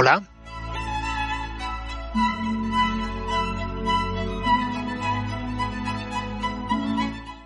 Hola. 0.00 0.22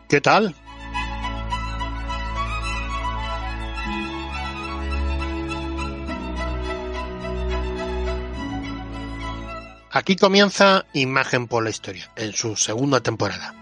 ¿Qué 0.06 0.20
tal? 0.20 0.54
Aquí 9.90 10.16
comienza 10.16 10.84
Imagen 10.92 11.48
por 11.48 11.64
la 11.64 11.70
Historia, 11.70 12.10
en 12.16 12.34
su 12.34 12.56
segunda 12.56 13.00
temporada. 13.00 13.61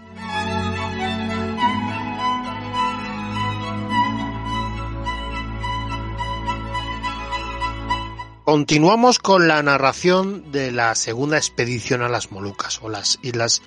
Continuamos 8.51 9.19
con 9.19 9.47
la 9.47 9.63
narración 9.63 10.51
de 10.51 10.73
la 10.73 10.93
segunda 10.95 11.37
expedición 11.37 12.01
a 12.01 12.09
las 12.09 12.33
Molucas 12.33 12.81
o 12.81 12.89
las 12.89 13.17
Islas 13.21 13.61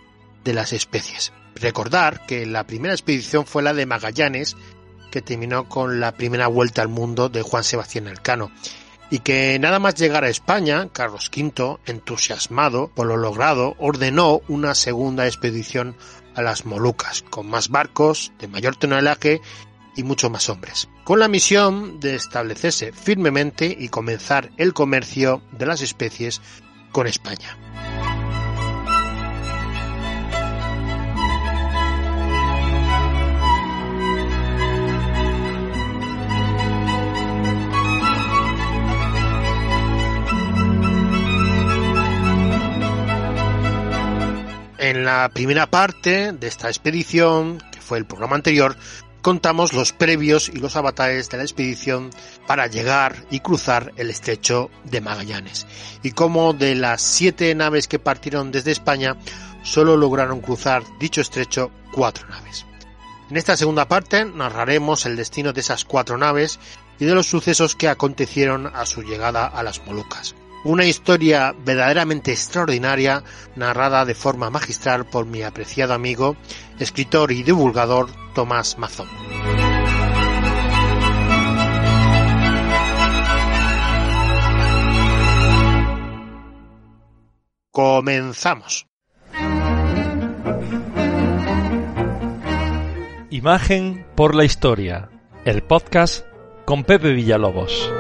de 0.45 0.53
las 0.53 0.75
Especies. 0.75 1.33
Recordar 1.55 2.27
que 2.27 2.45
la 2.45 2.67
primera 2.67 2.93
expedición 2.93 3.47
fue 3.47 3.63
la 3.63 3.73
de 3.73 3.87
Magallanes, 3.87 4.59
que 5.11 5.23
terminó 5.23 5.71
con 5.71 6.01
la 6.01 6.13
primera 6.13 6.49
vuelta 6.49 6.83
al 6.83 6.89
mundo 6.89 7.31
de 7.31 7.41
Juan 7.41 7.65
Sebastián 7.65 8.09
Elcano, 8.09 8.51
y 9.09 9.21
que 9.21 9.59
nada 9.59 9.79
más 9.79 9.95
llegar 9.95 10.23
a 10.23 10.29
España, 10.29 10.91
Carlos 10.93 11.31
V, 11.35 11.79
entusiasmado 11.87 12.89
por 12.89 13.07
lo 13.07 13.17
logrado, 13.17 13.77
ordenó 13.79 14.43
una 14.49 14.75
segunda 14.75 15.27
expedición 15.27 15.97
a 16.35 16.43
las 16.43 16.67
Molucas, 16.67 17.23
con 17.31 17.47
más 17.47 17.71
barcos, 17.71 18.33
de 18.39 18.49
mayor 18.49 18.77
tonelaje 18.77 19.41
y 19.97 20.03
mucho 20.03 20.31
más 20.31 20.49
hombres, 20.49 20.89
con 21.05 21.19
la 21.19 21.29
misión 21.29 22.01
de 22.01 22.15
establecerse 22.15 22.93
firmemente 22.93 23.77
y 23.79 23.89
comenzar 23.89 24.51
el 24.57 24.73
comercio 24.73 25.43
de 25.53 25.67
las 25.67 25.83
especies 25.83 26.41
con 26.93 27.07
España. 27.07 27.59
En 44.85 45.07
la 45.07 45.31
primera 45.33 45.67
parte 45.67 46.33
de 46.33 46.47
esta 46.47 46.69
expedición, 46.69 47.57
que 47.73 47.81
fue 47.81 47.97
el 47.97 48.05
programa 48.05 48.37
anterior, 48.37 48.77
contamos 49.25 49.73
los 49.73 49.95
previos 49.95 50.51
y 50.51 50.59
los 50.59 50.77
avatares 50.77 51.31
de 51.31 51.39
la 51.39 51.45
expedición 51.45 52.11
para 52.47 52.67
llegar 52.67 53.25
y 53.31 53.41
cruzar 53.41 53.95
el 53.97 54.11
estrecho 54.11 54.71
de 54.85 55.01
Magallanes, 55.01 55.67
y 56.03 56.11
cómo 56.11 56.53
de 56.53 56.75
las 56.75 57.01
siete 57.01 57.55
naves 57.55 57.89
que 57.89 57.99
partieron 57.99 58.53
desde 58.53 58.73
España, 58.73 59.17
solo 59.63 59.97
lograron 59.97 60.43
cruzar 60.43 60.83
dicho 61.01 61.23
estrecho 61.23 61.71
cuatro 61.91 62.29
naves. 62.29 62.67
En 63.31 63.39
esta 63.39 63.57
segunda 63.57 63.89
parte 63.89 64.27
narraremos 64.27 65.07
el 65.07 65.17
destino 65.17 65.55
de 65.55 65.63
esas 65.63 65.87
cuatro 65.87 66.19
naves 66.19 66.61
y 66.99 67.07
de 67.07 67.15
los 67.15 67.27
sucesos 67.27 67.77
que 67.77 67.89
acontecieron 67.89 68.67
a 68.67 68.85
su 68.85 69.03
llegada 69.03 69.47
a 69.47 69.63
las 69.63 69.87
Molucas. 69.87 70.35
Una 70.65 70.87
historia 70.87 71.55
verdaderamente 71.59 72.33
extraordinaria, 72.33 73.23
narrada 73.55 74.07
de 74.07 74.15
forma 74.15 74.49
magistral 74.49 75.05
por 75.05 75.27
mi 75.27 75.43
apreciado 75.43 75.93
amigo, 75.93 76.37
escritor 76.79 77.33
y 77.33 77.43
divulgador 77.43 78.09
Tomás 78.35 78.79
Mazón. 78.79 79.09
Comenzamos. 87.71 88.87
Imagen 93.29 94.07
por 94.15 94.35
la 94.35 94.45
historia, 94.45 95.11
el 95.45 95.63
podcast 95.63 96.25
con 96.65 96.85
Pepe 96.85 97.13
Villalobos. 97.13 97.91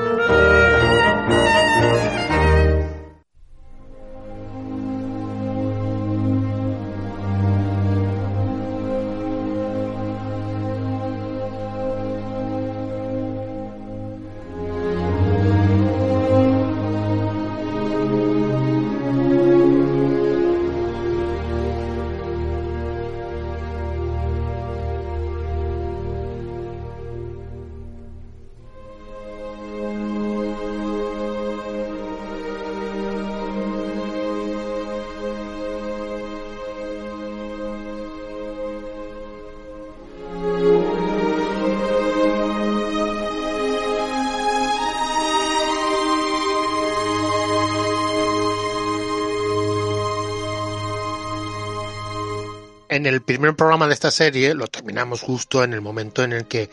Primer 53.44 53.56
programa 53.56 53.86
de 53.86 53.92
esta 53.92 54.10
serie 54.10 54.54
lo 54.54 54.68
terminamos 54.68 55.20
justo 55.20 55.62
en 55.62 55.74
el 55.74 55.82
momento 55.82 56.24
en 56.24 56.32
el 56.32 56.46
que 56.46 56.70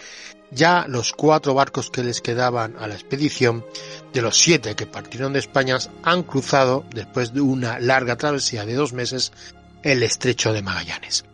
ya 0.52 0.86
los 0.88 1.12
cuatro 1.12 1.54
barcos 1.54 1.92
que 1.92 2.02
les 2.02 2.22
quedaban 2.22 2.78
a 2.80 2.88
la 2.88 2.94
expedición, 2.94 3.66
de 4.14 4.22
los 4.22 4.38
siete 4.38 4.74
que 4.74 4.86
partieron 4.86 5.34
de 5.34 5.40
España, 5.40 5.80
han 6.04 6.24
cruzado, 6.24 6.86
después 6.94 7.34
de 7.34 7.42
una 7.42 7.78
larga 7.80 8.16
travesía 8.16 8.66
de 8.66 8.76
dos 8.76 8.94
meses, 8.94 9.34
el 9.84 10.02
estrecho 10.02 10.54
de 10.54 10.62
Magallanes. 10.62 11.26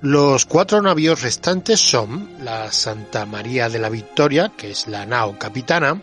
Los 0.00 0.46
cuatro 0.46 0.82
navíos 0.82 1.22
restantes 1.22 1.78
son 1.78 2.28
la 2.42 2.72
Santa 2.72 3.24
María 3.24 3.68
de 3.68 3.78
la 3.78 3.88
Victoria, 3.88 4.52
que 4.56 4.72
es 4.72 4.88
la 4.88 5.06
nao 5.06 5.38
capitana, 5.38 6.02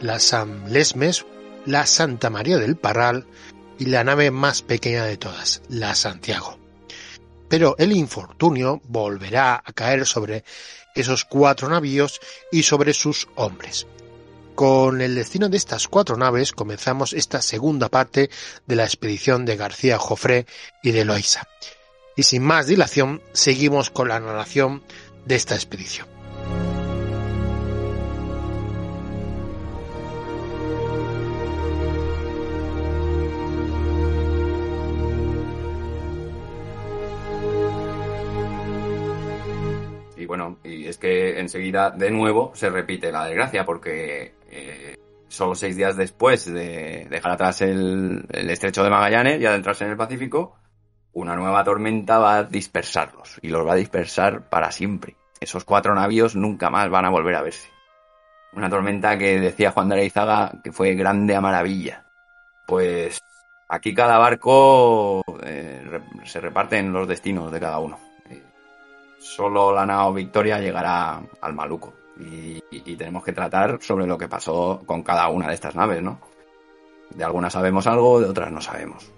la 0.00 0.20
San 0.20 0.72
Lesmes, 0.72 1.26
la 1.64 1.86
Santa 1.86 2.30
María 2.30 2.58
del 2.58 2.76
Parral 2.76 3.26
y 3.80 3.86
la 3.86 4.04
nave 4.04 4.30
más 4.30 4.62
pequeña 4.62 5.04
de 5.04 5.16
todas, 5.16 5.60
la 5.68 5.96
Santiago 5.96 6.65
pero 7.48 7.76
el 7.78 7.92
infortunio 7.92 8.80
volverá 8.84 9.62
a 9.64 9.72
caer 9.72 10.06
sobre 10.06 10.44
esos 10.94 11.24
cuatro 11.24 11.68
navíos 11.68 12.20
y 12.50 12.62
sobre 12.62 12.92
sus 12.92 13.28
hombres. 13.34 13.86
Con 14.54 15.02
el 15.02 15.14
destino 15.14 15.50
de 15.50 15.58
estas 15.58 15.86
cuatro 15.86 16.16
naves 16.16 16.52
comenzamos 16.52 17.12
esta 17.12 17.42
segunda 17.42 17.90
parte 17.90 18.30
de 18.66 18.76
la 18.76 18.84
expedición 18.84 19.44
de 19.44 19.56
García 19.56 19.98
Jofré 19.98 20.46
y 20.82 20.92
de 20.92 21.04
Loaiza. 21.04 21.46
Y 22.16 22.22
sin 22.22 22.42
más 22.42 22.66
dilación, 22.66 23.22
seguimos 23.32 23.90
con 23.90 24.08
la 24.08 24.18
narración 24.18 24.82
de 25.26 25.34
esta 25.34 25.54
expedición. 25.54 26.15
Y 40.64 40.86
es 40.86 40.98
que 40.98 41.40
enseguida 41.40 41.90
de 41.90 42.10
nuevo 42.10 42.52
se 42.54 42.70
repite 42.70 43.12
la 43.12 43.26
desgracia 43.26 43.64
porque 43.64 44.34
eh, 44.50 44.96
solo 45.28 45.54
seis 45.54 45.76
días 45.76 45.96
después 45.96 46.46
de 46.46 47.06
dejar 47.10 47.32
atrás 47.32 47.60
el, 47.62 48.26
estrecho 48.30 48.82
de 48.82 48.90
Magallanes 48.90 49.40
y 49.40 49.46
adentrarse 49.46 49.84
en 49.84 49.90
el 49.90 49.96
Pacífico, 49.96 50.56
una 51.12 51.36
nueva 51.36 51.64
tormenta 51.64 52.18
va 52.18 52.38
a 52.38 52.44
dispersarlos 52.44 53.38
y 53.42 53.48
los 53.48 53.66
va 53.66 53.72
a 53.72 53.76
dispersar 53.76 54.48
para 54.48 54.70
siempre. 54.70 55.16
Esos 55.40 55.64
cuatro 55.64 55.94
navíos 55.94 56.36
nunca 56.36 56.70
más 56.70 56.88
van 56.88 57.04
a 57.04 57.10
volver 57.10 57.34
a 57.34 57.42
verse. 57.42 57.68
Una 58.52 58.70
tormenta 58.70 59.18
que 59.18 59.38
decía 59.38 59.72
Juan 59.72 59.88
de 59.88 59.96
Areizaga 59.96 60.52
que 60.64 60.72
fue 60.72 60.94
grande 60.94 61.34
a 61.34 61.40
maravilla. 61.40 62.06
Pues 62.66 63.20
aquí 63.68 63.94
cada 63.94 64.18
barco 64.18 65.22
eh, 65.42 66.00
se 66.24 66.40
reparten 66.40 66.92
los 66.92 67.06
destinos 67.06 67.52
de 67.52 67.60
cada 67.60 67.78
uno 67.78 68.05
solo 69.18 69.72
la 69.72 69.86
nao 69.86 70.12
Victoria 70.12 70.58
llegará 70.58 71.20
al 71.40 71.54
Maluco. 71.54 71.92
Y, 72.18 72.60
tenemos 72.96 73.22
que 73.24 73.32
tratar 73.32 73.78
sobre 73.82 74.06
lo 74.06 74.16
que 74.16 74.26
pasó 74.26 74.82
con 74.86 75.02
cada 75.02 75.28
una 75.28 75.48
de 75.48 75.54
estas 75.54 75.74
naves, 75.74 76.02
¿no? 76.02 76.18
De 77.10 77.24
algunas 77.24 77.52
sabemos 77.52 77.86
algo, 77.86 78.20
de 78.20 78.28
otras 78.28 78.50
no 78.50 78.60
sabemos. 78.60 79.12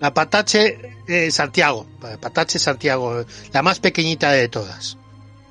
La 0.00 0.12
Patache 0.12 0.78
eh, 1.06 1.30
Santiago, 1.30 1.86
Patache 2.20 2.58
Santiago, 2.58 3.24
la 3.52 3.62
más 3.62 3.78
pequeñita 3.78 4.32
de 4.32 4.48
todas. 4.48 4.98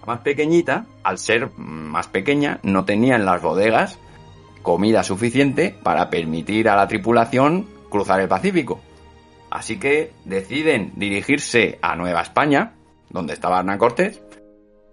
La 0.01 0.07
más 0.07 0.19
pequeñita, 0.19 0.85
al 1.03 1.17
ser 1.17 1.49
más 1.57 2.07
pequeña, 2.07 2.59
no 2.61 2.83
tenía 2.83 3.15
en 3.15 3.25
las 3.25 3.41
bodegas 3.41 3.97
comida 4.61 5.03
suficiente 5.03 5.75
para 5.81 6.09
permitir 6.09 6.67
a 6.67 6.75
la 6.75 6.87
tripulación 6.87 7.67
cruzar 7.89 8.19
el 8.19 8.27
Pacífico. 8.27 8.81
Así 9.49 9.79
que 9.79 10.11
deciden 10.25 10.91
dirigirse 10.95 11.79
a 11.81 11.95
Nueva 11.95 12.21
España, 12.21 12.73
donde 13.15 13.33
estaba 13.33 13.59
Hernán 13.59 13.77
Cortés, 13.77 14.21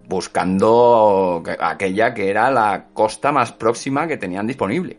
buscando 0.07 1.43
aquella 1.59 2.13
que 2.13 2.29
era 2.29 2.49
la 2.49 2.87
costa 2.93 3.31
más 3.33 3.51
próxima 3.51 4.07
que 4.07 4.17
tenían 4.17 4.47
disponible, 4.47 4.97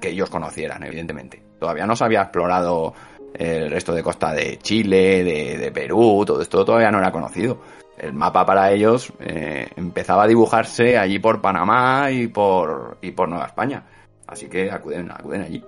que 0.00 0.08
ellos 0.08 0.30
conocieran, 0.30 0.82
evidentemente. 0.82 1.42
Todavía 1.60 1.86
no 1.86 1.94
se 1.94 2.04
había 2.04 2.22
explorado 2.22 2.94
el 3.34 3.70
resto 3.70 3.94
de 3.94 4.02
costa 4.02 4.32
de 4.32 4.58
Chile, 4.58 5.22
de, 5.22 5.70
Perú, 5.70 6.24
todo 6.26 6.40
esto 6.40 6.64
todavía 6.64 6.90
no 6.90 6.98
era 6.98 7.12
conocido. 7.12 7.60
El 7.98 8.14
mapa 8.14 8.44
para 8.46 8.72
ellos 8.72 9.12
eh, 9.20 9.68
empezaba 9.76 10.24
a 10.24 10.26
dibujarse 10.26 10.98
allí 10.98 11.18
por 11.18 11.42
Panamá 11.42 12.10
y 12.10 12.28
por, 12.28 12.96
y 13.02 13.10
por 13.10 13.28
Nueva 13.28 13.46
España. 13.46 13.84
Así 14.26 14.48
que 14.48 14.70
acuden, 14.70 15.10
acuden 15.10 15.42
allí. 15.42 15.62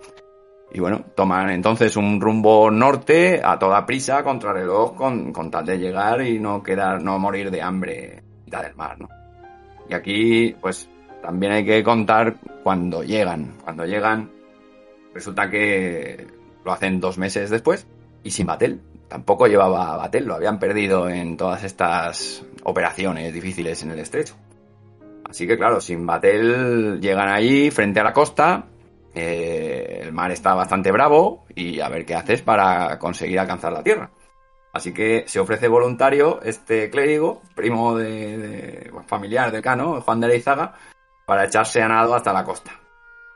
Y 0.70 0.80
bueno, 0.80 1.02
toman 1.14 1.50
entonces 1.50 1.96
un 1.96 2.20
rumbo 2.20 2.70
norte 2.70 3.40
a 3.42 3.58
toda 3.58 3.86
prisa 3.86 4.22
contra 4.22 4.52
reloj 4.52 4.94
con, 4.94 5.32
con 5.32 5.50
tal 5.50 5.64
de 5.64 5.78
llegar 5.78 6.20
y 6.20 6.38
no 6.38 6.62
quedar, 6.62 7.02
no 7.02 7.18
morir 7.18 7.50
de 7.50 7.62
hambre 7.62 8.22
mitad 8.44 8.62
del 8.62 8.74
mar, 8.74 9.00
¿no? 9.00 9.08
Y 9.88 9.94
aquí, 9.94 10.54
pues, 10.60 10.88
también 11.22 11.52
hay 11.52 11.64
que 11.64 11.82
contar 11.82 12.36
cuando 12.62 13.02
llegan. 13.02 13.54
Cuando 13.64 13.86
llegan, 13.86 14.30
resulta 15.14 15.48
que 15.48 16.26
lo 16.64 16.72
hacen 16.72 17.00
dos 17.00 17.16
meses 17.18 17.50
después 17.50 17.86
y 18.22 18.30
sin 18.30 18.46
Batel. 18.46 18.80
Tampoco 19.08 19.46
llevaba 19.46 19.96
Batel, 19.96 20.26
lo 20.26 20.34
habían 20.34 20.58
perdido 20.58 21.08
en 21.08 21.38
todas 21.38 21.64
estas 21.64 22.44
operaciones 22.64 23.32
difíciles 23.32 23.82
en 23.82 23.92
el 23.92 24.00
estrecho. 24.00 24.34
Así 25.24 25.46
que 25.46 25.56
claro, 25.56 25.80
sin 25.80 26.06
Batel 26.06 27.00
llegan 27.00 27.28
allí 27.28 27.70
frente 27.70 28.00
a 28.00 28.04
la 28.04 28.12
costa, 28.12 28.66
eh, 29.14 30.00
el 30.02 30.12
mar 30.12 30.30
está 30.30 30.54
bastante 30.54 30.92
bravo 30.92 31.46
y 31.54 31.80
a 31.80 31.88
ver 31.88 32.04
qué 32.04 32.14
haces 32.14 32.42
para 32.42 32.98
conseguir 32.98 33.38
alcanzar 33.38 33.72
la 33.72 33.82
tierra. 33.82 34.10
Así 34.72 34.92
que 34.92 35.24
se 35.26 35.40
ofrece 35.40 35.66
voluntario 35.66 36.40
este 36.42 36.90
clérigo, 36.90 37.42
primo 37.54 37.96
de, 37.96 38.92
familiar 39.06 39.50
de 39.50 39.62
Cano, 39.62 40.00
Juan 40.02 40.20
de 40.20 40.26
Areizaga, 40.26 40.74
para 41.26 41.44
echarse 41.44 41.82
a 41.82 41.88
nado 41.88 42.14
hasta 42.14 42.32
la 42.32 42.44
costa. 42.44 42.72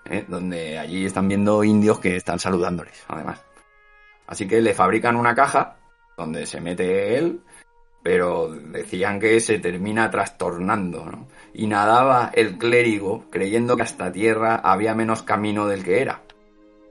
¿eh? 0.04 0.24
Donde 0.28 0.78
allí 0.78 1.06
están 1.06 1.28
viendo 1.28 1.64
indios 1.64 1.98
que 1.98 2.16
están 2.16 2.38
saludándoles, 2.38 3.04
además. 3.08 3.42
Así 4.26 4.46
que 4.46 4.60
le 4.60 4.75
fabrican 4.75 5.16
una 5.16 5.34
caja 5.34 5.76
donde 6.16 6.46
se 6.46 6.60
mete 6.60 7.18
él, 7.18 7.40
pero 8.02 8.50
decían 8.50 9.18
que 9.18 9.40
se 9.40 9.58
termina 9.58 10.10
trastornando, 10.10 11.04
¿no? 11.04 11.28
Y 11.54 11.66
nadaba 11.66 12.31
el 12.34 12.58
clérigo 12.58 13.25
creyendo 13.31 13.76
que 13.76 13.82
hasta 13.82 14.12
tierra 14.12 14.56
había 14.56 14.94
menos 14.94 15.22
camino 15.22 15.66
del 15.66 15.84
que 15.84 16.00
era. 16.00 16.22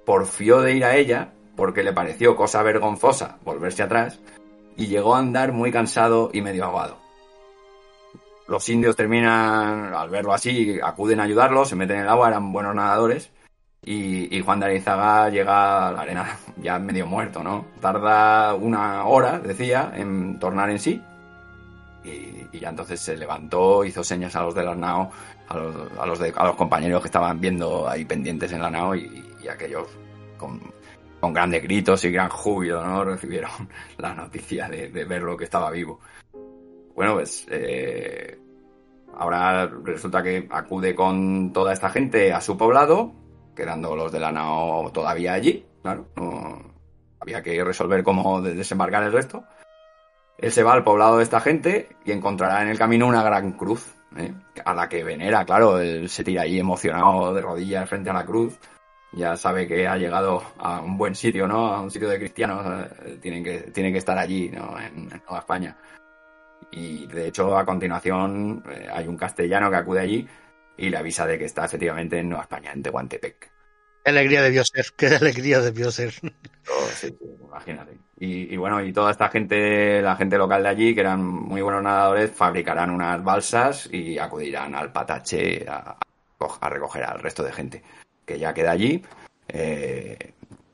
Porfió 0.05 0.61
de 0.61 0.75
ir 0.75 0.85
a 0.85 0.95
ella 0.95 1.33
porque 1.55 1.83
le 1.83 1.93
pareció 1.93 2.35
cosa 2.35 2.63
vergonzosa 2.63 3.37
volverse 3.43 3.83
atrás 3.83 4.19
y 4.77 4.87
llegó 4.87 5.15
a 5.15 5.19
andar 5.19 5.51
muy 5.51 5.71
cansado 5.71 6.29
y 6.33 6.41
medio 6.41 6.65
ahogado. 6.65 6.97
Los 8.47 8.67
indios 8.69 8.95
terminan, 8.95 9.93
al 9.93 10.09
verlo 10.09 10.33
así, 10.33 10.79
acuden 10.83 11.19
a 11.19 11.23
ayudarlo, 11.23 11.65
se 11.65 11.75
meten 11.75 11.97
en 11.97 12.03
el 12.03 12.09
agua, 12.09 12.27
eran 12.27 12.51
buenos 12.51 12.75
nadadores 12.75 13.31
y, 13.83 14.41
Juan 14.41 14.59
de 14.59 14.65
Arizaga 14.67 15.29
llega 15.29 15.87
a 15.87 15.91
la 15.91 16.01
arena 16.01 16.37
ya 16.61 16.77
medio 16.77 17.07
muerto, 17.07 17.43
¿no? 17.43 17.65
Tarda 17.79 18.53
una 18.55 19.05
hora, 19.05 19.39
decía, 19.39 19.91
en 19.95 20.39
tornar 20.39 20.69
en 20.69 20.79
sí 20.79 21.01
y, 22.03 22.40
ya 22.59 22.69
entonces 22.69 22.99
se 22.99 23.15
levantó, 23.15 23.83
hizo 23.85 24.03
señas 24.03 24.35
a 24.35 24.43
los 24.43 24.53
de 24.55 24.63
la 24.63 24.75
nao, 24.75 25.09
a 25.47 25.57
los, 25.57 25.75
a 25.97 26.05
los, 26.05 26.21
a 26.21 26.45
los 26.45 26.55
compañeros 26.55 27.01
que 27.01 27.07
estaban 27.07 27.39
viendo 27.39 27.87
ahí 27.87 28.05
pendientes 28.05 28.51
en 28.51 28.61
la 28.61 28.69
nao 28.69 28.95
y, 28.95 29.23
aquellos 29.49 29.87
con, 30.37 30.61
con, 31.19 31.33
grandes 31.33 31.63
gritos 31.63 32.03
y 32.05 32.11
gran 32.11 32.29
júbilo, 32.29 32.85
¿no? 32.85 33.03
Recibieron 33.05 33.51
la 33.97 34.13
noticia 34.13 34.67
de, 34.69 34.89
de 34.89 35.05
verlo 35.05 35.35
que 35.35 35.45
estaba 35.45 35.71
vivo. 35.71 35.99
Bueno, 36.95 37.15
pues 37.15 37.47
eh, 37.49 38.37
ahora 39.15 39.67
resulta 39.83 40.21
que 40.21 40.47
acude 40.49 40.93
con 40.93 41.51
toda 41.53 41.73
esta 41.73 41.89
gente 41.89 42.33
a 42.33 42.41
su 42.41 42.57
poblado, 42.57 43.13
quedando 43.55 43.95
los 43.95 44.11
de 44.11 44.19
la 44.19 44.31
nao 44.31 44.91
todavía 44.91 45.33
allí, 45.33 45.65
claro, 45.81 46.05
había 47.19 47.41
que 47.41 47.63
resolver 47.63 48.03
cómo 48.03 48.41
desembarcar 48.41 49.03
el 49.03 49.13
resto. 49.13 49.43
Él 50.41 50.51
se 50.51 50.63
va 50.63 50.73
al 50.73 50.83
poblado 50.83 51.17
de 51.17 51.23
esta 51.23 51.39
gente 51.39 51.95
y 52.03 52.11
encontrará 52.11 52.63
en 52.63 52.69
el 52.69 52.77
camino 52.77 53.07
una 53.07 53.21
gran 53.23 53.51
cruz, 53.53 53.93
¿eh? 54.17 54.33
a 54.65 54.73
la 54.73 54.89
que 54.89 55.03
venera, 55.03 55.45
claro, 55.45 55.79
él 55.79 56.09
se 56.09 56.23
tira 56.23 56.41
ahí 56.41 56.59
emocionado 56.59 57.33
de 57.33 57.41
rodillas 57.41 57.87
frente 57.87 58.09
a 58.09 58.13
la 58.13 58.25
cruz, 58.25 58.59
ya 59.13 59.35
sabe 59.37 59.67
que 59.67 59.87
ha 59.87 59.97
llegado 59.97 60.41
a 60.57 60.81
un 60.81 60.97
buen 60.97 61.13
sitio, 61.13 61.47
¿no? 61.47 61.67
A 61.67 61.81
un 61.81 61.91
sitio 61.91 62.09
de 62.09 62.17
cristianos, 62.17 62.65
eh, 63.05 63.17
tienen 63.21 63.43
que, 63.43 63.59
tienen 63.71 63.91
que 63.91 63.99
estar 63.99 64.17
allí, 64.17 64.49
¿no? 64.49 64.79
En, 64.79 65.09
Nueva 65.09 65.39
España. 65.39 65.77
Y 66.71 67.05
de 67.07 67.27
hecho, 67.27 67.57
a 67.57 67.65
continuación, 67.65 68.63
eh, 68.69 68.87
hay 68.91 69.07
un 69.07 69.17
castellano 69.17 69.69
que 69.69 69.75
acude 69.75 69.99
allí 69.99 70.27
y 70.77 70.89
le 70.89 70.97
avisa 70.97 71.27
de 71.27 71.37
que 71.37 71.45
está 71.45 71.65
efectivamente 71.65 72.17
en 72.19 72.29
Nueva 72.29 72.43
España, 72.43 72.71
en 72.71 72.81
Tehuantepec. 72.81 73.50
Qué 74.03 74.09
alegría 74.09 74.41
debió 74.41 74.63
ser, 74.65 74.85
qué 74.97 75.07
alegría 75.07 75.59
debió 75.59 75.91
ser. 75.91 76.13
Oh, 76.69 76.87
imagínate. 77.47 77.97
Y, 78.23 78.55
bueno, 78.55 78.83
y 78.83 78.93
toda 78.93 79.09
esta 79.11 79.29
gente, 79.29 80.01
la 80.01 80.15
gente 80.15 80.37
local 80.37 80.61
de 80.61 80.69
allí, 80.69 80.93
que 80.93 81.01
eran 81.01 81.23
muy 81.23 81.61
buenos 81.61 81.81
nadadores, 81.81 82.31
fabricarán 82.31 82.91
unas 82.91 83.23
balsas 83.23 83.89
y 83.91 84.19
acudirán 84.19 84.75
al 84.75 84.91
Patache 84.91 85.65
a, 85.67 85.97
recoger 86.69 87.03
al 87.03 87.19
resto 87.19 87.43
de 87.43 87.51
gente 87.51 87.83
que 88.25 88.37
ya 88.37 88.53
queda 88.53 88.71
allí. 88.71 89.03
Eh, 89.47 90.33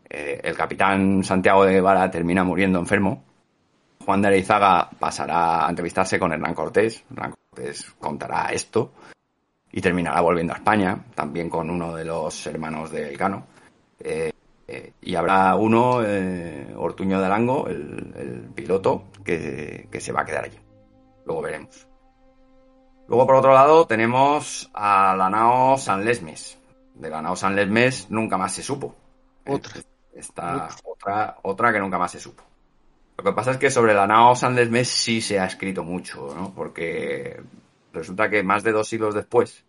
eh, 0.09 0.41
el 0.43 0.55
capitán 0.57 1.23
Santiago 1.23 1.63
de 1.63 1.73
Guevara 1.73 2.11
termina 2.11 2.43
muriendo 2.43 2.79
enfermo. 2.79 3.23
Juan 4.05 4.21
de 4.21 4.27
Areizaga 4.27 4.89
pasará 4.99 5.65
a 5.65 5.69
entrevistarse 5.69 6.19
con 6.19 6.33
Hernán 6.33 6.53
Cortés. 6.53 7.03
Hernán 7.09 7.33
Cortés 7.49 7.93
contará 7.97 8.49
esto 8.51 8.91
y 9.77 9.81
terminará 9.81 10.21
volviendo 10.21 10.53
a 10.53 10.55
España, 10.55 11.05
también 11.13 11.51
con 11.51 11.69
uno 11.69 11.95
de 11.95 12.03
los 12.03 12.47
hermanos 12.47 12.89
de 12.89 13.09
Elcano. 13.09 13.45
Eh, 13.99 14.31
eh, 14.67 14.93
y 15.03 15.13
habrá 15.13 15.55
uno, 15.55 16.01
eh, 16.03 16.73
Ortuño 16.75 17.19
de 17.19 17.27
Alango, 17.27 17.67
el, 17.67 18.49
piloto, 18.55 19.03
que, 19.23 19.87
se 19.99 20.11
va 20.11 20.21
a 20.21 20.25
quedar 20.25 20.45
allí. 20.45 20.57
Luego 21.27 21.43
veremos. 21.43 21.87
Luego, 23.07 23.27
por 23.27 23.35
otro 23.35 23.53
lado, 23.53 23.85
tenemos 23.85 24.67
a 24.73 25.15
la 25.15 25.29
nao 25.29 25.77
San 25.77 26.03
Lesmes. 26.03 26.57
De 26.95 27.11
la 27.11 27.21
nao 27.21 27.35
San 27.35 27.55
Lesmes 27.55 28.09
nunca 28.09 28.35
más 28.35 28.53
se 28.53 28.63
supo. 28.63 28.95
Otra. 29.45 29.73
Esta 30.11 30.69
otra, 30.85 31.37
otra 31.43 31.71
que 31.71 31.79
nunca 31.79 31.99
más 31.99 32.13
se 32.13 32.19
supo. 32.19 32.41
Lo 33.15 33.23
que 33.23 33.31
pasa 33.31 33.51
es 33.51 33.57
que 33.57 33.69
sobre 33.69 33.93
la 33.93 34.07
nao 34.07 34.35
San 34.35 34.55
Lesmes 34.55 34.87
sí 34.87 35.21
se 35.21 35.39
ha 35.39 35.45
escrito 35.45 35.83
mucho, 35.83 36.33
¿no? 36.35 36.51
Porque 36.55 37.39
Resulta 37.97 38.29
que 38.29 38.43
más 38.43 38.63
de 38.63 38.71
dos 38.71 38.87
siglos 38.87 39.15
después, 39.15 39.65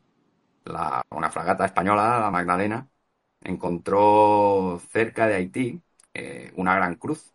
una 0.69 1.31
fragata 1.31 1.65
española, 1.65 2.21
la 2.21 2.31
Magdalena, 2.31 2.87
encontró 3.43 4.81
cerca 4.91 5.27
de 5.27 5.35
Haití 5.35 5.81
eh, 6.15 6.53
una 6.57 6.75
gran 6.75 6.97
cruz. 6.97 7.33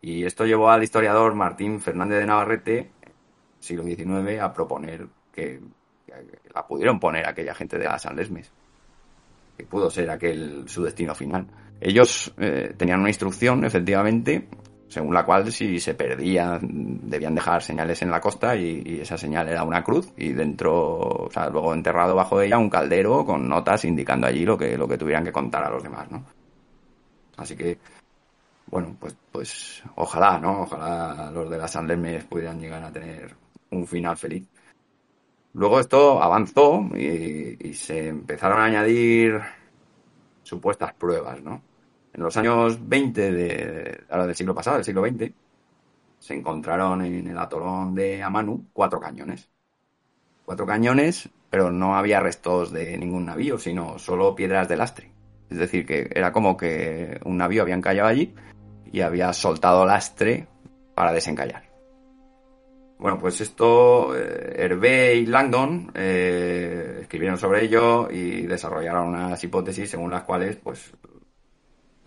Y 0.00 0.24
esto 0.24 0.44
llevó 0.44 0.70
al 0.70 0.82
historiador 0.82 1.34
Martín 1.34 1.80
Fernández 1.80 2.20
de 2.20 2.26
Navarrete, 2.26 2.90
siglo 3.58 3.82
XIX, 3.82 4.40
a 4.40 4.52
proponer 4.52 5.06
que, 5.32 5.60
la 6.54 6.66
pudieron 6.66 7.00
poner 7.00 7.26
aquella 7.26 7.54
gente 7.54 7.78
de 7.78 7.84
la 7.84 7.98
San 7.98 8.16
Lesmes, 8.16 8.50
que 9.56 9.64
pudo 9.64 9.90
ser 9.90 10.10
aquel 10.10 10.68
su 10.68 10.82
destino 10.84 11.14
final. 11.14 11.46
Ellos 11.80 12.32
eh, 12.38 12.74
tenían 12.76 13.00
una 13.00 13.10
instrucción, 13.10 13.64
efectivamente, 13.64 14.48
según 14.88 15.12
la 15.12 15.24
cual 15.24 15.52
si 15.52 15.78
se 15.78 15.94
perdía 15.94 16.58
debían 16.62 17.34
dejar 17.34 17.62
señales 17.62 18.00
en 18.02 18.10
la 18.10 18.20
costa 18.20 18.56
y, 18.56 19.00
esa 19.00 19.18
señal 19.18 19.48
era 19.48 19.62
una 19.62 19.84
cruz 19.84 20.12
y 20.16 20.32
dentro, 20.32 20.72
o 20.74 21.30
sea, 21.30 21.50
luego 21.50 21.74
enterrado 21.74 22.14
bajo 22.14 22.40
ella 22.40 22.58
un 22.58 22.70
caldero 22.70 23.24
con 23.24 23.48
notas 23.48 23.84
indicando 23.84 24.26
allí 24.26 24.44
lo 24.44 24.56
que, 24.56 24.76
lo 24.78 24.88
que 24.88 24.98
tuvieran 24.98 25.24
que 25.24 25.32
contar 25.32 25.64
a 25.64 25.70
los 25.70 25.82
demás, 25.82 26.10
¿no? 26.10 26.24
Así 27.36 27.54
que, 27.54 27.78
bueno, 28.66 28.96
pues, 28.98 29.16
pues 29.30 29.82
ojalá, 29.96 30.38
¿no? 30.38 30.62
Ojalá 30.62 31.30
los 31.30 31.48
de 31.50 31.58
las 31.58 31.70
San 31.70 31.86
pudieran 32.28 32.60
llegar 32.60 32.82
a 32.82 32.92
tener 32.92 33.34
un 33.70 33.86
final 33.86 34.16
feliz. 34.16 34.48
Luego 35.54 35.80
esto 35.80 36.22
avanzó 36.22 36.88
y, 36.94 37.68
y 37.68 37.74
se 37.74 38.08
empezaron 38.08 38.60
a 38.60 38.64
añadir 38.64 39.40
supuestas 40.42 40.94
pruebas, 40.94 41.42
¿no? 41.42 41.62
En 42.18 42.24
los 42.24 42.36
años 42.36 42.80
20 42.88 43.30
de, 43.30 44.00
ahora 44.10 44.26
del 44.26 44.34
siglo 44.34 44.52
pasado, 44.52 44.74
del 44.74 44.84
siglo 44.84 45.06
XX, 45.06 45.30
se 46.18 46.34
encontraron 46.34 47.04
en 47.04 47.28
el 47.28 47.38
atolón 47.38 47.94
de 47.94 48.24
Amanu 48.24 48.66
cuatro 48.72 48.98
cañones. 48.98 49.48
Cuatro 50.44 50.66
cañones, 50.66 51.28
pero 51.48 51.70
no 51.70 51.94
había 51.94 52.18
restos 52.18 52.72
de 52.72 52.98
ningún 52.98 53.24
navío, 53.24 53.56
sino 53.56 54.00
solo 54.00 54.34
piedras 54.34 54.68
de 54.68 54.76
lastre. 54.76 55.12
Es 55.48 55.58
decir, 55.58 55.86
que 55.86 56.10
era 56.12 56.32
como 56.32 56.56
que 56.56 57.20
un 57.24 57.36
navío 57.36 57.62
había 57.62 57.76
encallado 57.76 58.08
allí 58.08 58.34
y 58.90 59.00
había 59.02 59.32
soltado 59.32 59.86
lastre 59.86 60.48
para 60.96 61.12
desencallar. 61.12 61.68
Bueno, 62.98 63.16
pues 63.20 63.40
esto, 63.40 64.16
eh, 64.16 64.56
Hervé 64.56 65.14
y 65.14 65.26
Langdon 65.26 65.92
eh, 65.94 66.98
escribieron 67.02 67.38
sobre 67.38 67.64
ello 67.64 68.10
y 68.10 68.42
desarrollaron 68.42 69.10
unas 69.10 69.44
hipótesis 69.44 69.88
según 69.88 70.10
las 70.10 70.24
cuales, 70.24 70.56
pues, 70.56 70.92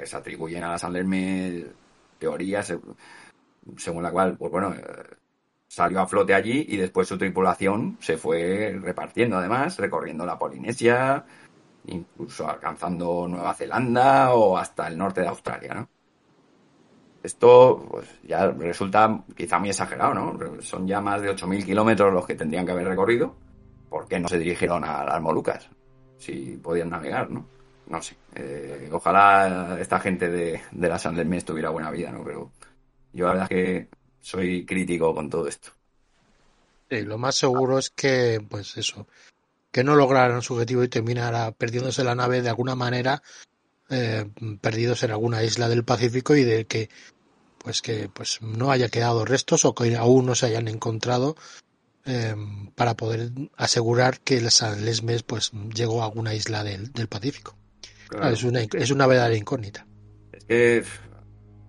se 0.06 0.18
atribuyen 0.18 0.64
a 0.64 0.72
las 0.72 0.84
Andermes 0.84 1.66
teorías 2.20 2.74
según 3.78 4.04
la 4.04 4.12
cual, 4.12 4.38
pues 4.38 4.52
bueno, 4.52 4.74
eh, 4.74 4.82
salió 5.68 6.02
a 6.02 6.08
flote 6.08 6.34
allí 6.34 6.66
y 6.68 6.78
después 6.78 7.08
su 7.08 7.18
tripulación 7.18 7.98
se 8.02 8.18
fue 8.18 8.78
repartiendo 8.82 9.38
además, 9.38 9.78
recorriendo 9.78 10.26
la 10.26 10.38
Polinesia, 10.38 11.24
incluso 11.88 12.48
alcanzando 12.48 13.28
Nueva 13.28 13.54
Zelanda 13.54 14.34
o 14.34 14.58
hasta 14.58 14.88
el 14.88 14.98
norte 14.98 15.22
de 15.22 15.28
Australia, 15.28 15.74
¿no? 15.74 15.90
Esto 17.24 17.86
pues, 17.90 18.08
ya 18.24 18.48
resulta 18.48 19.24
quizá 19.36 19.60
muy 19.60 19.70
exagerado, 19.70 20.14
¿no? 20.14 20.62
Son 20.62 20.88
ya 20.88 21.00
más 21.02 21.22
de 21.22 21.30
8.000 21.30 21.66
kilómetros 21.66 22.12
los 22.12 22.26
que 22.26 22.34
tendrían 22.34 22.66
que 22.66 22.72
haber 22.72 22.88
recorrido. 22.88 23.36
¿Por 23.90 24.08
qué 24.08 24.20
no 24.20 24.28
se 24.28 24.40
dirigieron 24.40 24.84
a 24.84 25.04
las 25.04 25.22
Molucas? 25.22 25.70
Si 26.18 26.58
podían 26.58 26.90
navegar, 26.90 27.30
¿no? 27.30 27.46
No 27.92 28.02
sé. 28.02 28.16
Eh, 28.36 28.90
ojalá 28.90 29.78
esta 29.78 30.00
gente 30.00 30.30
de, 30.30 30.62
de 30.72 30.88
la 30.88 30.98
San 30.98 31.14
tuviera 31.44 31.72
buena 31.72 31.92
vida, 31.92 32.10
¿no? 32.10 32.24
Pero 32.24 32.50
yo 33.12 33.26
la 33.26 33.34
verdad 33.34 33.48
es 33.50 33.50
que 33.50 33.88
soy 34.22 34.66
crítico 34.66 35.14
con 35.14 35.30
todo 35.30 35.46
esto. 35.46 35.72
Sí, 36.90 37.02
lo 37.02 37.18
más 37.18 37.36
seguro 37.36 37.78
es 37.78 37.90
que, 37.90 38.42
pues 38.50 38.78
eso, 38.78 39.08
que 39.74 39.84
no 39.84 39.96
lograran 39.96 40.42
su 40.42 40.54
objetivo 40.54 40.86
y 40.86 40.88
terminara 40.88 41.52
perdiéndose 41.52 42.06
la 42.06 42.16
nave 42.16 42.42
de 42.42 42.48
alguna 42.48 42.76
manera, 42.76 43.22
eh, 43.90 44.26
perdidos 44.62 45.04
en 45.04 45.12
alguna 45.12 45.44
isla 45.44 45.68
del 45.68 45.84
Pacífico 45.84 46.34
y 46.38 46.46
de 46.46 46.68
que, 46.68 46.90
pues 47.58 47.82
que, 47.82 48.08
pues 48.08 48.42
no 48.42 48.72
haya 48.72 48.88
quedado 48.88 49.26
restos 49.26 49.66
o 49.66 49.76
que 49.76 49.98
aún 49.98 50.28
no 50.28 50.36
se 50.36 50.46
hayan 50.46 50.70
encontrado 50.70 51.36
eh, 52.06 52.36
para 52.74 52.96
poder 52.96 53.32
asegurar 53.58 54.22
que 54.22 54.38
el 54.38 54.50
San 54.50 54.86
Lesmes 54.86 55.24
pues 55.24 55.52
llegó 55.76 56.02
a 56.02 56.06
alguna 56.06 56.34
isla 56.34 56.64
del, 56.64 56.94
del 56.94 57.10
Pacífico. 57.10 57.58
Es, 58.12 58.44
una, 58.44 58.62
es 58.62 58.92
una 58.92 59.08
verdadera 59.08 59.38
incógnita. 59.38 59.86
Es 60.32 60.46
que 60.46 60.84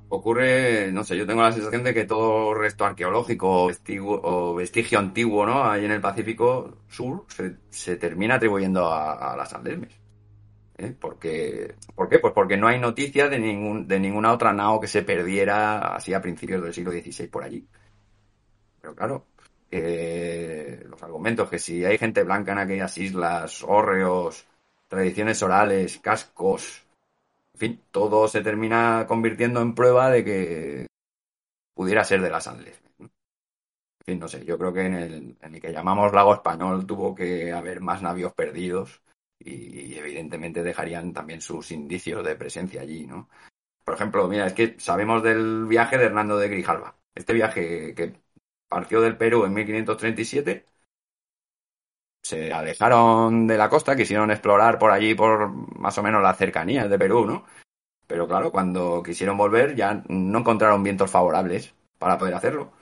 ocurre, 0.09 0.93
no 0.93 1.05
sé, 1.05 1.17
yo 1.17 1.27
tengo 1.27 1.43
la 1.43 1.53
sensación 1.53 1.85
de 1.85 1.95
que 1.95 2.05
todo 2.05 2.53
resto 2.53 2.85
arqueológico 2.85 3.69
o, 4.23 4.55
vestigio, 4.55 4.99
antiguo, 4.99 5.47
¿no? 5.47 5.65
Ahí 5.65 5.85
en 5.85 5.91
el 5.91 6.01
Pacífico 6.01 6.79
Sur 6.89 7.25
se, 7.71 7.97
termina 7.97 8.35
atribuyendo 8.35 8.93
a, 8.93 9.35
las 9.37 9.55
Andermes. 9.55 9.93
¿eh? 10.77 10.95
Porque, 11.01 11.77
¿Por 11.95 12.11
qué? 12.11 12.19
Pues 12.19 12.35
porque 12.35 12.59
no 12.59 12.69
hay 12.69 12.79
noticias 12.79 13.31
de, 13.31 13.39
ningún, 13.39 13.89
de 13.89 13.99
ninguna 14.01 14.33
otra 14.33 14.53
nao 14.53 14.81
que 14.81 14.89
se 14.89 15.03
perdiera 15.03 15.95
así 15.97 16.13
a 16.13 16.21
principios 16.21 16.63
del 16.63 16.75
siglo 16.75 16.93
XVI 16.93 17.29
por 17.29 17.45
allí. 17.45 17.67
Pero 18.83 18.95
claro, 18.95 19.27
eh, 19.71 20.85
los 20.91 21.03
argumentos 21.03 21.49
que 21.49 21.59
si 21.59 21.87
hay 21.87 21.97
gente 21.97 22.23
blanca 22.23 22.53
en 22.53 22.59
aquellas 22.59 22.99
islas, 22.99 23.63
hórreos, 23.67 24.45
tradiciones 24.93 25.43
orales, 25.43 25.99
cascos, 26.01 26.85
en 27.55 27.59
fin, 27.59 27.83
todo 27.91 28.29
se 28.29 28.43
termina 28.43 29.07
convirtiendo 29.09 29.63
en 29.63 29.75
prueba 29.75 30.11
de 30.11 30.23
que 30.23 30.87
pudiera 31.73 32.05
ser 32.05 32.21
de 32.21 32.29
las 32.29 32.47
Andes. 32.47 32.79
En 32.99 33.09
fin, 34.05 34.19
no 34.19 34.29
sé, 34.29 34.45
yo 34.45 34.59
creo 34.59 34.75
que 34.75 34.83
en 34.83 34.95
el, 34.95 35.37
en 35.41 35.55
el 35.55 35.61
que 35.63 35.73
llamamos 35.73 36.13
lago 36.13 36.35
español 36.35 36.87
tuvo 36.87 37.15
que 37.15 37.53
haber 37.53 37.81
más 37.81 38.03
navíos 38.03 38.35
perdidos 38.35 39.01
y, 39.39 39.95
evidentemente 39.95 40.63
dejarían 40.63 41.15
también 41.15 41.41
sus 41.41 41.73
indicios 41.73 42.23
de 42.23 42.37
presencia 42.37 42.83
allí, 42.83 43.07
¿no? 43.07 43.31
Por 43.85 43.95
ejemplo, 43.95 44.29
mira, 44.29 44.47
es 44.47 44.53
que 44.53 44.79
sabemos 44.79 45.23
del 45.23 45.65
viaje 45.65 45.97
de 45.97 46.05
Hernando 46.05 46.37
de 46.37 46.49
Grijalva. 46.51 46.99
Este 47.15 47.33
viaje 47.33 47.95
que 47.95 48.13
partió 48.69 49.01
del 49.01 49.17
Perú 49.17 49.47
en 49.47 49.55
1537 49.55 50.67
se 52.23 52.53
alejaron 52.53 53.47
de 53.47 53.59
la 53.59 53.69
costa, 53.69 53.97
quisieron 53.97 54.31
explorar 54.31 54.79
por 54.79 54.93
allí, 54.93 55.15
por 55.15 55.51
más 55.79 55.99
o 55.99 56.03
menos 56.03 56.23
las 56.23 56.39
cercanías 56.39 56.89
de 56.89 56.99
Perú, 56.99 57.27
¿no? 57.27 57.45
Pero 58.07 58.29
claro, 58.29 58.53
cuando 58.53 59.03
quisieron 59.03 59.37
volver 59.37 59.75
ya 59.75 60.03
no 60.09 60.39
encontraron 60.39 60.83
vientos 60.83 61.11
favorables 61.11 61.75
para 61.99 62.19
poder 62.19 62.35
hacerlo. 62.35 62.73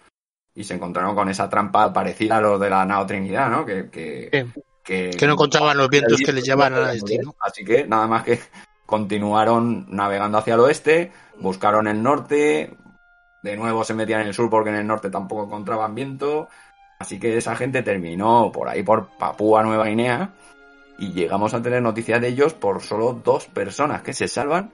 Y 0.54 0.64
se 0.64 0.74
encontraron 0.74 1.14
con 1.14 1.28
esa 1.28 1.48
trampa 1.48 1.92
parecida 1.92 2.36
a 2.36 2.40
los 2.40 2.60
de 2.60 2.68
la 2.68 2.84
Nao 2.84 3.06
Trinidad, 3.06 3.48
¿no? 3.48 3.64
Que, 3.64 3.88
que, 3.88 4.46
que, 4.84 5.26
no 5.26 5.32
encontraban 5.32 5.76
los 5.76 5.88
vientos 5.88 6.20
que 6.20 6.32
les 6.32 6.44
llevaban 6.44 6.74
a 6.74 6.80
la 6.80 6.92
destino. 6.92 7.34
Así 7.40 7.64
que 7.64 7.86
nada 7.86 8.06
más 8.06 8.24
que 8.24 8.40
continuaron 8.84 9.86
navegando 9.88 10.38
hacia 10.38 10.54
el 10.54 10.60
oeste, 10.60 11.12
buscaron 11.38 11.86
el 11.86 12.02
norte, 12.02 12.76
de 13.42 13.56
nuevo 13.56 13.84
se 13.84 13.94
metían 13.94 14.22
en 14.22 14.28
el 14.28 14.34
sur 14.34 14.50
porque 14.50 14.70
en 14.70 14.76
el 14.76 14.86
norte 14.86 15.10
tampoco 15.10 15.44
encontraban 15.44 15.94
viento, 15.94 16.48
Así 17.00 17.18
que 17.18 17.36
esa 17.36 17.56
gente 17.56 17.82
terminó 17.82 18.52
por 18.52 18.68
ahí 18.68 18.82
por 18.82 19.08
Papúa 19.18 19.62
Nueva 19.62 19.86
Guinea 19.86 20.34
y 20.98 21.12
llegamos 21.12 21.54
a 21.54 21.62
tener 21.62 21.80
noticias 21.80 22.20
de 22.20 22.28
ellos 22.28 22.52
por 22.52 22.82
solo 22.82 23.18
dos 23.24 23.46
personas 23.46 24.02
que 24.02 24.12
se 24.12 24.28
salvan 24.28 24.70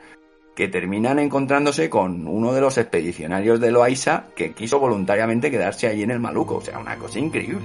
que 0.57 0.67
terminan 0.67 1.21
encontrándose 1.21 1.89
con 1.89 2.27
uno 2.27 2.53
de 2.53 2.61
los 2.61 2.79
expedicionarios 2.79 3.61
de 3.61 3.71
Loaiza 3.71 4.25
que 4.35 4.55
quiso 4.55 4.81
voluntariamente 4.81 5.53
quedarse 5.53 5.87
allí 5.87 6.03
en 6.03 6.11
el 6.11 6.19
Maluco. 6.19 6.57
O 6.57 6.61
sea, 6.61 6.81
una 6.81 6.97
cosa 6.97 7.21
increíble. 7.21 7.61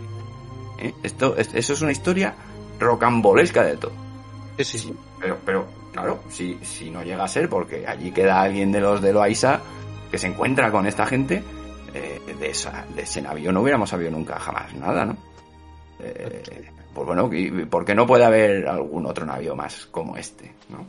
¿Eh? 0.78 0.94
Esto, 1.02 1.36
eso 1.38 1.74
es 1.74 1.82
una 1.82 1.92
historia 1.92 2.36
rocambolesca 2.80 3.64
de 3.64 3.78
todo. 3.78 3.94
Sí, 4.60 4.78
sí. 4.78 4.94
Pero, 5.20 5.38
pero 5.44 5.66
claro, 5.92 6.20
si, 6.30 6.60
si 6.62 6.92
no 6.92 7.02
llega 7.02 7.24
a 7.24 7.28
ser 7.28 7.50
porque 7.50 7.88
allí 7.88 8.12
queda 8.12 8.42
alguien 8.42 8.72
de 8.72 8.82
los 8.82 9.02
de 9.02 9.12
Loaiza 9.12 9.62
que 10.12 10.20
se 10.20 10.28
encuentra 10.28 10.70
con 10.70 10.86
esta 10.86 11.08
gente, 11.08 11.42
de, 11.94 12.50
esa, 12.50 12.86
de 12.96 13.04
ese 13.04 13.22
navío 13.22 13.52
no 13.52 13.62
hubiéramos 13.62 13.90
sabido 13.90 14.12
nunca 14.12 14.40
jamás 14.40 14.74
nada, 14.76 15.06
¿no? 15.06 15.18
Eh, 16.00 16.42
pues 16.94 17.08
bueno, 17.08 17.30
¿por 17.70 17.86
qué 17.86 17.96
no 17.96 18.06
puede 18.06 18.26
haber 18.26 18.68
algún 18.68 19.06
otro 19.06 19.26
navío 19.26 19.56
más 19.56 19.86
como 19.88 20.18
este, 20.18 20.52
¿no? 20.70 20.86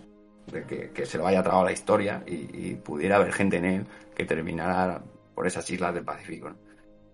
De 0.47 0.91
que, 0.93 1.07
se 1.07 1.19
lo 1.19 1.27
haya 1.27 1.43
tragado 1.43 1.65
la 1.65 1.73
historia 1.73 2.23
y, 2.27 2.75
pudiera 2.75 3.17
haber 3.17 3.33
gente 3.33 3.59
en 3.59 3.65
él 3.65 3.87
que 4.15 4.25
terminara 4.25 5.01
por 5.35 5.47
esas 5.47 5.69
islas 5.71 5.95
del 5.95 6.05
Pacífico, 6.05 6.51
¿no? 6.51 6.57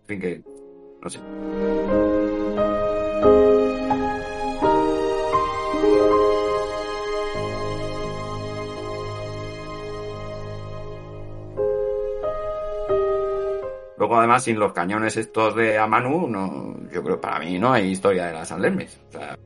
En 0.02 0.06
fin, 0.06 0.20
que, 0.20 0.42
no 1.02 1.10
sé. 1.10 1.20
Además, 14.18 14.44
sin 14.44 14.58
los 14.58 14.72
cañones 14.72 15.16
estos 15.16 15.54
de 15.54 15.78
Amanu, 15.78 16.28
no, 16.28 16.76
yo 16.92 17.02
creo 17.02 17.20
para 17.20 17.38
mí 17.38 17.58
no 17.58 17.72
hay 17.72 17.90
historia 17.90 18.26
de 18.26 18.32
las 18.32 18.52
Aldermes. 18.52 19.00
O 19.08 19.12
sea, 19.12 19.38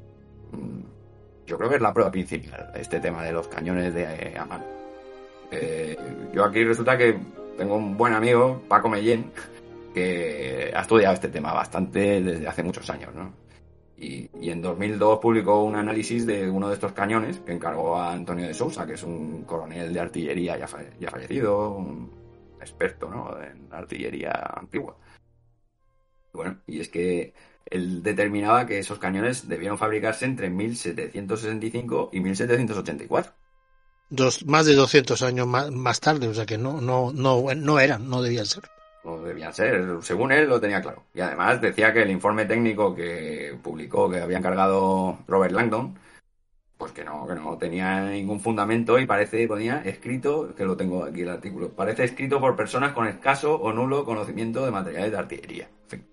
mm, 0.52 0.80
yo 1.46 1.58
creo 1.58 1.70
que 1.70 1.76
es 1.76 1.82
la 1.82 1.92
prueba 1.92 2.10
principal, 2.10 2.72
este 2.74 3.00
tema 3.00 3.22
de 3.24 3.32
los 3.32 3.48
cañones 3.48 3.94
de 3.94 4.36
Amanu. 4.38 4.64
Eh, 5.50 5.96
yo 6.32 6.44
aquí 6.44 6.64
resulta 6.64 6.96
que 6.96 7.18
tengo 7.56 7.76
un 7.76 7.96
buen 7.96 8.14
amigo, 8.14 8.62
Paco 8.68 8.88
Mellén, 8.88 9.30
que 9.92 10.72
ha 10.74 10.80
estudiado 10.80 11.14
este 11.14 11.28
tema 11.28 11.52
bastante 11.52 12.22
desde 12.22 12.48
hace 12.48 12.62
muchos 12.62 12.88
años, 12.88 13.14
¿no? 13.14 13.32
Y, 13.98 14.30
en 14.50 14.60
2002 14.60 15.20
publicó 15.20 15.62
un 15.62 15.76
análisis 15.76 16.26
de 16.26 16.50
uno 16.50 16.68
de 16.68 16.74
estos 16.74 16.92
cañones 16.92 17.38
que 17.40 17.52
encargó 17.52 17.96
a 17.96 18.12
Antonio 18.12 18.46
de 18.48 18.54
Sousa, 18.54 18.84
que 18.84 18.94
es 18.94 19.02
un 19.04 19.44
coronel 19.44 19.92
de 19.92 20.00
artillería 20.00 20.56
ya, 20.56 20.66
ya 20.98 21.10
fallecido, 21.10 21.86
experto 22.62 23.08
¿no? 23.08 23.40
en 23.42 23.68
artillería 23.72 24.32
antigua. 24.56 24.96
Bueno, 26.32 26.58
y 26.66 26.80
es 26.80 26.88
que 26.88 27.34
él 27.66 28.02
determinaba 28.02 28.66
que 28.66 28.78
esos 28.78 28.98
cañones 28.98 29.48
debieron 29.48 29.78
fabricarse 29.78 30.24
entre 30.24 30.50
1765 30.50 32.10
y 32.12 32.20
1784. 32.20 33.32
Dos, 34.10 34.44
más 34.44 34.66
de 34.66 34.74
200 34.74 35.22
años 35.22 35.46
más, 35.46 36.00
tarde, 36.00 36.28
o 36.28 36.34
sea 36.34 36.44
que 36.44 36.58
no, 36.58 36.80
no, 36.80 37.12
no, 37.14 37.42
no 37.54 37.80
eran, 37.80 38.08
no 38.08 38.20
debían 38.20 38.46
ser. 38.46 38.64
No 39.04 39.20
debían 39.22 39.54
ser, 39.54 39.98
según 40.02 40.32
él 40.32 40.48
lo 40.48 40.60
tenía 40.60 40.82
claro. 40.82 41.04
Y 41.14 41.20
además 41.20 41.60
decía 41.60 41.92
que 41.92 42.02
el 42.02 42.10
informe 42.10 42.44
técnico 42.44 42.94
que 42.94 43.58
publicó, 43.62 44.10
que 44.10 44.20
había 44.20 44.38
encargado 44.38 45.18
Robert 45.26 45.52
Langdon, 45.52 45.98
pues 46.82 46.90
que 46.90 47.04
no, 47.04 47.24
que 47.28 47.36
no 47.36 47.56
tenía 47.56 48.00
ningún 48.00 48.40
fundamento 48.40 48.98
y 48.98 49.06
parece, 49.06 49.46
ponía 49.46 49.82
escrito, 49.84 50.52
que 50.52 50.64
lo 50.64 50.76
tengo 50.76 51.04
aquí 51.04 51.20
el 51.20 51.28
artículo, 51.28 51.68
parece 51.68 52.02
escrito 52.02 52.40
por 52.40 52.56
personas 52.56 52.92
con 52.92 53.06
escaso 53.06 53.54
o 53.54 53.72
nulo 53.72 54.04
conocimiento 54.04 54.64
de 54.64 54.72
materiales 54.72 55.12
de 55.12 55.16
artillería. 55.16 55.68
En 55.84 55.88
fin. 55.88 56.08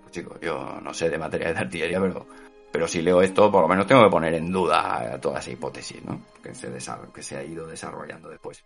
Pues 0.00 0.12
chicos, 0.12 0.38
yo 0.40 0.78
no 0.80 0.94
sé 0.94 1.10
de 1.10 1.18
materiales 1.18 1.56
de 1.56 1.60
artillería, 1.60 2.00
pero, 2.00 2.24
pero 2.70 2.86
si 2.86 3.02
leo 3.02 3.20
esto, 3.20 3.50
por 3.50 3.62
lo 3.62 3.66
menos 3.66 3.84
tengo 3.88 4.04
que 4.04 4.10
poner 4.10 4.32
en 4.34 4.52
duda 4.52 5.18
toda 5.20 5.40
esa 5.40 5.50
hipótesis, 5.50 6.04
¿no? 6.04 6.20
Que 6.40 6.54
se, 6.54 6.70
que 7.12 7.22
se 7.24 7.36
ha 7.36 7.42
ido 7.42 7.66
desarrollando 7.66 8.28
después. 8.28 8.64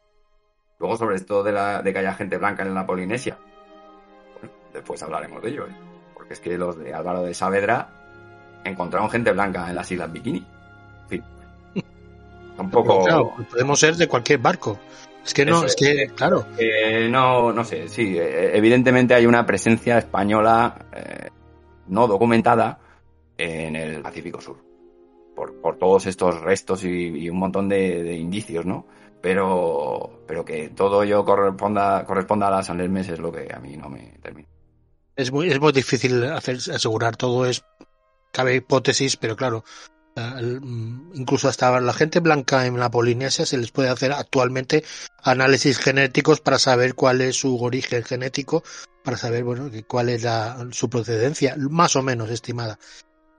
Luego 0.79 0.99
sobre 0.99 1.17
esto 1.17 1.43
de, 1.43 1.53
la, 1.53 1.81
de 1.81 1.91
que 1.91 2.01
haya 2.01 2.13
gente 2.13 2.37
blanca 2.37 2.65
en 2.65 2.75
la 2.75 2.87
Polinesia. 2.87 3.39
Bueno, 4.39 4.55
después 4.75 5.03
hablaremos 5.03 5.41
de 5.41 5.49
ello, 5.49 5.69
¿eh? 5.69 5.77
Porque 6.13 6.35
es 6.35 6.41
que 6.41 6.59
los 6.59 6.79
de 6.79 6.93
Álvaro 6.93 7.23
de 7.23 7.33
Saavedra 7.33 8.61
encontraron 8.63 9.09
gente 9.09 9.33
blanca 9.33 9.71
en 9.71 9.75
las 9.75 9.91
Islas 9.91 10.13
Bikini. 10.13 10.56
Tampoco. 12.57 13.03
Claro, 13.05 13.35
podemos 13.51 13.79
ser 13.79 13.97
de 13.97 14.09
cualquier 14.09 14.39
barco. 14.39 14.79
Es 15.25 15.35
que 15.35 15.45
no, 15.45 15.65
es, 15.65 15.75
que, 15.75 16.09
claro. 16.15 16.47
no, 17.11 17.53
no 17.53 17.65
sé, 17.65 17.89
sí, 17.89 18.17
eh, 18.17 18.57
evidentemente 18.57 19.13
hay 19.13 19.27
una 19.27 19.45
presencia 19.45 19.99
española 19.99 20.87
eh, 20.95 21.31
no 21.89 22.07
documentada 22.07 22.79
en 23.37 23.75
el 23.75 24.03
Pacífico 24.03 24.41
Sur. 24.41 24.65
Por, 25.35 25.61
por 25.61 25.77
todos 25.79 26.07
estos 26.07 26.41
restos 26.41 26.85
y, 26.85 27.29
un 27.29 27.39
montón 27.39 27.69
de, 27.69 28.15
indicios, 28.15 28.65
¿no? 28.65 28.87
Pero, 29.21 30.23
pero 30.27 30.45
que 30.45 30.69
todo 30.69 31.03
ello 31.03 31.25
corresponda, 31.25 32.05
corresponda 32.05 32.47
a 32.47 32.53
las 32.53 32.67
Sanlermes 32.67 33.09
es 33.09 33.19
lo 33.19 33.33
que 33.33 33.53
a 33.53 33.59
mí 33.59 33.77
no 33.77 33.89
me 33.89 34.15
termina. 34.23 34.49
Es 35.17 35.33
muy, 35.33 35.51
es 35.51 35.61
muy 35.61 35.73
difícil 35.73 36.25
hacer, 36.25 36.57
asegurar 36.57 37.17
todo, 37.17 37.47
es 37.47 37.65
cabe 38.33 38.55
hipótesis, 38.55 39.17
pero 39.17 39.35
claro, 39.35 39.65
incluso 41.15 41.49
hasta 41.49 41.81
la 41.81 41.93
gente 41.93 42.21
blanca 42.21 42.67
en 42.67 42.79
la 42.79 42.91
Polinesia 42.91 43.45
se 43.45 43.59
les 43.59 43.71
puede 43.71 43.91
hacer 43.91 44.13
actualmente 44.13 44.85
análisis 45.23 45.79
genéticos 45.79 46.41
para 46.41 46.59
saber 46.59 46.95
cuál 46.95 47.21
es 47.21 47.37
su 47.37 47.63
origen 47.63 48.03
genético, 48.03 48.65
para 49.05 49.17
saber 49.17 49.45
bueno 49.45 49.71
cuál 49.87 50.09
es 50.09 50.23
la, 50.23 50.67
su 50.73 50.89
procedencia, 50.89 51.57
más 51.59 51.97
o 51.97 52.03
menos 52.03 52.31
estimada. 52.31 52.79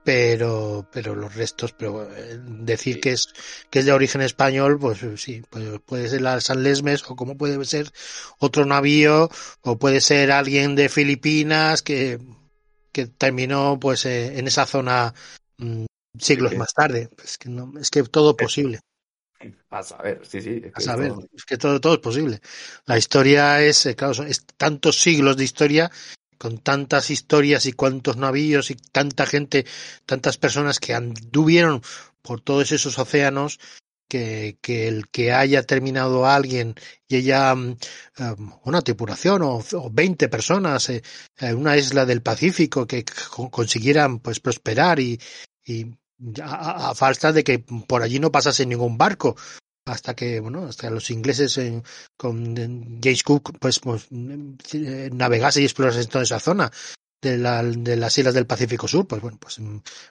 Pero, 0.04 0.88
pero 0.90 1.14
los 1.14 1.34
restos, 1.34 1.74
pero 1.76 2.04
eh, 2.10 2.38
decir 2.42 2.98
que 2.98 3.12
es 3.12 3.28
que 3.68 3.80
es 3.80 3.84
de 3.84 3.92
origen 3.92 4.22
español, 4.22 4.78
pues 4.78 5.00
sí, 5.16 5.42
pues 5.50 5.80
puede 5.84 6.08
ser 6.08 6.22
la 6.22 6.40
San 6.40 6.62
Lesmes 6.62 7.02
o 7.10 7.16
como 7.16 7.36
puede 7.36 7.62
ser 7.66 7.90
otro 8.38 8.64
navío 8.64 9.28
o 9.62 9.78
puede 9.78 10.00
ser 10.00 10.32
alguien 10.32 10.76
de 10.76 10.88
Filipinas 10.88 11.82
que 11.82 12.18
que 12.92 13.06
terminó 13.06 13.78
pues 13.78 14.06
eh, 14.06 14.38
en 14.38 14.46
esa 14.46 14.66
zona 14.66 15.12
mm, 15.58 15.84
siglos 16.20 16.54
más 16.56 16.72
tarde. 16.72 17.08
Es 17.22 17.38
que, 17.38 17.48
no, 17.48 17.72
es 17.78 17.90
que 17.90 18.02
todo 18.04 18.30
es 18.30 18.36
posible. 18.36 18.80
A 19.70 19.82
saber, 19.82 20.20
sí, 20.26 20.40
sí. 20.40 20.62
Es 20.64 20.72
que 20.72 20.72
a 20.74 20.80
saber, 20.80 21.08
todo... 21.10 21.28
es 21.32 21.44
que 21.44 21.56
todo, 21.56 21.80
todo 21.80 21.94
es 21.94 22.00
posible. 22.00 22.40
La 22.86 22.98
historia 22.98 23.62
es, 23.62 23.86
eh, 23.86 23.94
claro, 23.94 24.24
es 24.24 24.44
tantos 24.56 25.00
siglos 25.00 25.36
de 25.36 25.44
historia, 25.44 25.90
con 26.38 26.58
tantas 26.58 27.10
historias 27.10 27.66
y 27.66 27.72
cuantos 27.72 28.16
navíos 28.16 28.70
y 28.70 28.76
tanta 28.76 29.26
gente, 29.26 29.66
tantas 30.06 30.38
personas 30.38 30.80
que 30.80 30.94
anduvieron 30.94 31.82
por 32.22 32.40
todos 32.40 32.72
esos 32.72 32.98
océanos, 32.98 33.58
que, 34.08 34.58
que 34.62 34.88
el 34.88 35.08
que 35.08 35.32
haya 35.32 35.62
terminado 35.62 36.26
alguien 36.26 36.74
y 37.06 37.16
ella 37.16 37.52
um, 37.52 37.76
una 38.64 38.80
tripulación 38.80 39.42
o, 39.42 39.62
o 39.72 39.90
20 39.90 40.28
personas 40.28 40.88
eh, 40.88 41.02
en 41.38 41.56
una 41.56 41.76
isla 41.76 42.06
del 42.06 42.22
Pacífico 42.22 42.86
que 42.86 43.04
consiguieran 43.50 44.20
pues 44.20 44.40
prosperar 44.40 44.98
y, 44.98 45.20
y 45.64 45.86
a, 46.42 46.94
falta 46.94 47.32
de 47.32 47.44
que 47.44 47.58
por 47.86 48.02
allí 48.02 48.18
no 48.18 48.32
pasase 48.32 48.66
ningún 48.66 48.98
barco 48.98 49.36
hasta 49.86 50.14
que 50.14 50.40
bueno 50.40 50.66
hasta 50.66 50.90
los 50.90 51.10
ingleses 51.10 51.60
con 52.16 52.54
James 53.02 53.22
Cook 53.22 53.58
pues, 53.58 53.78
pues 53.80 54.08
eh, 54.10 55.10
navegase 55.12 55.62
y 55.62 55.64
explorase 55.64 56.06
toda 56.06 56.24
esa 56.24 56.40
zona 56.40 56.70
de, 57.20 57.36
la, 57.36 57.62
de 57.62 57.96
las 57.96 58.16
islas 58.16 58.34
del 58.34 58.46
Pacífico 58.46 58.86
Sur, 58.86 59.06
pues 59.06 59.20
bueno, 59.20 59.38
pues, 59.40 59.60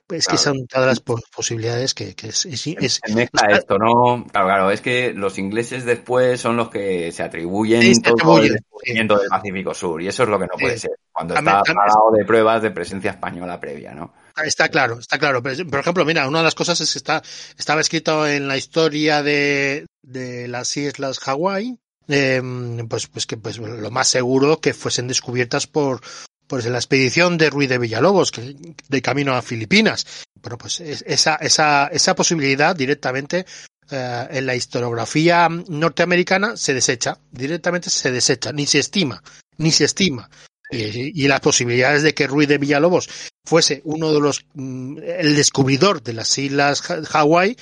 pues 0.05 0.19
es 0.19 0.27
que 0.27 0.37
son 0.37 0.67
todas 0.67 0.87
las 0.87 0.99
posibilidades 0.99 1.93
que, 1.93 2.15
que 2.15 2.29
es, 2.29 2.45
es, 2.45 2.67
es, 2.67 3.01
mezcla 3.13 3.47
esto, 3.49 3.77
¿no? 3.77 4.25
Claro, 4.29 4.47
claro, 4.47 4.71
es 4.71 4.81
que 4.81 5.13
los 5.13 5.37
ingleses 5.37 5.85
después 5.85 6.41
son 6.41 6.57
los 6.57 6.69
que 6.69 7.11
se 7.11 7.23
atribuyen 7.23 8.01
todo 8.01 8.39
el 8.39 8.53
descubrimiento 8.53 9.17
del 9.17 9.29
Pacífico 9.29 9.73
Sur, 9.73 10.01
y 10.01 10.07
eso 10.07 10.23
es 10.23 10.29
lo 10.29 10.39
que 10.39 10.47
no 10.47 10.57
puede 10.59 10.77
ser, 10.77 10.91
cuando 11.11 11.33
está 11.33 11.63
parado 11.63 12.11
de 12.11 12.25
pruebas 12.25 12.61
de 12.61 12.71
presencia 12.71 13.11
española 13.11 13.59
previa, 13.59 13.93
¿no? 13.93 14.13
Está 14.43 14.69
claro, 14.69 14.99
está 14.99 15.17
claro. 15.17 15.41
Por 15.41 15.79
ejemplo, 15.79 16.05
mira, 16.05 16.27
una 16.27 16.39
de 16.39 16.43
las 16.43 16.55
cosas 16.55 16.79
es 16.81 16.91
que 16.91 16.99
está, 16.99 17.23
estaba 17.57 17.81
escrito 17.81 18.27
en 18.27 18.47
la 18.47 18.57
historia 18.57 19.23
de, 19.23 19.85
de 20.03 20.47
las 20.47 20.75
islas 20.77 21.19
Hawái, 21.19 21.79
eh, 22.07 22.41
pues, 22.87 23.07
pues 23.07 23.25
que 23.25 23.37
pues 23.37 23.57
lo 23.57 23.91
más 23.91 24.07
seguro 24.07 24.59
que 24.61 24.73
fuesen 24.73 25.07
descubiertas 25.07 25.67
por, 25.67 26.01
pues 26.47 26.65
la 26.65 26.77
expedición 26.77 27.37
de 27.37 27.49
Ruiz 27.49 27.69
de 27.69 27.77
Villalobos, 27.77 28.31
que, 28.31 28.55
de 28.87 29.01
camino 29.01 29.33
a 29.33 29.41
Filipinas. 29.41 30.05
Bueno, 30.41 30.57
pues 30.57 30.79
esa, 30.79 31.35
esa, 31.35 31.87
esa 31.87 32.15
posibilidad 32.15 32.75
directamente 32.75 33.45
eh, 33.89 34.27
en 34.31 34.45
la 34.45 34.55
historiografía 34.55 35.47
norteamericana 35.49 36.57
se 36.57 36.73
desecha, 36.73 37.19
directamente 37.31 37.89
se 37.89 38.11
desecha, 38.11 38.51
ni 38.51 38.65
se 38.65 38.79
estima, 38.79 39.21
ni 39.57 39.71
se 39.71 39.85
estima. 39.85 40.29
Y, 40.69 41.23
y, 41.23 41.27
las 41.27 41.39
posibilidades 41.39 42.03
de 42.03 42.13
que 42.13 42.27
Ruiz 42.27 42.49
de 42.49 42.57
Villalobos 42.57 43.09
fuese 43.45 43.81
uno 43.85 44.11
de 44.11 44.19
los, 44.19 44.45
mm, 44.53 44.97
el 44.97 45.35
descubridor 45.35 46.03
de 46.03 46.13
las 46.13 46.37
islas 46.37 46.81
Hawái, 46.81 47.55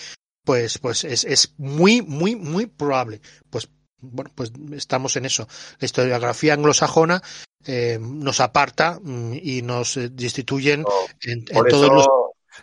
pues, 0.44 0.80
pues 0.80 1.04
es, 1.04 1.24
es 1.24 1.54
muy, 1.58 2.02
muy, 2.02 2.36
muy 2.36 2.66
probable. 2.66 3.22
Pues 3.50 3.70
bueno, 4.02 4.32
pues 4.34 4.52
estamos 4.74 5.16
en 5.18 5.26
eso. 5.26 5.48
La 5.80 5.86
historiografía 5.86 6.54
anglosajona 6.54 7.22
eh, 7.66 7.98
nos 8.00 8.40
aparta 8.40 9.00
mm, 9.02 9.34
y 9.42 9.62
nos 9.62 9.98
eh, 9.98 10.10
destituyen 10.10 10.84
en, 11.22 11.46
en 11.50 11.66
todos 11.70 11.92
los 11.92 12.08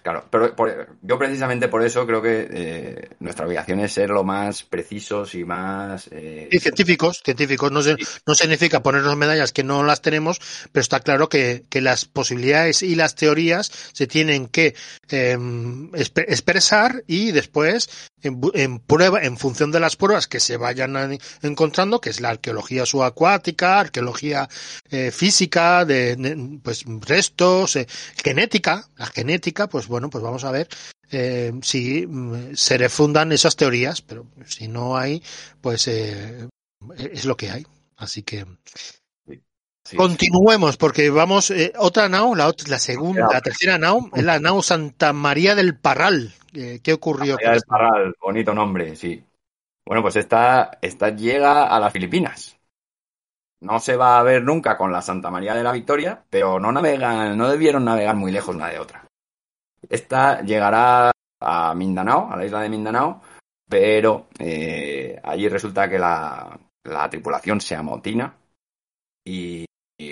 Claro, 0.02 0.26
pero 0.30 0.54
yo 1.02 1.18
precisamente 1.18 1.68
por 1.68 1.84
eso 1.84 2.06
creo 2.06 2.22
que 2.22 2.48
eh, 2.50 3.08
nuestra 3.20 3.46
obligación 3.46 3.80
es 3.80 3.92
ser 3.92 4.10
lo 4.10 4.24
más 4.24 4.62
precisos 4.62 5.34
y 5.34 5.44
más... 5.44 6.08
Eh... 6.10 6.48
Científicos, 6.60 7.20
científicos. 7.24 7.70
No, 7.70 7.82
se, 7.82 7.96
no 8.26 8.34
significa 8.34 8.82
ponernos 8.82 9.16
medallas 9.16 9.52
que 9.52 9.64
no 9.64 9.82
las 9.82 10.00
tenemos, 10.00 10.40
pero 10.72 10.80
está 10.80 11.00
claro 11.00 11.28
que, 11.28 11.64
que 11.68 11.80
las 11.80 12.04
posibilidades 12.04 12.82
y 12.82 12.94
las 12.94 13.14
teorías 13.14 13.70
se 13.92 14.06
tienen 14.06 14.46
que 14.46 14.74
eh, 15.10 15.38
expresar 15.94 17.04
y 17.06 17.32
después 17.32 18.10
en, 18.22 18.40
en, 18.54 18.78
prueba, 18.78 19.22
en 19.22 19.36
función 19.36 19.70
de 19.70 19.80
las 19.80 19.96
pruebas 19.96 20.26
que 20.26 20.40
se 20.40 20.56
vayan 20.56 21.18
encontrando, 21.42 22.00
que 22.00 22.10
es 22.10 22.20
la 22.20 22.30
arqueología 22.30 22.86
subacuática, 22.86 23.80
arqueología 23.80 24.48
eh, 24.90 25.10
física, 25.10 25.84
de, 25.84 26.16
de, 26.16 26.58
pues 26.62 26.84
restos, 27.00 27.76
eh, 27.76 27.86
genética, 28.22 28.88
la 28.96 29.06
genética, 29.06 29.68
pues 29.68 29.86
bueno, 29.86 30.10
pues 30.10 30.22
vamos 30.22 30.44
a 30.44 30.50
ver 30.50 30.68
eh, 31.10 31.52
si 31.62 32.06
mm, 32.06 32.54
se 32.54 32.78
refundan 32.78 33.32
esas 33.32 33.56
teorías, 33.56 34.02
pero 34.02 34.26
si 34.46 34.68
no 34.68 34.96
hay, 34.96 35.22
pues 35.60 35.88
es 35.88 37.24
lo 37.24 37.36
que 37.36 37.50
hay. 37.50 37.66
Así 37.96 38.22
que 38.22 38.44
sí, 39.84 39.96
continuemos, 39.96 40.76
porque 40.76 41.10
vamos, 41.10 41.50
eh, 41.50 41.72
otra 41.78 42.08
nao, 42.08 42.34
la, 42.34 42.48
otra, 42.48 42.68
la 42.68 42.78
segunda, 42.78 43.28
la 43.30 43.40
tercera 43.40 43.78
nao, 43.78 44.10
es 44.14 44.24
la 44.24 44.38
nao 44.40 44.62
Santa 44.62 45.12
María 45.12 45.54
del 45.54 45.76
Parral. 45.76 46.34
¿Qué 46.52 46.92
ocurrió? 46.92 47.34
María 47.34 47.52
del 47.52 47.62
Parral, 47.66 48.14
bonito 48.20 48.52
nombre, 48.52 48.94
sí. 48.94 49.24
Bueno, 49.86 50.02
pues 50.02 50.16
esta, 50.16 50.78
esta 50.80 51.10
llega 51.10 51.66
a 51.66 51.80
las 51.80 51.92
Filipinas. 51.92 52.58
No 53.60 53.78
se 53.80 53.96
va 53.96 54.18
a 54.18 54.22
ver 54.22 54.42
nunca 54.42 54.76
con 54.76 54.92
la 54.92 55.02
Santa 55.02 55.30
María 55.30 55.54
de 55.54 55.62
la 55.62 55.72
Victoria, 55.72 56.24
pero 56.28 56.58
no 56.60 56.72
navegan, 56.72 57.38
no 57.38 57.48
debieron 57.48 57.84
navegar 57.84 58.16
muy 58.16 58.32
lejos 58.32 58.54
una 58.54 58.68
de 58.68 58.78
otra. 58.78 59.06
Esta 59.88 60.42
llegará 60.42 61.12
a 61.40 61.74
Mindanao, 61.74 62.30
a 62.30 62.36
la 62.36 62.44
isla 62.44 62.60
de 62.60 62.68
Mindanao, 62.68 63.22
pero 63.68 64.28
eh, 64.38 65.18
allí 65.22 65.48
resulta 65.48 65.88
que 65.88 65.98
la, 65.98 66.58
la, 66.84 67.08
tripulación 67.08 67.60
se 67.60 67.74
amotina 67.74 68.36
y, 69.24 69.64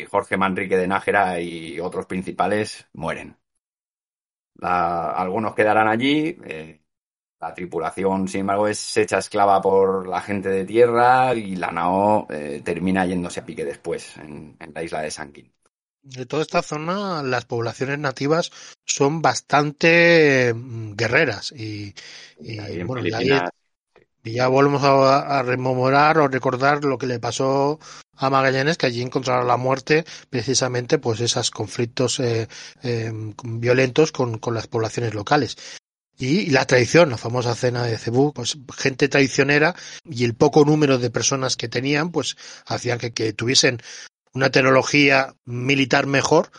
Jorge 0.09 0.37
Manrique 0.37 0.77
de 0.77 0.87
Nájera 0.87 1.41
y 1.41 1.81
otros 1.81 2.07
principales 2.07 2.89
mueren. 2.93 3.37
La, 4.61 5.11
algunos 5.13 5.55
quedarán 5.55 5.89
allí, 5.89 6.37
eh, 6.45 6.81
la 7.41 7.55
tripulación, 7.55 8.29
sin 8.29 8.43
embargo, 8.43 8.69
es 8.69 8.97
hecha 8.97 9.19
esclava 9.19 9.61
por 9.61 10.07
la 10.07 10.21
gente 10.21 10.51
de 10.51 10.65
tierra 10.65 11.35
y 11.35 11.57
la 11.57 11.71
nao 11.73 12.27
eh, 12.31 12.61
termina 12.65 13.07
yéndose 13.07 13.41
a 13.41 13.47
pique 13.47 13.65
después 13.65 14.17
en, 14.19 14.57
en 14.61 14.75
la 14.75 14.83
isla 14.83 15.01
de 15.03 15.11
Sanquín 15.11 15.53
de 16.03 16.27
toda 16.27 16.43
esta 16.43 16.63
zona 16.63 17.23
las 17.23 17.45
poblaciones 17.45 17.99
nativas 17.99 18.51
son 18.87 19.21
bastante 19.21 20.53
mm, 20.55 20.95
guerreras 20.95 21.53
y, 21.53 21.95
y, 22.41 22.61
y 22.61 22.83
bueno, 22.85 23.03
y 24.25 24.33
ya 24.33 24.49
volvemos 24.49 24.83
a, 24.85 25.43
rememorar 25.43 26.19
o 26.19 26.29
recordar 26.29 26.85
lo 26.85 26.99
que 26.99 27.07
le 27.07 27.19
pasó 27.19 27.79
a 28.17 28.31
Magallanes, 28.31 28.77
que 28.77 28.87
allí 28.87 29.03
encontraron 29.03 29.47
la 29.47 29.57
muerte 29.57 30.05
precisamente 30.29 30.99
pues 30.99 31.21
esos 31.21 31.51
conflictos 31.51 32.21
eh, 32.21 32.49
eh, 32.83 33.13
violentos 33.45 34.13
con, 34.13 34.39
con 34.39 34.55
las 34.55 34.67
poblaciones 34.67 35.15
locales. 35.15 35.57
Y 36.19 36.51
la 36.51 36.67
tradición, 36.67 37.09
la 37.09 37.17
famosa 37.17 37.55
cena 37.55 37.83
de 37.85 37.97
Cebú, 37.97 38.35
pues 38.35 38.59
gente 38.77 39.09
traicionera 39.09 39.75
y 40.05 40.25
el 40.25 40.35
poco 40.35 40.67
número 40.67 40.99
de 40.99 41.09
personas 41.09 41.57
que 41.57 41.69
tenían, 41.69 42.11
pues 42.11 42.37
hacían 42.67 42.99
que, 42.99 43.15
que 43.15 43.33
tuviesen 43.33 43.81
una 44.35 44.51
tecnología 44.51 45.35
militar 45.47 46.07
mejor, 46.07 46.51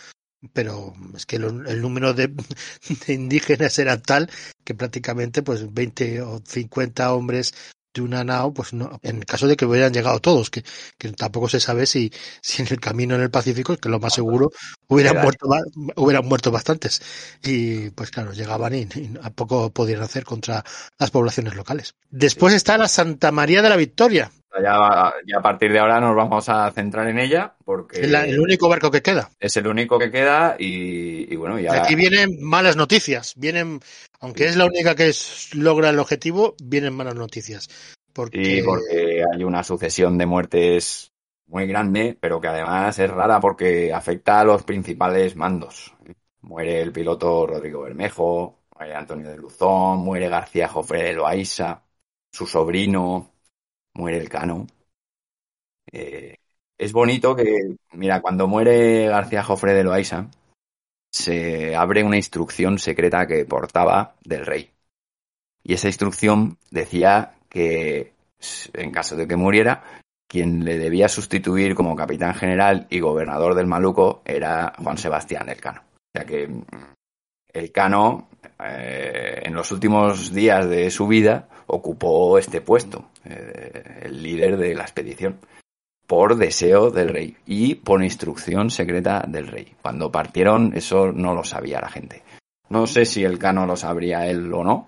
pero 0.53 0.93
es 1.15 1.25
que 1.25 1.39
lo, 1.39 1.49
el 1.49 1.81
número 1.81 2.13
de, 2.13 2.27
de, 3.07 3.13
indígenas 3.13 3.77
era 3.79 4.01
tal 4.01 4.29
que 4.63 4.75
prácticamente 4.75 5.43
pues 5.43 5.73
20 5.73 6.21
o 6.21 6.41
50 6.45 7.13
hombres 7.13 7.53
de 7.93 8.01
una 8.01 8.23
nao, 8.23 8.53
pues 8.53 8.73
no, 8.73 8.99
en 9.03 9.17
el 9.17 9.25
caso 9.25 9.47
de 9.47 9.57
que 9.57 9.65
hubieran 9.65 9.93
llegado 9.93 10.19
todos, 10.19 10.49
que, 10.49 10.63
que 10.97 11.11
tampoco 11.11 11.49
se 11.49 11.59
sabe 11.59 11.85
si, 11.85 12.11
si 12.41 12.61
en 12.61 12.69
el 12.71 12.79
camino 12.79 13.15
en 13.15 13.21
el 13.21 13.29
Pacífico, 13.29 13.75
que 13.75 13.89
lo 13.89 13.99
más 13.99 14.13
seguro, 14.13 14.51
hubieran 14.87 15.21
muerto, 15.21 15.49
hubieran 15.97 16.25
muerto 16.25 16.51
bastantes. 16.51 17.01
Y 17.43 17.89
pues 17.89 18.09
claro, 18.09 18.31
llegaban 18.31 18.75
y, 18.75 18.81
y 18.83 19.13
a 19.21 19.29
poco 19.31 19.71
podían 19.71 20.01
hacer 20.01 20.23
contra 20.23 20.63
las 20.97 21.11
poblaciones 21.11 21.55
locales. 21.55 21.95
Después 22.09 22.53
está 22.53 22.77
la 22.77 22.87
Santa 22.87 23.31
María 23.31 23.61
de 23.61 23.69
la 23.69 23.75
Victoria, 23.75 24.31
Ya, 24.59 25.13
ya, 25.25 25.37
a 25.37 25.41
partir 25.41 25.71
de 25.71 25.79
ahora 25.79 26.01
nos 26.01 26.15
vamos 26.15 26.49
a 26.49 26.69
centrar 26.71 27.07
en 27.07 27.19
ella 27.19 27.55
porque 27.63 28.01
es 28.01 28.13
el 28.13 28.39
único 28.39 28.67
barco 28.67 28.91
que 28.91 29.01
queda. 29.01 29.29
Es 29.39 29.55
el 29.55 29.65
único 29.67 29.97
que 29.97 30.11
queda 30.11 30.57
y, 30.59 31.33
bueno, 31.37 31.57
ya... 31.57 31.83
Aquí 31.83 31.95
vienen 31.95 32.37
malas 32.41 32.75
noticias, 32.75 33.33
vienen, 33.37 33.79
aunque 34.19 34.45
es 34.45 34.57
la 34.57 34.65
única 34.65 34.93
que 34.93 35.11
logra 35.53 35.89
el 35.89 35.99
objetivo, 35.99 36.55
vienen 36.61 36.93
malas 36.93 37.15
noticias. 37.15 37.69
Porque 38.13 38.61
hay 39.33 39.43
una 39.43 39.63
sucesión 39.63 40.17
de 40.17 40.25
muertes 40.25 41.13
muy 41.47 41.65
grande, 41.65 42.17
pero 42.19 42.41
que 42.41 42.49
además 42.49 42.99
es 42.99 43.09
rara 43.09 43.39
porque 43.39 43.93
afecta 43.93 44.41
a 44.41 44.43
los 44.43 44.63
principales 44.63 45.35
mandos. 45.35 45.93
Muere 46.41 46.81
el 46.81 46.91
piloto 46.91 47.47
Rodrigo 47.47 47.83
Bermejo, 47.83 48.63
muere 48.75 48.95
Antonio 48.95 49.29
de 49.29 49.37
Luzón, 49.37 49.99
muere 49.99 50.27
García 50.27 50.67
Jofre 50.67 51.03
de 51.03 51.13
Loaiza, 51.13 51.83
su 52.31 52.47
sobrino, 52.47 53.31
muere 53.93 54.17
el 54.17 54.29
Cano. 54.29 54.67
Eh, 55.91 56.35
es 56.77 56.93
bonito 56.93 57.35
que, 57.35 57.75
mira, 57.93 58.21
cuando 58.21 58.47
muere 58.47 59.07
García 59.07 59.43
Jofre 59.43 59.73
de 59.73 59.83
Loaiza, 59.83 60.27
se 61.11 61.75
abre 61.75 62.03
una 62.03 62.17
instrucción 62.17 62.79
secreta 62.79 63.27
que 63.27 63.45
portaba 63.45 64.15
del 64.23 64.45
rey. 64.45 64.71
Y 65.63 65.73
esa 65.73 65.87
instrucción 65.87 66.57
decía 66.71 67.35
que, 67.49 68.13
en 68.73 68.91
caso 68.91 69.15
de 69.15 69.27
que 69.27 69.35
muriera, 69.35 69.83
quien 70.27 70.63
le 70.63 70.77
debía 70.77 71.09
sustituir 71.09 71.75
como 71.75 71.95
capitán 71.95 72.33
general 72.33 72.87
y 72.89 73.01
gobernador 73.01 73.53
del 73.53 73.67
Maluco 73.67 74.21
era 74.23 74.73
Juan 74.81 74.97
Sebastián 74.97 75.49
Elcano. 75.49 75.81
O 75.81 76.17
sea 76.17 76.25
que 76.25 76.47
mm, 76.47 76.63
Elcano, 77.53 78.29
eh, 78.63 79.41
en 79.43 79.53
los 79.53 79.71
últimos 79.71 80.33
días 80.33 80.69
de 80.69 80.89
su 80.89 81.07
vida, 81.07 81.49
ocupó 81.73 82.37
este 82.37 82.61
puesto, 82.61 83.05
eh, 83.23 84.01
el 84.03 84.21
líder 84.21 84.57
de 84.57 84.75
la 84.75 84.83
expedición, 84.83 85.39
por 86.05 86.35
deseo 86.35 86.91
del 86.91 87.09
rey 87.09 87.37
y 87.45 87.75
por 87.75 88.03
instrucción 88.03 88.69
secreta 88.69 89.23
del 89.27 89.47
rey. 89.47 89.73
Cuando 89.81 90.11
partieron, 90.11 90.73
eso 90.75 91.11
no 91.13 91.33
lo 91.33 91.43
sabía 91.43 91.79
la 91.79 91.89
gente. 91.89 92.23
No 92.69 92.87
sé 92.87 93.05
si 93.05 93.23
el 93.23 93.39
cano 93.39 93.65
lo 93.65 93.77
sabría 93.77 94.27
él 94.27 94.53
o 94.53 94.63
no, 94.63 94.87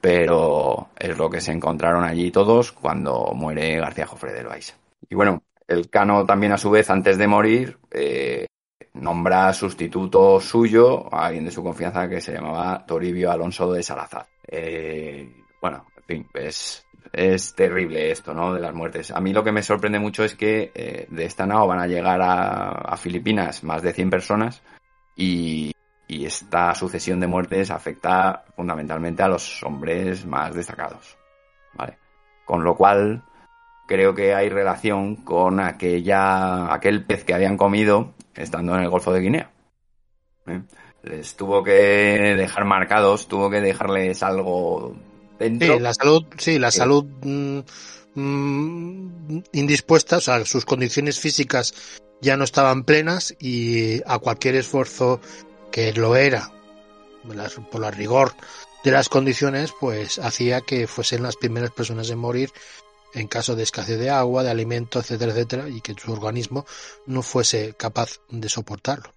pero 0.00 0.88
es 0.98 1.16
lo 1.16 1.30
que 1.30 1.40
se 1.40 1.52
encontraron 1.52 2.04
allí 2.04 2.30
todos 2.32 2.72
cuando 2.72 3.32
muere 3.34 3.78
García 3.78 4.06
Jofre 4.06 4.32
de 4.32 4.42
Loaiza. 4.42 4.74
Y 5.08 5.14
bueno, 5.14 5.44
el 5.68 5.88
cano 5.88 6.26
también 6.26 6.52
a 6.52 6.58
su 6.58 6.70
vez, 6.70 6.90
antes 6.90 7.16
de 7.16 7.28
morir, 7.28 7.78
eh, 7.92 8.46
nombra 8.94 9.52
sustituto 9.52 10.40
suyo 10.40 11.12
a 11.14 11.26
alguien 11.26 11.44
de 11.44 11.50
su 11.50 11.62
confianza 11.62 12.08
que 12.08 12.20
se 12.20 12.32
llamaba 12.32 12.84
Toribio 12.84 13.30
Alonso 13.30 13.72
de 13.72 13.82
Salazar. 13.82 14.26
Eh, 14.46 15.32
bueno, 15.60 15.86
es, 16.34 16.86
es 17.12 17.54
terrible 17.54 18.10
esto, 18.10 18.34
¿no? 18.34 18.54
De 18.54 18.60
las 18.60 18.74
muertes. 18.74 19.10
A 19.10 19.20
mí 19.20 19.32
lo 19.32 19.44
que 19.44 19.52
me 19.52 19.62
sorprende 19.62 19.98
mucho 19.98 20.24
es 20.24 20.34
que 20.34 20.72
eh, 20.74 21.06
de 21.08 21.24
esta 21.24 21.46
nao 21.46 21.66
van 21.66 21.80
a 21.80 21.86
llegar 21.86 22.20
a, 22.22 22.96
Filipinas 22.96 23.64
más 23.64 23.82
de 23.82 23.92
100 23.92 24.10
personas 24.10 24.62
y, 25.16 25.72
y, 26.08 26.24
esta 26.24 26.74
sucesión 26.74 27.20
de 27.20 27.26
muertes 27.26 27.70
afecta 27.70 28.44
fundamentalmente 28.56 29.22
a 29.22 29.28
los 29.28 29.62
hombres 29.62 30.24
más 30.24 30.54
destacados, 30.54 31.18
¿vale? 31.74 31.98
Con 32.44 32.64
lo 32.64 32.76
cual 32.76 33.22
creo 33.86 34.14
que 34.14 34.34
hay 34.34 34.48
relación 34.48 35.16
con 35.16 35.60
aquella, 35.60 36.72
aquel 36.72 37.04
pez 37.04 37.24
que 37.24 37.34
habían 37.34 37.56
comido 37.56 38.14
estando 38.34 38.74
en 38.74 38.82
el 38.82 38.90
Golfo 38.90 39.12
de 39.12 39.20
Guinea. 39.20 39.50
¿eh? 40.46 40.62
Les 41.02 41.36
tuvo 41.36 41.62
que 41.62 41.72
dejar 41.72 42.64
marcados, 42.64 43.28
tuvo 43.28 43.50
que 43.50 43.60
dejarles 43.60 44.22
algo 44.22 44.96
Sí, 45.38 45.78
la 45.80 45.94
salud, 45.94 46.24
sí, 46.38 46.58
la 46.58 46.70
salud 46.70 47.04
mm, 47.22 47.58
mm, 48.14 49.42
indispuesta, 49.52 50.18
o 50.18 50.20
sea, 50.20 50.44
sus 50.44 50.64
condiciones 50.64 51.18
físicas 51.18 51.74
ya 52.20 52.36
no 52.36 52.44
estaban 52.44 52.84
plenas 52.84 53.34
y 53.38 54.00
a 54.06 54.18
cualquier 54.18 54.54
esfuerzo 54.56 55.20
que 55.70 55.92
lo 55.92 56.16
era, 56.16 56.52
por 57.70 57.80
la 57.80 57.90
rigor 57.90 58.34
de 58.84 58.90
las 58.90 59.08
condiciones, 59.08 59.72
pues 59.80 60.18
hacía 60.18 60.60
que 60.60 60.86
fuesen 60.86 61.22
las 61.22 61.36
primeras 61.36 61.70
personas 61.70 62.10
en 62.10 62.18
morir 62.18 62.50
en 63.14 63.28
caso 63.28 63.54
de 63.56 63.62
escasez 63.62 63.98
de 63.98 64.10
agua, 64.10 64.42
de 64.42 64.50
alimento, 64.50 64.98
etcétera, 64.98 65.32
etcétera, 65.32 65.68
y 65.68 65.80
que 65.80 65.94
su 65.94 66.12
organismo 66.12 66.66
no 67.06 67.22
fuese 67.22 67.74
capaz 67.74 68.20
de 68.28 68.48
soportarlo. 68.48 69.14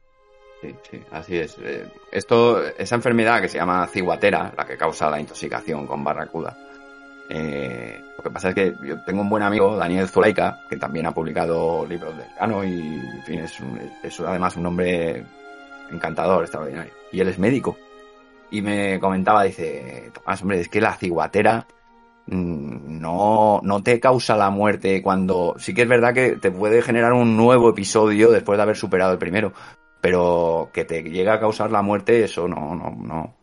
Sí, 0.62 0.76
sí, 0.90 1.04
así 1.12 1.38
es. 1.38 1.58
Eh, 1.62 1.88
esto, 2.12 2.66
esa 2.66 2.96
enfermedad 2.96 3.42
que 3.42 3.50
se 3.50 3.60
llama 3.60 3.88
ciguatera, 3.88 4.54
la 4.58 4.66
que 4.66 4.78
causa 4.78 5.10
la 5.10 5.20
intoxicación 5.20 5.86
con 5.86 6.04
barracuda. 6.04 6.58
Eh, 7.30 8.02
lo 8.18 8.24
que 8.24 8.32
pasa 8.32 8.50
es 8.50 8.56
que 8.56 8.74
yo 8.84 9.04
tengo 9.04 9.22
un 9.22 9.30
buen 9.30 9.44
amigo, 9.44 9.76
Daniel 9.76 10.08
Zuleika, 10.08 10.62
que 10.70 10.78
también 10.78 11.06
ha 11.06 11.14
publicado 11.14 11.86
libros 11.86 12.18
del 12.18 12.28
cano 12.38 12.64
y, 12.64 12.72
en 12.72 13.24
fin, 13.24 13.40
es, 13.40 13.60
es 14.02 14.20
además 14.22 14.56
un 14.56 14.66
hombre 14.66 15.24
encantador, 15.92 16.44
extraordinario. 16.44 16.94
Y 17.12 17.20
él 17.20 17.28
es 17.28 17.38
médico. 17.38 17.78
Y 18.50 18.62
me 18.62 19.00
comentaba, 19.00 19.44
dice, 19.44 20.12
Tomás, 20.14 20.42
hombre, 20.42 20.62
es 20.62 20.70
que 20.70 20.82
la 20.82 20.96
ciguatera 20.96 21.68
mm, 22.28 23.00
no, 23.00 23.60
no 23.62 23.84
te 23.84 24.00
causa 24.00 24.36
la 24.36 24.50
muerte 24.50 25.02
cuando... 25.02 25.56
Sí 25.60 25.74
que 25.74 25.84
es 25.84 25.88
verdad 25.88 26.14
que 26.14 26.38
te 26.38 26.50
puede 26.50 26.82
generar 26.82 27.14
un 27.14 27.36
nuevo 27.36 27.70
episodio 27.70 28.32
después 28.32 28.58
de 28.58 28.64
haber 28.64 28.78
superado 28.78 29.12
el 29.12 29.20
primero, 29.20 29.54
pero 30.08 30.70
que 30.72 30.86
te 30.86 31.04
llega 31.04 31.34
a 31.34 31.40
causar 31.42 31.70
la 31.70 31.82
muerte, 31.82 32.24
eso 32.24 32.48
no, 32.48 32.74
no, 32.74 32.92
no. 32.92 33.36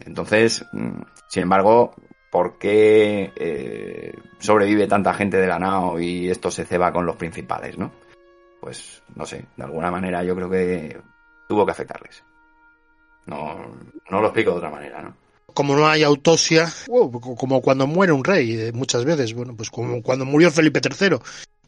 Entonces, 0.00 0.62
mm, 0.70 1.00
sin 1.28 1.44
embargo, 1.44 1.94
¿por 2.30 2.58
qué 2.58 3.32
eh, 3.34 4.12
sobrevive 4.38 4.86
tanta 4.86 5.14
gente 5.14 5.38
de 5.38 5.46
la 5.46 5.58
NAO 5.58 5.98
y 5.98 6.28
esto 6.28 6.50
se 6.50 6.66
ceba 6.66 6.92
con 6.92 7.06
los 7.06 7.16
principales, 7.16 7.78
no? 7.78 7.90
Pues, 8.60 9.02
no 9.16 9.24
sé, 9.24 9.46
de 9.56 9.64
alguna 9.64 9.90
manera 9.90 10.22
yo 10.22 10.36
creo 10.36 10.50
que 10.50 11.00
tuvo 11.48 11.64
que 11.64 11.72
afectarles. 11.72 12.22
No, 13.24 13.74
no 14.10 14.20
lo 14.20 14.26
explico 14.26 14.50
de 14.50 14.56
otra 14.58 14.70
manera, 14.70 15.00
¿no? 15.00 15.16
Como 15.54 15.74
no 15.74 15.86
hay 15.86 16.02
autopsia, 16.02 16.70
como 17.38 17.62
cuando 17.62 17.86
muere 17.86 18.12
un 18.12 18.24
rey, 18.24 18.60
eh, 18.60 18.72
muchas 18.74 19.06
veces, 19.06 19.32
bueno, 19.32 19.56
pues 19.56 19.70
como 19.70 20.02
cuando 20.02 20.26
murió 20.26 20.50
Felipe 20.50 20.82
III, 20.84 21.16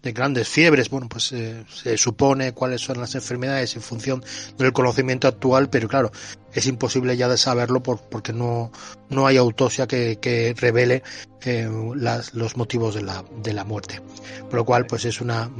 de 0.02 0.12
grandes 0.12 0.48
fiebres, 0.48 0.90
bueno, 0.90 1.08
pues 1.08 1.32
eh, 1.32 1.64
se 1.68 1.96
supone 1.96 2.52
cuáles 2.52 2.80
son 2.80 3.00
las 3.00 3.14
enfermedades 3.14 3.74
en 3.76 3.82
función 3.82 4.24
del 4.56 4.72
conocimiento 4.72 5.28
actual, 5.28 5.68
pero 5.68 5.88
claro, 5.88 6.12
es 6.52 6.66
imposible 6.66 7.16
ya 7.16 7.28
de 7.28 7.36
saberlo 7.36 7.82
porque 7.82 8.32
no, 8.32 8.70
no 9.10 9.26
hay 9.26 9.36
autopsia 9.36 9.86
que, 9.86 10.18
que 10.20 10.54
revele 10.56 11.02
eh, 11.44 11.68
las, 11.94 12.34
los 12.34 12.56
motivos 12.56 12.94
de 12.94 13.02
la, 13.02 13.24
de 13.42 13.52
la 13.52 13.64
muerte. 13.64 14.00
Por 14.44 14.54
lo 14.54 14.64
cual, 14.64 14.86
pues 14.86 15.04
es 15.04 15.20
una, 15.20 15.50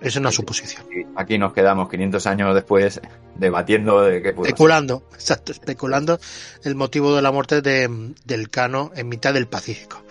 es 0.00 0.16
una 0.16 0.32
suposición. 0.32 0.84
Aquí 1.16 1.38
nos 1.38 1.52
quedamos 1.52 1.88
500 1.88 2.26
años 2.26 2.54
después 2.54 3.00
debatiendo 3.36 4.02
de 4.02 4.22
qué 4.22 4.30
Especulando, 4.30 5.04
exacto, 5.14 5.52
especulando 5.52 6.18
el 6.64 6.74
motivo 6.74 7.14
de 7.14 7.22
la 7.22 7.30
muerte 7.30 7.62
de, 7.62 8.12
del 8.24 8.50
Cano 8.50 8.90
en 8.96 9.08
mitad 9.08 9.32
del 9.32 9.46
Pacífico. 9.46 10.02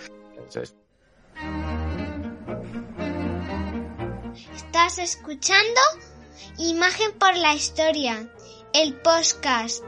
Estás 4.87 5.17
escuchando 5.17 5.81
Imagen 6.59 7.11
por 7.19 7.35
la 7.35 7.53
Historia, 7.53 8.25
el 8.73 8.93
podcast. 8.93 9.83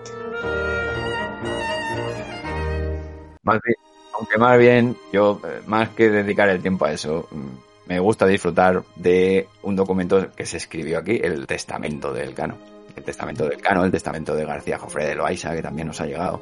aunque 4.13 4.37
más 4.37 4.59
bien, 4.59 4.97
yo, 5.13 5.39
eh, 5.45 5.61
más 5.67 5.87
que 5.91 6.09
dedicar 6.09 6.49
el 6.49 6.61
tiempo 6.61 6.83
a 6.83 6.91
eso, 6.91 7.29
mm, 7.31 7.87
me 7.87 7.99
gusta 8.01 8.25
disfrutar 8.25 8.83
de 8.97 9.47
un 9.63 9.77
documento 9.77 10.31
que 10.31 10.45
se 10.45 10.57
escribió 10.57 10.99
aquí, 10.99 11.17
el 11.23 11.47
Testamento 11.47 12.11
del 12.11 12.33
Cano. 12.33 12.57
El 12.93 13.05
Testamento 13.05 13.47
del 13.47 13.61
Cano, 13.61 13.85
el 13.85 13.91
Testamento 13.91 14.35
de 14.35 14.43
García 14.43 14.77
Jofre 14.79 15.05
de 15.05 15.15
Loaiza, 15.15 15.55
que 15.55 15.61
también 15.61 15.87
nos 15.87 16.01
ha 16.01 16.07
llegado. 16.07 16.41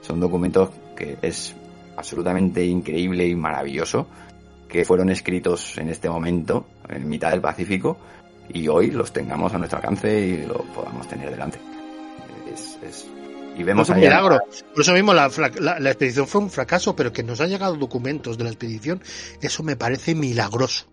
Son 0.00 0.18
documentos 0.18 0.70
que 0.96 1.18
es 1.20 1.54
absolutamente 1.98 2.64
increíble 2.64 3.26
y 3.26 3.34
maravilloso 3.34 4.06
que 4.70 4.86
fueron 4.86 5.10
escritos 5.10 5.76
en 5.76 5.90
este 5.90 6.08
momento, 6.08 6.64
en 6.90 7.08
mitad 7.08 7.30
del 7.30 7.40
Pacífico, 7.40 7.98
y 8.48 8.68
hoy 8.68 8.90
los 8.90 9.12
tengamos 9.12 9.54
a 9.54 9.58
nuestro 9.58 9.78
alcance 9.78 10.20
y 10.20 10.46
lo 10.46 10.58
podamos 10.74 11.06
tener 11.08 11.30
delante. 11.30 11.58
Es, 12.52 13.06
y 13.56 13.62
vemos 13.62 13.88
un 13.90 13.98
milagro. 13.98 14.40
Por 14.72 14.80
eso 14.80 14.92
mismo 14.92 15.12
la, 15.12 15.26
expedición 15.26 16.26
fue 16.26 16.40
un 16.40 16.50
fracaso, 16.50 16.96
pero 16.96 17.12
que 17.12 17.22
nos 17.22 17.40
han 17.40 17.50
llegado 17.50 17.76
documentos 17.76 18.38
de 18.38 18.44
la 18.44 18.50
expedición, 18.50 19.02
eso 19.40 19.62
me 19.62 19.76
parece 19.76 20.14
milagroso. 20.14 20.86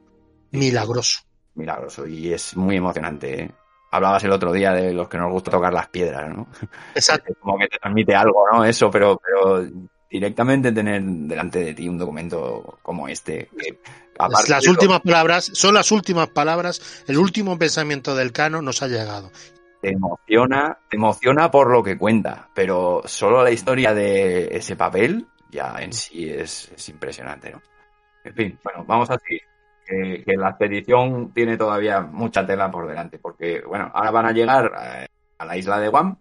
Milagroso. 0.51 1.21
Milagroso. 1.55 2.05
Y 2.07 2.33
es 2.33 2.55
muy 2.55 2.77
emocionante. 2.77 3.43
¿eh? 3.43 3.51
Hablabas 3.91 4.23
el 4.23 4.31
otro 4.31 4.51
día 4.51 4.71
de 4.71 4.93
los 4.93 5.07
que 5.07 5.17
nos 5.17 5.31
gusta 5.31 5.51
tocar 5.51 5.73
las 5.73 5.87
piedras, 5.89 6.29
¿no? 6.29 6.47
Exacto. 6.93 7.33
Como 7.39 7.57
que 7.57 7.67
te 7.67 7.77
transmite 7.77 8.15
algo, 8.15 8.45
¿no? 8.51 8.65
Eso, 8.65 8.91
pero, 8.91 9.19
pero 9.23 9.65
directamente 10.09 10.71
tener 10.71 11.01
delante 11.03 11.59
de 11.59 11.73
ti 11.73 11.87
un 11.87 11.97
documento 11.97 12.79
como 12.81 13.07
este. 13.07 13.49
Que, 13.57 13.79
las 14.47 14.67
últimas 14.67 15.01
palabras, 15.01 15.51
son 15.53 15.75
las 15.75 15.91
últimas 15.91 16.29
palabras, 16.29 17.03
el 17.07 17.17
último 17.17 17.57
pensamiento 17.57 18.15
del 18.15 18.31
Cano 18.31 18.61
nos 18.61 18.81
ha 18.81 18.87
llegado. 18.87 19.31
Te 19.81 19.91
emociona, 19.91 20.79
te 20.89 20.97
emociona 20.97 21.51
por 21.51 21.69
lo 21.69 21.83
que 21.83 21.97
cuenta, 21.97 22.49
pero 22.55 23.03
solo 23.05 23.43
la 23.43 23.51
historia 23.51 23.93
de 23.93 24.47
ese 24.51 24.75
papel 24.75 25.27
ya 25.51 25.75
en 25.79 25.93
sí 25.93 26.29
es, 26.29 26.89
impresionante, 26.89 27.51
¿no? 27.51 27.61
En 28.23 28.33
fin, 28.33 28.59
bueno, 28.63 28.83
vamos 28.85 29.09
a 29.09 29.17
seguir. 29.19 29.41
que, 29.85 30.23
que 30.25 30.35
la 30.35 30.49
expedición 30.49 31.31
tiene 31.33 31.57
todavía 31.57 32.01
mucha 32.01 32.45
tela 32.45 32.69
por 32.71 32.87
delante, 32.87 33.19
porque, 33.19 33.61
bueno, 33.61 33.89
ahora 33.93 34.11
van 34.11 34.25
a 34.25 34.31
llegar 34.31 34.71
eh, 34.81 35.07
a 35.37 35.45
la 35.45 35.57
isla 35.57 35.79
de 35.79 35.87
Guam. 35.87 36.17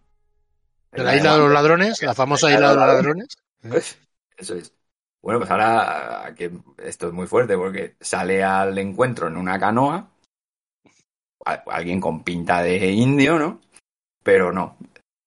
La 0.92 1.16
isla 1.16 1.32
de 1.34 1.38
los 1.40 1.52
ladrones, 1.52 2.02
la 2.02 2.14
famosa 2.14 2.50
isla 2.50 2.70
de 2.70 2.76
los 2.76 2.86
ladrones. 2.86 3.38
Eso 4.36 4.54
es. 4.54 4.72
Bueno, 5.22 5.40
pues 5.40 5.50
ahora 5.50 6.32
que 6.36 6.52
esto 6.78 7.08
es 7.08 7.12
muy 7.12 7.26
fuerte 7.26 7.56
porque 7.56 7.96
sale 8.00 8.44
al 8.44 8.76
encuentro 8.78 9.26
en 9.28 9.36
una 9.36 9.58
canoa 9.58 10.10
alguien 11.66 12.00
con 12.00 12.22
pinta 12.24 12.62
de 12.62 12.90
indio, 12.90 13.38
¿no? 13.38 13.60
Pero 14.22 14.52
no. 14.52 14.76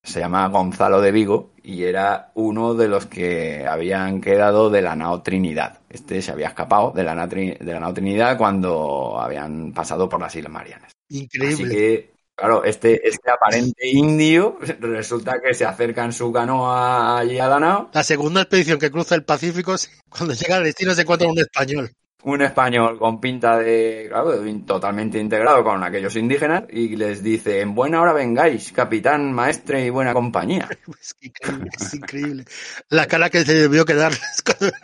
Se 0.04 0.19
llama 0.19 0.47
Gonzalo 0.47 1.02
de 1.02 1.12
Vigo 1.12 1.52
y 1.63 1.84
era 1.84 2.32
uno 2.36 2.73
de 2.73 2.88
los 2.88 3.06
que 3.06 3.67
habían 3.67 4.21
quedado 4.21 4.69
de 4.69 4.82
la 4.82 4.95
nao 4.95 5.21
Trinidad. 5.21 5.82
Este 5.89 6.21
se 6.21 6.32
había 6.32 6.47
escapado 6.47 6.91
de 6.91 7.04
la 7.04 7.15
nao, 7.15 7.28
Trini- 7.28 7.58
de 7.58 7.73
la 7.73 7.80
nao 7.80 7.93
Trinidad 7.93 8.38
cuando 8.38 9.19
habían 9.19 9.73
pasado 9.73 10.10
por 10.10 10.19
las 10.21 10.36
Islas 10.36 10.52
Marianas. 10.52 10.91
Así 11.10 11.19
Increíble. 11.19 11.69
que, 11.69 12.13
claro, 12.39 12.63
este, 12.63 13.08
este 13.08 13.30
aparente 13.30 13.88
indio 13.88 14.58
resulta 14.80 15.39
que 15.41 15.54
se 15.54 15.65
acerca 15.65 16.06
en 16.06 16.13
su 16.13 16.32
canoa 16.32 17.19
allí 17.19 17.38
a 17.39 17.47
la 17.47 17.60
nao 17.60 17.89
La 17.93 18.04
segunda 18.04 18.41
expedición 18.41 18.80
que 18.80 18.91
cruza 18.91 19.15
el 19.15 19.23
Pacífico, 19.23 19.75
cuando 20.10 20.34
llega 20.34 20.58
al 20.58 20.63
destino 20.63 20.95
se 20.95 21.02
encuentra 21.02 21.28
un 21.28 21.39
español. 21.39 21.91
un 22.23 22.41
español 22.41 22.97
con 22.99 23.21
pinta 23.21 23.58
de, 23.58 24.08
claro, 24.10 24.34
totalmente 24.65 25.19
integrado 25.19 25.63
con 25.63 25.84
aquellos 25.84 26.15
indígenas 26.15 26.63
y 26.69 26.95
les 26.95 27.23
dice, 27.23 27.62
en 27.62 27.73
buena 27.73 28.02
hora 28.02 28.13
vengáis, 28.13 28.71
capitán, 28.73 29.32
maestre 29.32 29.86
y 29.86 29.89
buena 29.89 30.13
compañía. 30.13 30.67
Es 30.99 31.15
increíble, 31.21 31.69
es 31.80 31.93
increíble. 31.93 32.45
La 32.89 33.08
cara 33.08 33.30
que 33.30 33.45
se 33.45 33.54
debió 33.54 33.86
quedarles 33.86 34.43
cuando, 34.45 34.75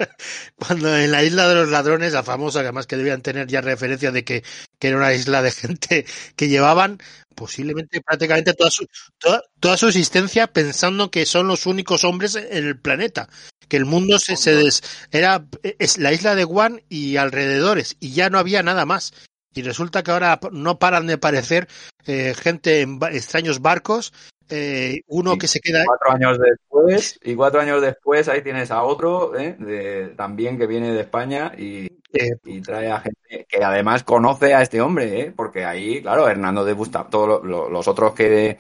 cuando 0.56 0.98
en 0.98 1.12
la 1.12 1.24
isla 1.24 1.48
de 1.48 1.56
los 1.56 1.70
ladrones, 1.70 2.13
la 2.13 2.24
famosa, 2.24 2.60
que 2.60 2.68
además 2.68 2.88
que 2.88 2.98
debían 2.98 3.22
tener 3.22 3.48
ya 3.48 3.62
referencia 3.62 4.12
de 4.12 4.24
que, 4.24 4.44
que 4.80 4.88
era 4.88 4.98
una 4.98 5.13
isla 5.13 5.41
de 5.41 5.52
gente 5.52 6.06
que 6.36 6.48
llevaban 6.48 7.00
posiblemente 7.36 8.02
prácticamente 8.02 8.54
toda 8.54 8.71
su, 8.71 8.88
toda, 9.19 9.43
toda 9.60 9.78
su 9.78 9.88
existencia 9.88 10.48
pensando 10.48 11.12
que 11.12 11.26
son 11.26 11.48
los 11.48 11.65
únicos 11.65 12.04
hombres 12.04 12.36
en 12.36 12.65
el 12.65 12.80
planeta. 12.80 13.30
Que 13.67 13.78
el 13.78 13.86
mundo 13.86 14.19
se, 14.19 14.36
se 14.38 14.56
des- 14.56 14.84
era 15.12 15.45
es 15.80 15.98
la 15.98 16.13
isla 16.13 16.36
de 16.36 16.43
Guam 16.43 16.80
y 16.88 17.17
alrededores, 17.17 17.98
y 18.00 18.13
ya 18.13 18.30
no 18.30 18.38
había 18.39 18.62
nada 18.63 18.86
más. 18.86 19.13
Y 19.54 19.62
resulta 19.63 20.04
que 20.04 20.12
ahora 20.12 20.39
no 20.52 20.78
paran 20.80 21.08
de 21.08 21.13
aparecer 21.13 21.67
eh, 22.06 22.36
gente 22.39 22.82
en 22.82 23.00
ba- 23.00 23.12
extraños 23.12 23.62
barcos, 23.62 24.13
eh, 24.50 25.00
uno 25.08 25.32
Sí. 25.34 25.38
que 25.39 25.48
se 25.48 25.60
queda 25.60 25.84
Cuatro 25.86 26.12
años 26.12 26.38
después, 26.38 27.17
y 27.24 27.34
cuatro 27.34 27.60
años 27.62 27.82
después 27.82 28.28
ahí 28.28 28.43
tienes 28.43 28.69
a 28.69 28.84
otro, 28.84 29.36
¿eh? 29.36 29.56
de- 29.58 30.10
también 30.15 30.60
que 30.60 30.67
viene 30.67 30.93
de 30.93 31.02
España 31.02 31.52
y, 31.58 31.88
Eh, 32.13 32.30
y 32.46 32.62
trae 32.62 32.89
a 32.91 33.00
gente 33.02 33.46
que 33.50 33.63
además 33.63 34.04
conoce 34.04 34.54
a 34.54 34.62
este 34.62 34.80
hombre, 34.80 35.20
¿eh? 35.22 35.34
porque 35.36 35.65
ahí, 35.65 36.02
claro, 36.02 36.30
Hernando 36.30 36.63
de 36.63 36.74
Bustamante, 36.74 37.12
todos 37.12 37.28
lo- 37.28 37.44
lo- 37.44 37.70
los 37.70 37.88
otros 37.88 38.13
que, 38.13 38.58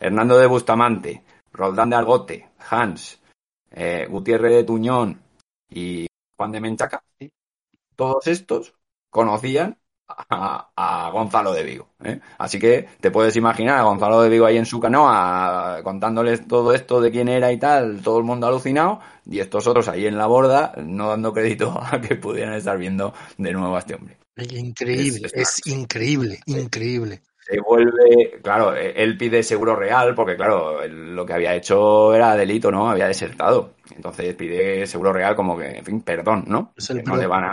Hernando 0.00 0.36
de 0.38 0.46
Bustamante, 0.46 1.22
Roldán 1.52 1.90
de 1.90 1.96
Argote, 1.96 2.48
Hans, 2.70 3.20
eh, 3.70 4.06
Gutiérrez 4.10 4.52
de 4.52 4.64
Tuñón 4.64 5.20
y 5.70 6.06
Juan 6.36 6.52
de 6.52 6.60
Menchaca, 6.60 7.02
todos 7.96 8.26
estos 8.26 8.74
conocían 9.10 9.78
a, 10.08 10.70
a 10.76 11.10
Gonzalo 11.10 11.52
de 11.52 11.62
Vigo. 11.64 11.88
¿eh? 12.04 12.20
Así 12.38 12.58
que 12.58 12.88
te 13.00 13.10
puedes 13.10 13.36
imaginar 13.36 13.78
a 13.78 13.82
Gonzalo 13.82 14.22
de 14.22 14.28
Vigo 14.28 14.46
ahí 14.46 14.56
en 14.56 14.66
su 14.66 14.80
canoa 14.80 15.80
contándoles 15.82 16.46
todo 16.46 16.72
esto 16.72 17.00
de 17.00 17.10
quién 17.10 17.28
era 17.28 17.52
y 17.52 17.58
tal, 17.58 18.00
todo 18.02 18.18
el 18.18 18.24
mundo 18.24 18.46
alucinado, 18.46 19.00
y 19.24 19.40
estos 19.40 19.66
otros 19.66 19.88
ahí 19.88 20.06
en 20.06 20.16
la 20.18 20.26
borda 20.26 20.72
no 20.84 21.08
dando 21.08 21.32
crédito 21.32 21.78
a 21.92 22.00
que 22.00 22.16
pudieran 22.16 22.54
estar 22.54 22.78
viendo 22.78 23.12
de 23.38 23.52
nuevo 23.52 23.74
a 23.76 23.80
este 23.80 23.94
hombre. 23.94 24.16
Increíble, 24.36 25.26
Es- 25.26 25.34
es, 25.34 25.58
es- 25.66 25.66
increíble, 25.66 26.40
increíble. 26.46 27.22
Se 27.48 27.60
vuelve, 27.60 28.40
claro, 28.42 28.74
eh, 28.74 28.92
él 28.96 29.16
pide 29.16 29.40
seguro 29.44 29.76
real 29.76 30.16
porque, 30.16 30.34
claro, 30.34 30.84
lo 30.88 31.24
que 31.24 31.32
había 31.32 31.54
hecho 31.54 32.12
era 32.12 32.34
delito, 32.34 32.72
¿no? 32.72 32.90
Había 32.90 33.06
desertado. 33.06 33.74
Entonces 33.94 34.34
pide 34.34 34.84
seguro 34.84 35.12
real 35.12 35.36
como 35.36 35.56
que, 35.56 35.78
en 35.78 35.84
fin, 35.84 36.00
perdón, 36.02 36.44
¿no? 36.48 36.72
Que 36.96 37.02
no 37.04 37.16
le 37.16 37.26
van 37.28 37.44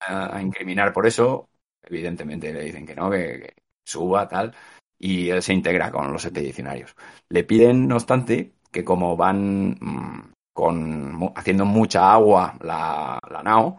a 0.00 0.40
incriminar 0.40 0.92
por 0.92 1.06
eso. 1.06 1.48
Evidentemente 1.86 2.52
le 2.52 2.64
dicen 2.64 2.86
que 2.86 2.94
no, 2.94 3.10
que, 3.10 3.40
que 3.40 3.54
suba, 3.84 4.28
tal. 4.28 4.54
Y 4.98 5.28
él 5.30 5.42
se 5.42 5.54
integra 5.54 5.90
con 5.90 6.12
los 6.12 6.24
expedicionarios. 6.24 6.94
Le 7.28 7.44
piden, 7.44 7.86
no 7.86 7.96
obstante, 7.96 8.52
que 8.70 8.84
como 8.84 9.16
van 9.16 9.70
mm, 9.80 10.32
con, 10.52 11.32
haciendo 11.34 11.64
mucha 11.64 12.12
agua 12.12 12.56
la, 12.60 13.18
la 13.30 13.42
nao, 13.42 13.78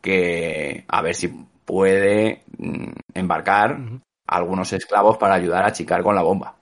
que 0.00 0.84
a 0.88 1.02
ver 1.02 1.14
si 1.14 1.28
puede 1.64 2.42
mm, 2.58 2.92
embarcar 3.14 3.78
algunos 4.26 4.72
esclavos 4.72 5.16
para 5.18 5.34
ayudar 5.34 5.64
a 5.64 5.68
achicar 5.68 6.02
con 6.02 6.14
la 6.14 6.22
bomba. 6.22 6.56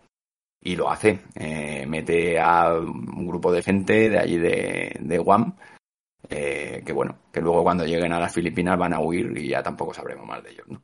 Y 0.62 0.76
lo 0.76 0.90
hace. 0.90 1.20
Eh, 1.35 1.87
mete 1.87 2.38
a 2.38 2.74
un 2.74 3.26
grupo 3.26 3.50
de 3.50 3.62
gente 3.62 4.11
de 4.11 4.18
allí 4.18 4.37
de, 4.37 4.96
de 5.00 5.18
Guam, 5.18 5.57
eh, 6.31 6.83
que 6.87 6.93
bueno, 6.93 7.19
que 7.33 7.40
luego 7.40 7.62
cuando 7.62 7.85
lleguen 7.87 8.12
a 8.12 8.21
las 8.21 8.33
Filipinas 8.35 8.79
van 8.79 8.95
a 8.95 9.01
huir 9.01 9.37
y 9.37 9.49
ya 9.49 9.62
tampoco 9.62 9.95
sabremos 9.95 10.27
más 10.27 10.43
de 10.45 10.51
ellos, 10.53 10.69
¿no? 10.69 10.83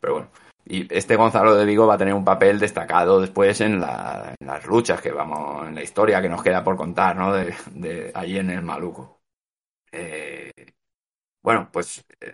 Pero 0.00 0.14
bueno. 0.14 0.30
Y 0.64 0.92
este 0.94 1.16
Gonzalo 1.16 1.54
de 1.56 1.64
Vigo 1.64 1.86
va 1.86 1.94
a 1.94 1.98
tener 1.98 2.14
un 2.14 2.24
papel 2.24 2.60
destacado 2.60 3.20
después 3.20 3.60
en, 3.60 3.80
la- 3.80 4.34
en 4.38 4.46
las 4.46 4.64
luchas 4.66 5.00
que 5.00 5.10
vamos, 5.12 5.66
en 5.68 5.74
la 5.74 5.82
historia 5.82 6.22
que 6.22 6.28
nos 6.28 6.42
queda 6.42 6.62
por 6.64 6.76
contar, 6.76 7.16
¿no? 7.16 7.32
De, 7.34 7.54
de 7.72 8.12
allí 8.14 8.38
en 8.38 8.50
el 8.50 8.62
Maluco. 8.62 9.20
Eh, 9.92 10.52
bueno, 11.42 11.68
pues 11.72 12.04
eh, 12.20 12.32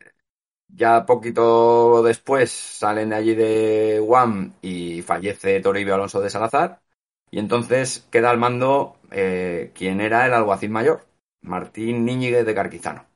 ya 0.68 1.06
poquito 1.06 2.02
después 2.02 2.50
salen 2.52 3.10
de 3.10 3.16
allí 3.16 3.34
de 3.36 4.00
Guam 4.00 4.54
y 4.62 5.02
fallece 5.02 5.60
Toribio 5.60 5.94
Alonso 5.94 6.20
de 6.20 6.30
Salazar. 6.30 6.82
Y 7.30 7.38
entonces 7.40 8.08
queda 8.12 8.30
al 8.30 8.38
mando 8.38 8.98
eh, 9.10 9.72
quien 9.74 10.00
era 10.00 10.26
el 10.26 10.34
alguacil 10.34 10.70
mayor, 10.70 11.06
Martín 11.42 12.04
Níñiguez 12.04 12.44
de 12.46 12.54
Carquizano. 12.54 13.06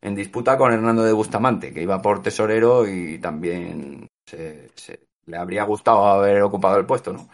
En 0.00 0.14
disputa 0.14 0.58
con 0.58 0.72
Hernando 0.72 1.04
de 1.04 1.12
Bustamante, 1.12 1.72
que 1.74 1.82
iba 1.82 2.02
por 2.02 2.22
tesorero 2.22 2.86
y 2.88 3.18
también 3.18 4.08
se, 4.26 4.70
se- 4.76 5.00
le 5.26 5.36
habría 5.36 5.64
gustado 5.64 6.06
haber 6.06 6.42
ocupado 6.42 6.78
el 6.78 6.86
puesto, 6.86 7.12
¿no? 7.12 7.28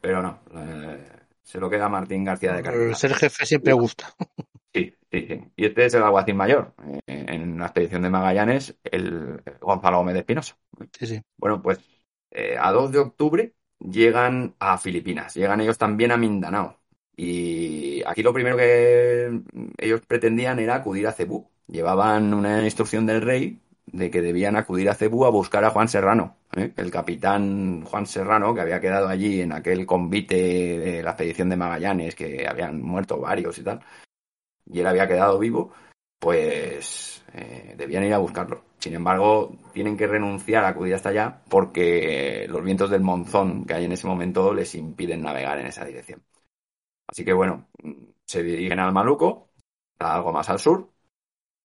Pero 0.00 0.22
no, 0.22 0.40
eh, 0.56 1.06
se 1.42 1.60
lo 1.60 1.70
queda 1.70 1.88
Martín 1.88 2.24
García 2.24 2.54
de 2.54 2.62
Carquizano. 2.62 2.94
Ser 2.96 3.14
jefe 3.14 3.46
siempre 3.46 3.72
gusta. 3.74 4.14
Sí, 4.74 4.94
sí, 5.10 5.26
sí. 5.28 5.40
Y 5.56 5.66
este 5.66 5.86
es 5.86 5.94
el 5.94 6.02
alguacil 6.02 6.34
mayor. 6.34 6.74
eh, 7.06 7.24
en 7.28 7.58
la 7.58 7.66
expedición 7.66 8.02
de 8.02 8.10
Magallanes, 8.10 8.76
el 8.84 9.42
Gonzalo 9.60 9.98
Gómez 9.98 10.14
de 10.14 10.20
Espinosa. 10.20 10.58
Sí, 10.98 11.06
sí. 11.06 11.22
Bueno, 11.38 11.62
pues 11.62 11.80
eh, 12.30 12.56
a 12.58 12.72
2 12.72 12.92
de 12.92 12.98
octubre 12.98 13.54
llegan 13.80 14.54
a 14.58 14.78
Filipinas, 14.78 15.34
llegan 15.34 15.60
ellos 15.60 15.78
también 15.78 16.12
a 16.12 16.16
Mindanao. 16.18 16.78
Y 17.16 18.02
aquí 18.06 18.22
lo 18.22 18.34
primero 18.34 18.56
que 18.56 19.40
ellos 19.78 20.02
pretendían 20.06 20.58
era 20.58 20.76
acudir 20.76 21.06
a 21.06 21.12
Cebú. 21.12 21.48
Llevaban 21.66 22.34
una 22.34 22.62
instrucción 22.64 23.06
del 23.06 23.22
rey 23.22 23.58
de 23.86 24.10
que 24.10 24.20
debían 24.20 24.56
acudir 24.56 24.90
a 24.90 24.94
Cebú 24.94 25.24
a 25.24 25.30
buscar 25.30 25.64
a 25.64 25.70
Juan 25.70 25.88
Serrano, 25.88 26.36
¿eh? 26.56 26.72
el 26.76 26.90
capitán 26.90 27.84
Juan 27.84 28.06
Serrano, 28.06 28.54
que 28.54 28.60
había 28.60 28.80
quedado 28.80 29.08
allí 29.08 29.40
en 29.40 29.52
aquel 29.52 29.86
convite 29.86 30.36
de 30.36 31.02
la 31.02 31.10
expedición 31.10 31.48
de 31.48 31.56
Magallanes, 31.56 32.14
que 32.14 32.46
habían 32.48 32.82
muerto 32.82 33.18
varios 33.18 33.58
y 33.58 33.62
tal, 33.62 33.80
y 34.66 34.80
él 34.80 34.86
había 34.86 35.06
quedado 35.06 35.38
vivo, 35.38 35.72
pues 36.18 37.24
eh, 37.32 37.74
debían 37.76 38.04
ir 38.04 38.14
a 38.14 38.18
buscarlo. 38.18 38.64
Sin 38.78 38.94
embargo, 38.94 39.56
tienen 39.72 39.96
que 39.96 40.06
renunciar 40.06 40.64
a 40.64 40.68
acudir 40.68 40.94
hasta 40.94 41.10
allá 41.10 41.42
porque 41.48 42.46
los 42.48 42.62
vientos 42.62 42.90
del 42.90 43.02
monzón 43.02 43.64
que 43.64 43.74
hay 43.74 43.84
en 43.84 43.92
ese 43.92 44.06
momento 44.06 44.52
les 44.52 44.74
impiden 44.74 45.22
navegar 45.22 45.58
en 45.58 45.66
esa 45.66 45.84
dirección. 45.84 46.22
Así 47.08 47.24
que 47.24 47.32
bueno, 47.32 47.68
se 48.24 48.42
dirigen 48.42 48.78
al 48.80 48.92
Maluco, 48.92 49.50
algo 49.98 50.32
más 50.32 50.48
al 50.50 50.58
sur, 50.58 50.90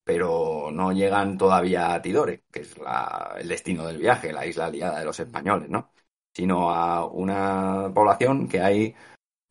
pero 0.03 0.69
no 0.71 0.91
llegan 0.91 1.37
todavía 1.37 1.93
a 1.93 2.01
Tidore, 2.01 2.43
que 2.51 2.61
es 2.61 2.77
la- 2.79 3.35
el 3.39 3.47
destino 3.47 3.85
del 3.87 3.97
viaje, 3.99 4.33
la 4.33 4.45
isla 4.45 4.67
aliada 4.67 4.99
de 4.99 5.05
los 5.05 5.19
españoles, 5.19 5.69
¿no? 5.69 5.91
Sino 6.33 6.71
a 6.71 7.05
una 7.07 7.91
población 7.93 8.47
que 8.47 8.61
hay 8.61 8.95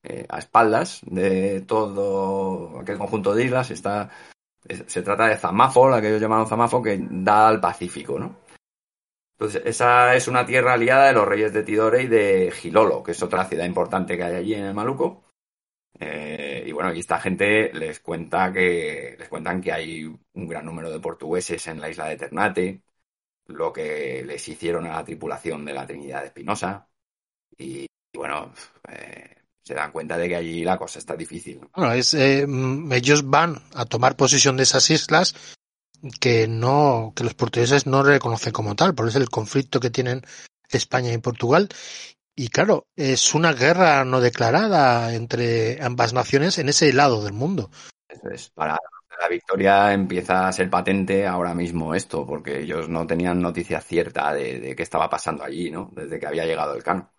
eh, 0.05 0.27
a 0.31 0.39
espaldas 0.39 1.01
de 1.07 1.63
todo 1.63 2.81
aquel 2.81 2.99
conjunto 2.99 3.35
de 3.35 3.45
islas. 3.47 3.71
Está, 3.71 4.11
es- 4.69 4.85
se 4.89 5.03
trata 5.03 5.27
de 5.29 5.37
Zamafo, 5.39 5.89
la 5.91 6.01
que 6.01 6.09
ellos 6.09 6.21
llamaron 6.23 6.49
Zamafo, 6.49 6.83
que 6.83 6.99
da 7.11 7.49
al 7.49 7.61
Pacífico, 7.61 8.19
¿no? 8.19 8.37
Entonces, 9.39 9.63
esa 9.65 10.15
es 10.15 10.29
una 10.29 10.47
tierra 10.47 10.75
aliada 10.75 11.07
de 11.07 11.15
los 11.15 11.27
reyes 11.27 11.53
de 11.53 11.63
Tidore 11.65 12.03
y 12.03 12.07
de 12.07 12.53
Gilolo, 12.55 13.03
que 13.03 13.13
es 13.13 13.23
otra 13.23 13.45
ciudad 13.45 13.65
importante 13.65 14.17
que 14.17 14.23
hay 14.25 14.35
allí 14.37 14.55
en 14.55 14.65
el 14.67 14.75
Maluco. 14.75 15.25
Eh, 16.01 16.65
y 16.67 16.73
bueno, 16.73 16.89
aquí 16.89 17.01
esta 17.01 17.21
gente 17.21 17.73
les 17.75 18.01
cuenta 18.01 18.51
que 18.53 19.17
les 19.19 19.29
cuentan 19.29 19.61
que 19.61 19.73
hay 19.73 20.05
un 20.05 20.49
gran 20.49 20.65
número 20.65 20.91
de 20.91 20.99
portugueses 20.99 21.67
en 21.67 21.79
la 21.81 21.91
isla 21.91 22.07
de 22.07 22.17
Ternate, 22.17 22.83
lo 23.47 23.73
que 23.73 24.25
les 24.25 24.49
hicieron 24.49 24.87
a 24.87 24.97
la 24.97 25.05
tripulación 25.05 25.65
de 25.65 25.75
la 25.75 25.87
Trinidad 25.87 26.25
Espinosa. 26.25 26.89
Y, 27.59 27.87
y 28.13 28.19
bueno, 28.19 28.53
eh, 28.89 29.37
se 29.63 29.75
dan 29.75 29.93
cuenta 29.93 30.17
de 30.17 30.29
que 30.29 30.37
allí 30.37 30.65
la 30.65 30.79
cosa 30.79 30.99
está 30.99 31.15
difícil. 31.17 31.61
¿no? 31.61 31.71
Bueno, 31.77 31.93
es, 31.93 32.15
eh, 32.15 32.47
mm, 32.47 32.93
ellos 32.93 33.29
van 33.29 33.63
a 33.75 33.85
tomar 33.85 34.17
posesión 34.17 34.57
de 34.57 34.63
esas 34.63 34.89
islas 34.91 35.35
que 36.19 36.49
no, 36.49 37.13
que 37.15 37.25
los 37.25 37.35
portugueses 37.35 37.87
no 37.87 38.03
reconocen 38.03 38.53
como 38.53 38.75
tal, 38.75 38.95
por 38.95 39.07
eso 39.07 39.19
es 39.19 39.25
el 39.25 39.31
conflicto 39.31 39.81
que 39.81 39.91
tienen 39.91 40.23
España 40.71 41.13
y 41.13 41.19
Portugal. 41.19 41.69
Y 42.37 42.49
claro, 42.49 42.87
es 42.97 43.35
una 43.35 43.53
guerra 43.53 44.05
no 44.05 44.21
declarada 44.21 45.15
entre 45.15 45.83
ambas 45.83 46.13
naciones 46.13 46.59
en 46.59 46.69
ese 46.69 46.93
lado 46.93 47.23
del 47.23 47.35
mundo. 47.35 47.71
Eso 48.09 48.31
es, 48.31 48.51
para 48.51 48.79
la 49.21 49.29
victoria 49.29 49.93
empieza 49.93 50.49
a 50.49 50.53
ser 50.53 50.71
patente 50.71 51.27
ahora 51.27 51.55
mismo 51.55 51.95
esto, 51.95 52.27
porque 52.27 52.61
ellos 52.61 52.89
no 52.89 53.07
tenían 53.07 53.41
noticia 53.41 53.81
cierta 53.81 54.33
de, 54.33 54.75
qué 54.75 54.83
estaba 54.83 55.11
pasando 55.11 55.45
allí, 55.45 55.71
¿no? 55.71 55.91
Desde 55.93 56.19
que 56.19 56.27
había 56.27 56.47
llegado 56.47 56.75
el 56.75 56.83
cano. 56.83 57.13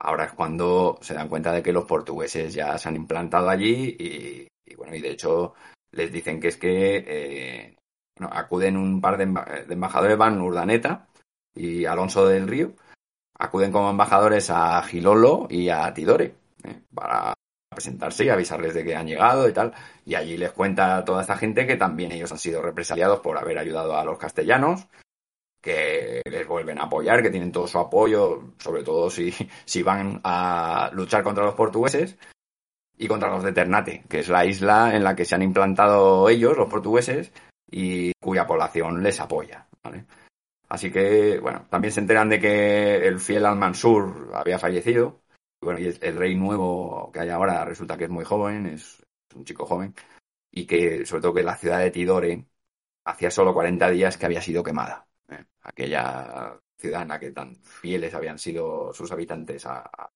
Ahora 0.00 0.26
es 0.26 0.32
cuando 0.32 0.98
se 1.00 1.14
dan 1.14 1.28
cuenta 1.28 1.52
de 1.52 1.62
que 1.62 1.72
los 1.72 1.86
portugueses 1.86 2.52
ya 2.52 2.76
se 2.76 2.88
han 2.88 2.96
implantado 2.96 3.48
allí 3.48 3.96
y, 3.98 4.74
bueno, 4.76 4.94
y 4.94 5.00
de 5.00 5.10
hecho 5.10 5.54
les 5.90 6.12
dicen 6.12 6.38
que 6.38 6.48
es 6.48 6.56
que 6.56 7.04
eh, 7.06 7.76
bueno, 8.16 8.32
acuden 8.32 8.76
un 8.76 9.00
par 9.00 9.16
de 9.16 9.24
embajadores, 9.24 10.18
van 10.18 10.40
Urdaneta 10.40 11.08
y 11.54 11.86
Alonso 11.86 12.28
del 12.28 12.46
Río, 12.46 12.74
acuden 13.38 13.72
como 13.72 13.90
embajadores 13.90 14.50
a 14.50 14.82
Gilolo 14.82 15.46
y 15.48 15.68
a 15.68 15.92
Tidore 15.94 16.34
¿eh? 16.64 16.80
para 16.94 17.34
presentarse 17.70 18.24
y 18.24 18.28
avisarles 18.28 18.74
de 18.74 18.84
que 18.84 18.96
han 18.96 19.06
llegado 19.06 19.48
y 19.48 19.52
tal. 19.52 19.72
Y 20.04 20.14
allí 20.14 20.36
les 20.36 20.52
cuenta 20.52 20.98
a 20.98 21.04
toda 21.04 21.22
esta 21.22 21.36
gente 21.36 21.66
que 21.66 21.76
también 21.76 22.12
ellos 22.12 22.32
han 22.32 22.38
sido 22.38 22.60
represaliados 22.62 23.20
por 23.20 23.38
haber 23.38 23.58
ayudado 23.58 23.96
a 23.96 24.04
los 24.04 24.18
castellanos, 24.18 24.88
que 25.60 26.22
les 26.24 26.46
vuelven 26.46 26.78
a 26.78 26.84
apoyar, 26.84 27.22
que 27.22 27.30
tienen 27.30 27.52
todo 27.52 27.68
su 27.68 27.78
apoyo, 27.78 28.52
sobre 28.58 28.82
todo 28.82 29.10
si, 29.10 29.32
si 29.64 29.82
van 29.82 30.20
a 30.24 30.90
luchar 30.92 31.22
contra 31.22 31.44
los 31.44 31.54
portugueses 31.54 32.16
y 32.96 33.06
contra 33.06 33.30
los 33.30 33.44
de 33.44 33.52
Ternate, 33.52 34.04
que 34.08 34.20
es 34.20 34.28
la 34.28 34.44
isla 34.44 34.96
en 34.96 35.04
la 35.04 35.14
que 35.14 35.24
se 35.24 35.36
han 35.36 35.42
implantado 35.42 36.28
ellos, 36.28 36.56
los 36.56 36.68
portugueses, 36.68 37.32
y 37.70 38.12
cuya 38.20 38.46
población 38.46 39.02
les 39.02 39.20
apoya. 39.20 39.66
¿vale? 39.84 40.04
Así 40.68 40.90
que, 40.90 41.38
bueno, 41.40 41.66
también 41.70 41.92
se 41.92 42.00
enteran 42.00 42.28
de 42.28 42.40
que 42.40 43.06
el 43.06 43.20
fiel 43.20 43.46
Al-Mansur 43.46 44.30
había 44.34 44.58
fallecido. 44.58 45.22
Y 45.60 45.64
bueno, 45.64 45.80
y 45.80 45.86
el, 45.86 46.16
rey 46.16 46.34
nuevo 46.36 47.10
que 47.12 47.20
hay 47.20 47.30
ahora 47.30 47.64
resulta 47.64 47.96
que 47.96 48.04
es 48.04 48.10
muy 48.10 48.24
joven, 48.24 48.66
es, 48.66 49.02
es 49.30 49.36
un 49.36 49.44
chico 49.44 49.66
joven, 49.66 49.94
y 50.50 50.66
que, 50.66 51.06
sobre 51.06 51.22
todo, 51.22 51.34
que 51.34 51.42
la 51.42 51.56
ciudad 51.56 51.80
de 51.80 51.90
Tidore 51.90 52.44
hacía 53.04 53.30
solo 53.30 53.54
40 53.54 53.90
días 53.90 54.16
que 54.18 54.26
había 54.26 54.42
sido 54.42 54.62
quemada. 54.62 55.06
¿eh? 55.30 55.44
Aquella 55.62 56.60
ciudad 56.76 57.02
en 57.02 57.08
la 57.08 57.18
que 57.18 57.32
tan 57.32 57.56
fieles 57.56 58.14
habían 58.14 58.38
sido 58.38 58.92
sus 58.92 59.10
habitantes 59.10 59.66
a, 59.66 59.80
a 59.80 60.10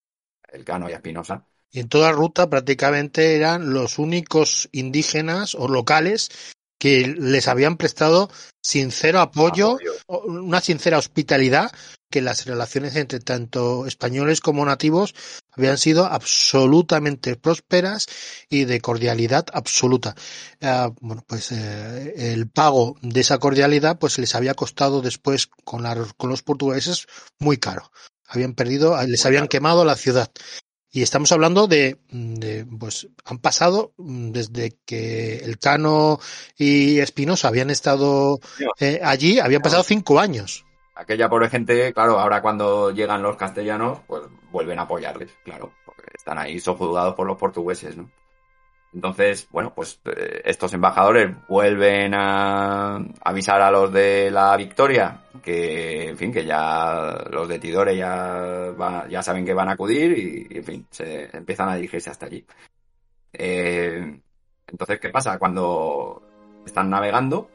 Elcano 0.48 0.88
y 0.88 0.92
a 0.92 0.96
Espinosa. 0.96 1.46
Y 1.70 1.80
en 1.80 1.88
toda 1.88 2.12
ruta 2.12 2.50
prácticamente 2.50 3.36
eran 3.36 3.72
los 3.72 3.98
únicos 3.98 4.68
indígenas 4.72 5.54
o 5.54 5.68
locales 5.68 6.54
que 6.82 7.06
les 7.16 7.46
habían 7.46 7.76
prestado 7.76 8.28
sincero 8.60 9.20
apoyo, 9.20 9.78
una 10.08 10.60
sincera 10.60 10.98
hospitalidad, 10.98 11.70
que 12.10 12.20
las 12.20 12.44
relaciones 12.44 12.96
entre 12.96 13.20
tanto 13.20 13.86
españoles 13.86 14.40
como 14.40 14.64
nativos 14.66 15.14
habían 15.52 15.78
sido 15.78 16.06
absolutamente 16.06 17.36
prósperas 17.36 18.08
y 18.50 18.64
de 18.64 18.80
cordialidad 18.80 19.46
absoluta. 19.52 20.16
Ah, 20.60 20.90
bueno, 21.00 21.22
pues 21.24 21.52
eh, 21.52 22.32
el 22.32 22.50
pago 22.50 22.96
de 23.00 23.20
esa 23.20 23.38
cordialidad 23.38 24.00
pues 24.00 24.18
les 24.18 24.34
había 24.34 24.54
costado 24.54 25.02
después 25.02 25.46
con, 25.62 25.84
la- 25.84 26.04
con 26.16 26.30
los 26.30 26.42
portugueses 26.42 27.06
muy 27.38 27.58
caro. 27.58 27.92
Habían 28.26 28.54
perdido, 28.54 29.00
les 29.06 29.24
habían 29.24 29.46
quemado 29.46 29.84
la 29.84 29.94
ciudad. 29.94 30.32
Y 30.94 31.00
estamos 31.00 31.32
hablando 31.32 31.66
de, 31.66 31.96
de, 32.10 32.66
pues 32.78 33.08
han 33.24 33.38
pasado 33.38 33.94
mm, 33.96 34.30
desde 34.30 34.76
que 34.84 35.38
el 35.38 35.58
Cano 35.58 36.20
y 36.58 36.98
Espinosa 36.98 37.48
habían 37.48 37.70
estado 37.70 38.40
eh, 38.78 39.00
allí, 39.02 39.40
habían 39.40 39.62
pasado 39.62 39.82
cinco 39.84 40.20
años. 40.20 40.66
Aquella 40.94 41.30
pobre 41.30 41.48
gente, 41.48 41.94
claro, 41.94 42.20
ahora 42.20 42.42
cuando 42.42 42.90
llegan 42.90 43.22
los 43.22 43.38
castellanos, 43.38 44.00
pues 44.06 44.24
vuelven 44.50 44.78
a 44.78 44.82
apoyarles, 44.82 45.30
claro, 45.42 45.72
porque 45.86 46.02
están 46.14 46.36
ahí 46.36 46.60
sojuzgados 46.60 47.14
por 47.14 47.26
los 47.26 47.38
portugueses, 47.38 47.96
¿no? 47.96 48.10
Entonces, 48.94 49.48
bueno, 49.50 49.72
pues 49.74 50.00
eh, 50.04 50.42
estos 50.44 50.74
embajadores 50.74 51.34
vuelven 51.48 52.12
a 52.14 52.96
avisar 53.24 53.62
a 53.62 53.70
los 53.70 53.90
de 53.92 54.30
la 54.30 54.54
Victoria 54.56 55.22
que, 55.42 56.10
en 56.10 56.16
fin, 56.18 56.30
que 56.32 56.44
ya 56.44 57.24
los 57.30 57.48
de 57.48 57.58
Tidore 57.58 57.96
ya, 57.96 58.70
va- 58.78 59.08
ya 59.08 59.22
saben 59.22 59.46
que 59.46 59.54
van 59.54 59.70
a 59.70 59.72
acudir 59.72 60.46
y, 60.50 60.56
en 60.58 60.64
fin, 60.64 60.86
se 60.90 61.34
empiezan 61.34 61.70
a 61.70 61.76
dirigirse 61.76 62.10
hasta 62.10 62.26
allí. 62.26 62.44
Eh, 63.32 64.20
entonces, 64.66 65.00
¿qué 65.00 65.08
pasa? 65.08 65.38
Cuando 65.38 66.22
están 66.66 66.90
navegando, 66.90 67.48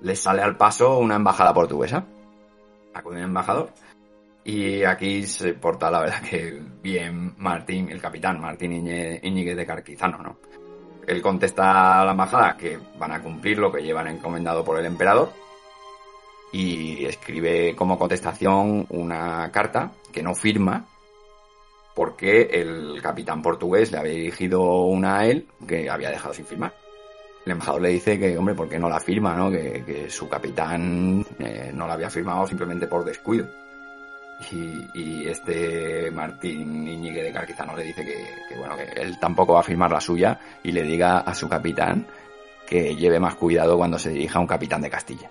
les 0.00 0.20
sale 0.20 0.42
al 0.42 0.56
paso 0.56 0.98
una 0.98 1.16
embajada 1.16 1.52
portuguesa. 1.52 2.06
Acude 2.94 3.18
un 3.18 3.24
embajador. 3.24 3.70
Y 4.44 4.82
aquí 4.84 5.22
se 5.24 5.52
porta, 5.54 5.90
la 5.90 6.00
verdad, 6.00 6.22
que 6.22 6.60
bien 6.82 7.34
Martín, 7.38 7.90
el 7.90 8.00
capitán 8.00 8.40
Martín 8.40 8.72
Íñiguez 8.72 9.56
de 9.56 9.66
Carquizano, 9.66 10.18
¿no? 10.18 10.38
Él 11.06 11.20
contesta 11.22 12.00
a 12.00 12.04
la 12.04 12.12
embajada 12.12 12.56
que 12.56 12.78
van 12.98 13.12
a 13.12 13.22
cumplir 13.22 13.58
lo 13.58 13.72
que 13.72 13.82
llevan 13.82 14.08
encomendado 14.08 14.64
por 14.64 14.78
el 14.78 14.86
emperador 14.86 15.32
y 16.52 17.04
escribe 17.06 17.74
como 17.74 17.98
contestación 17.98 18.86
una 18.90 19.50
carta 19.50 19.92
que 20.12 20.22
no 20.22 20.34
firma 20.34 20.86
porque 21.94 22.42
el 22.52 23.00
capitán 23.02 23.42
portugués 23.42 23.90
le 23.92 23.98
había 23.98 24.12
dirigido 24.12 24.62
una 24.82 25.18
a 25.18 25.26
él 25.26 25.46
que 25.66 25.90
había 25.90 26.10
dejado 26.10 26.34
sin 26.34 26.46
firmar. 26.46 26.74
El 27.44 27.52
embajador 27.52 27.82
le 27.82 27.88
dice 27.88 28.18
que, 28.18 28.38
hombre, 28.38 28.54
¿por 28.54 28.68
qué 28.68 28.78
no 28.78 28.88
la 28.88 29.00
firma, 29.00 29.34
no? 29.34 29.50
Que, 29.50 30.06
su 30.08 30.28
capitán 30.28 31.26
eh, 31.40 31.72
no 31.74 31.86
la 31.86 31.94
había 31.94 32.08
firmado 32.08 32.46
simplemente 32.46 32.86
por 32.86 33.04
descuido. 33.04 33.48
Y, 34.50 34.88
y 34.94 35.28
este 35.28 36.10
Martín 36.10 36.88
Iñigue 36.88 37.22
de 37.22 37.32
Carquizano 37.32 37.76
le 37.76 37.84
dice 37.84 38.04
que, 38.04 38.26
que, 38.48 38.58
bueno, 38.58 38.76
que 38.76 39.00
él 39.00 39.18
tampoco 39.18 39.54
va 39.54 39.60
a 39.60 39.64
firmar 39.64 39.90
la 39.90 40.00
suya 40.00 40.38
y 40.62 40.72
le 40.72 40.82
diga 40.82 41.18
a 41.18 41.34
su 41.34 41.48
capitán 41.48 42.06
que 42.66 42.96
lleve 42.96 43.20
más 43.20 43.34
cuidado 43.34 43.76
cuando 43.76 43.98
se 43.98 44.10
dirija 44.10 44.38
a 44.38 44.42
un 44.42 44.46
capitán 44.46 44.80
de 44.80 44.90
Castilla. 44.90 45.30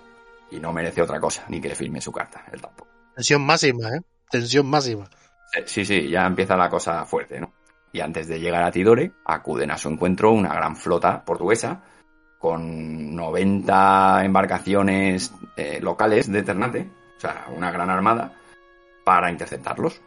Y 0.50 0.60
no 0.60 0.72
merece 0.72 1.02
otra 1.02 1.18
cosa, 1.18 1.44
ni 1.48 1.60
que 1.60 1.68
le 1.68 1.74
firme 1.74 2.00
su 2.00 2.12
carta, 2.12 2.44
él 2.52 2.60
tampoco. 2.60 2.90
Tensión 3.14 3.44
máxima, 3.44 3.88
¿eh? 3.88 4.00
Tensión 4.30 4.66
máxima. 4.66 5.04
Eh, 5.54 5.64
Sí, 5.66 5.84
sí, 5.84 6.08
ya 6.08 6.26
empieza 6.26 6.56
la 6.56 6.68
cosa 6.70 7.04
fuerte, 7.04 7.40
¿no? 7.40 7.52
Y 7.92 8.00
antes 8.00 8.26
de 8.26 8.40
llegar 8.40 8.62
a 8.62 8.70
Tidore, 8.70 9.12
acuden 9.24 9.70
a 9.70 9.76
su 9.78 9.88
encuentro 9.88 10.32
una 10.32 10.54
gran 10.54 10.76
flota 10.76 11.24
portuguesa 11.24 11.82
con 12.38 13.14
90 13.14 14.24
embarcaciones 14.24 15.32
eh, 15.56 15.78
locales 15.80 16.30
de 16.32 16.42
Ternate, 16.42 16.88
o 17.16 17.20
sea, 17.20 17.46
una 17.54 17.70
gran 17.70 17.90
armada, 17.90 18.32
para 19.04 19.30
interceptarlos. 19.30 20.00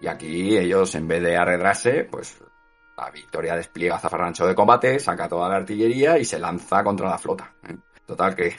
Y 0.00 0.08
aquí 0.08 0.56
ellos, 0.56 0.94
en 0.94 1.08
vez 1.08 1.22
de 1.22 1.36
arredrarse, 1.36 2.04
pues 2.04 2.38
la 2.96 3.10
victoria 3.10 3.56
despliega 3.56 3.98
zafarrancho 3.98 4.46
de 4.46 4.54
combate, 4.54 4.98
saca 4.98 5.28
toda 5.28 5.48
la 5.48 5.56
artillería 5.56 6.18
y 6.18 6.24
se 6.24 6.38
lanza 6.38 6.82
contra 6.82 7.08
la 7.08 7.18
flota. 7.18 7.52
¿eh? 7.68 7.76
Total 8.06 8.34
que, 8.34 8.54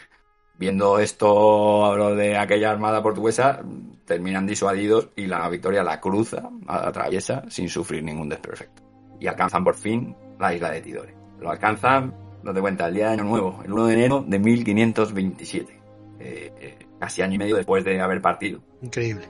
viendo 0.57 0.99
esto 0.99 1.95
lo 1.95 2.15
de 2.15 2.37
aquella 2.37 2.71
armada 2.71 3.01
portuguesa, 3.01 3.61
terminan 4.05 4.45
disuadidos 4.45 5.09
y 5.15 5.27
la 5.27 5.47
victoria 5.49 5.83
la 5.83 5.99
cruza, 5.99 6.49
la 6.65 6.87
atraviesa 6.87 7.43
sin 7.49 7.69
sufrir 7.69 8.03
ningún 8.03 8.29
desperfecto. 8.29 8.83
Y 9.19 9.27
alcanzan 9.27 9.63
por 9.63 9.75
fin 9.75 10.15
la 10.39 10.53
isla 10.53 10.71
de 10.71 10.81
Tidore. 10.81 11.15
Lo 11.39 11.49
alcanzan, 11.49 12.13
no 12.43 12.53
te 12.53 12.61
cuenta, 12.61 12.87
el 12.87 12.95
día 12.95 13.07
de 13.07 13.13
Año 13.13 13.23
Nuevo, 13.23 13.61
el 13.63 13.71
1 13.71 13.85
de 13.87 13.93
enero 13.93 14.25
de 14.27 14.39
1527. 14.39 15.81
Eh, 16.19 16.53
eh, 16.59 16.77
casi 16.99 17.21
año 17.21 17.35
y 17.35 17.37
medio 17.37 17.55
después 17.55 17.83
de 17.83 17.99
haber 18.01 18.21
partido. 18.21 18.59
Increíble. 18.81 19.27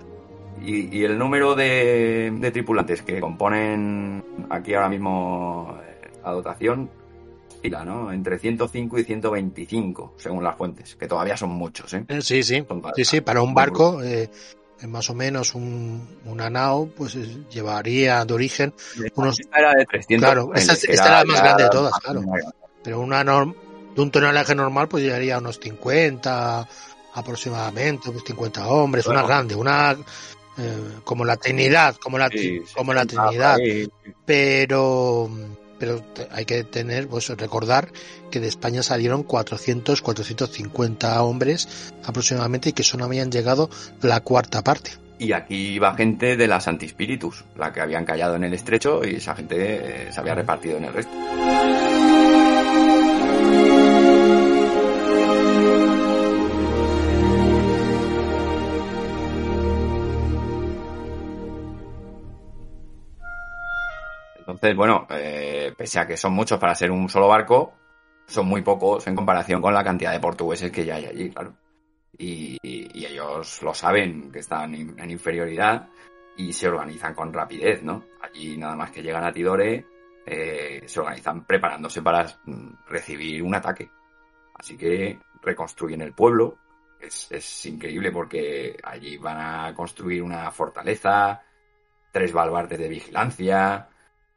Y, 0.64 0.98
y 0.98 1.04
el 1.04 1.18
número 1.18 1.56
de, 1.56 2.32
de 2.36 2.52
tripulantes 2.52 3.02
que 3.02 3.20
componen 3.20 4.24
aquí 4.50 4.74
ahora 4.74 4.90
mismo 4.90 5.78
eh, 5.84 6.10
la 6.24 6.32
dotación 6.32 6.90
oscila, 7.50 7.86
¿no? 7.86 8.12
Entre 8.12 8.38
105 8.40 9.00
y 9.00 9.04
125, 9.04 10.14
según 10.18 10.44
las 10.44 10.58
fuentes, 10.58 10.96
que 10.96 11.08
todavía 11.08 11.38
son 11.38 11.50
muchos, 11.52 11.94
¿eh? 11.94 12.06
Eh, 12.08 12.22
Sí, 12.22 12.44
sí. 12.44 12.62
Para- 12.64 12.94
Sí, 12.96 13.06
sí, 13.06 13.22
para 13.22 13.42
un 13.42 13.54
barco, 13.54 14.02
eh, 14.04 14.30
más 14.88 15.10
o 15.10 15.14
menos 15.16 15.56
un, 15.56 16.08
una 16.26 16.50
nao, 16.50 16.88
pues 16.96 17.16
eh, 17.16 17.46
llevaría 17.50 18.26
de 18.26 18.34
origen 18.34 18.74
unos 19.16 19.40
Esta 19.40 19.60
era 19.60 19.74
de 19.74 19.86
300. 19.86 20.28
Claro, 20.30 20.52
esta 20.54 20.74
esta 20.74 20.92
era 21.08 21.20
la 21.20 21.26
más 21.26 21.42
grande 21.42 21.64
de 21.64 21.70
todas, 21.70 21.94
claro. 22.00 22.22
pero 22.84 23.00
una 23.00 23.24
norm- 23.24 23.56
de 23.96 24.02
un 24.02 24.12
tonelaje 24.12 24.54
normal 24.54 24.88
pues 24.88 25.04
llegaría 25.04 25.36
a 25.36 25.40
unos 25.40 25.60
50 25.60 26.68
aproximadamente, 27.16 28.12
pues 28.12 28.24
50 28.26 28.68
hombres, 28.68 29.06
Bueno. 29.06 29.22
una 29.22 29.28
grande, 29.28 29.56
una 29.56 29.98
eh, 30.58 31.00
como 31.04 31.26
la 31.26 31.38
Trinidad, 31.38 31.96
como 31.96 32.18
la 32.18 32.30
Sí, 32.30 32.62
como 32.76 32.94
la 32.94 33.04
60 33.04 33.26
Trinidad, 33.28 33.56
ahí. 33.56 33.88
pero 34.26 35.30
pero 35.80 36.04
hay 36.32 36.46
que 36.46 36.64
tener 36.64 37.08
pues 37.08 37.30
recordar 37.30 37.90
que 38.32 38.40
de 38.40 38.48
España 38.48 38.82
salieron 38.82 39.24
400 39.24 40.02
450 40.02 41.22
hombres 41.22 41.94
aproximadamente 42.04 42.70
y 42.70 42.74
que 42.74 42.84
solo 42.84 43.06
habían 43.06 43.32
llegado 43.32 43.70
la 44.02 44.22
cuarta 44.22 44.64
parte. 44.64 44.92
Y 45.20 45.32
aquí 45.34 45.74
iba 45.74 45.96
gente 45.96 46.38
de 46.38 46.48
la 46.48 46.60
Santispiritus, 46.60 47.44
la 47.56 47.74
que 47.74 47.82
habían 47.82 48.06
callado 48.06 48.36
en 48.36 48.44
el 48.44 48.54
estrecho 48.54 49.02
y 49.04 49.16
esa 49.16 49.36
gente 49.36 49.56
eh, 49.58 50.12
se 50.12 50.20
había 50.20 50.36
repartido 50.36 50.78
en 50.78 50.86
el 50.86 50.94
resto. 50.94 51.12
Entonces, 64.48 64.78
bueno, 64.78 65.06
eh, 65.10 65.74
pese 65.78 66.00
a 66.00 66.08
que 66.08 66.16
son 66.16 66.32
muchos 66.32 66.58
para 66.58 66.74
ser 66.74 66.90
un 66.90 67.10
solo 67.10 67.28
barco, 67.28 67.74
son 68.26 68.48
muy 68.48 68.62
pocos 68.62 69.06
en 69.08 69.16
comparación 69.16 69.62
con 69.62 69.74
la 69.74 69.84
cantidad 69.84 70.14
de 70.14 70.22
portugueses 70.22 70.72
que 70.72 70.86
ya 70.86 70.96
hay 70.96 71.06
allí, 71.06 71.30
claro. 71.30 71.54
Y, 72.18 72.58
ellos 72.64 73.62
lo 73.62 73.74
saben, 73.74 74.32
que 74.32 74.40
están 74.40 74.74
en 74.74 75.12
inferioridad 75.12 75.90
y 76.38 76.54
se 76.54 76.68
organizan 76.68 77.14
con 77.14 77.34
rapidez, 77.34 77.84
¿no? 77.84 78.06
Allí 78.22 78.58
nada 78.58 78.76
más 78.76 78.92
que 78.92 79.02
llegan 79.02 79.24
a 79.24 79.34
Tidore, 79.34 79.86
eh, 80.26 80.84
se 80.86 81.00
organizan 81.00 81.46
preparándose 81.46 82.02
para 82.02 82.26
mm, 82.46 82.70
recibir 82.88 83.42
un 83.44 83.56
ataque. 83.56 83.90
Así 84.54 84.78
que 84.78 85.20
reconstruyen 85.42 86.02
el 86.02 86.14
pueblo. 86.14 86.58
Es, 87.00 87.32
es 87.32 87.66
increíble 87.66 88.12
porque 88.12 88.78
allí 88.84 89.18
van 89.18 89.38
a 89.40 89.74
construir 89.74 90.22
una 90.22 90.50
fortaleza, 90.52 91.44
tres 92.12 92.32
baluartes 92.32 92.80
de 92.80 92.88
vigilancia, 92.88 93.90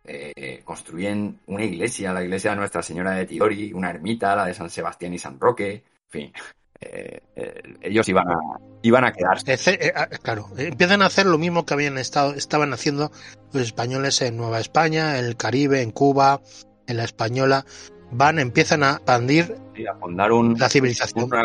eh, 0.04 0.62
construyen 0.64 1.40
una 1.46 1.64
iglesia, 1.64 2.12
la 2.12 2.22
iglesia 2.22 2.50
de 2.50 2.56
Nuestra 2.56 2.82
Señora 2.82 3.12
de 3.12 3.26
Tidori, 3.26 3.72
una 3.72 3.90
ermita, 3.90 4.34
la 4.36 4.46
de 4.46 4.54
San 4.54 4.70
Sebastián 4.70 5.14
y 5.14 5.18
San 5.18 5.38
Roque, 5.38 5.72
en 5.72 6.10
fin, 6.10 6.32
eh, 6.80 7.20
eh, 7.36 7.62
ellos 7.82 8.08
iban 8.08 8.26
a, 8.28 8.38
iban 8.82 9.04
a 9.04 9.12
quedarse. 9.12 9.54
Eh, 9.70 9.92
ah, 9.94 10.08
claro, 10.22 10.48
empiezan 10.56 11.02
a 11.02 11.06
hacer 11.06 11.26
lo 11.26 11.36
mismo 11.36 11.66
que 11.66 11.74
habían 11.74 11.98
estado, 11.98 12.32
estaban 12.32 12.72
haciendo 12.72 13.12
los 13.52 13.62
españoles 13.62 14.22
en 14.22 14.38
Nueva 14.38 14.60
España, 14.60 15.18
en 15.18 15.26
el 15.26 15.36
Caribe, 15.36 15.82
en 15.82 15.90
Cuba, 15.90 16.40
en 16.86 16.96
la 16.96 17.04
Española. 17.04 17.66
Van, 18.12 18.38
empiezan 18.38 18.82
a 18.82 18.92
expandir 18.92 19.54
a 19.86 19.94
fundar 19.94 20.32
un, 20.32 20.58
la 20.58 20.68
civilización. 20.68 21.24
Una, 21.24 21.42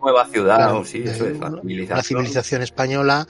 nueva 0.00 0.26
ciudad, 0.26 0.56
Claro, 0.56 0.84
sí, 0.84 1.02
eso 1.04 1.26
es, 1.26 1.38
la 1.38 1.50
civilización. 1.50 1.96
la 1.96 2.02
civilización 2.02 2.62
española, 2.62 3.26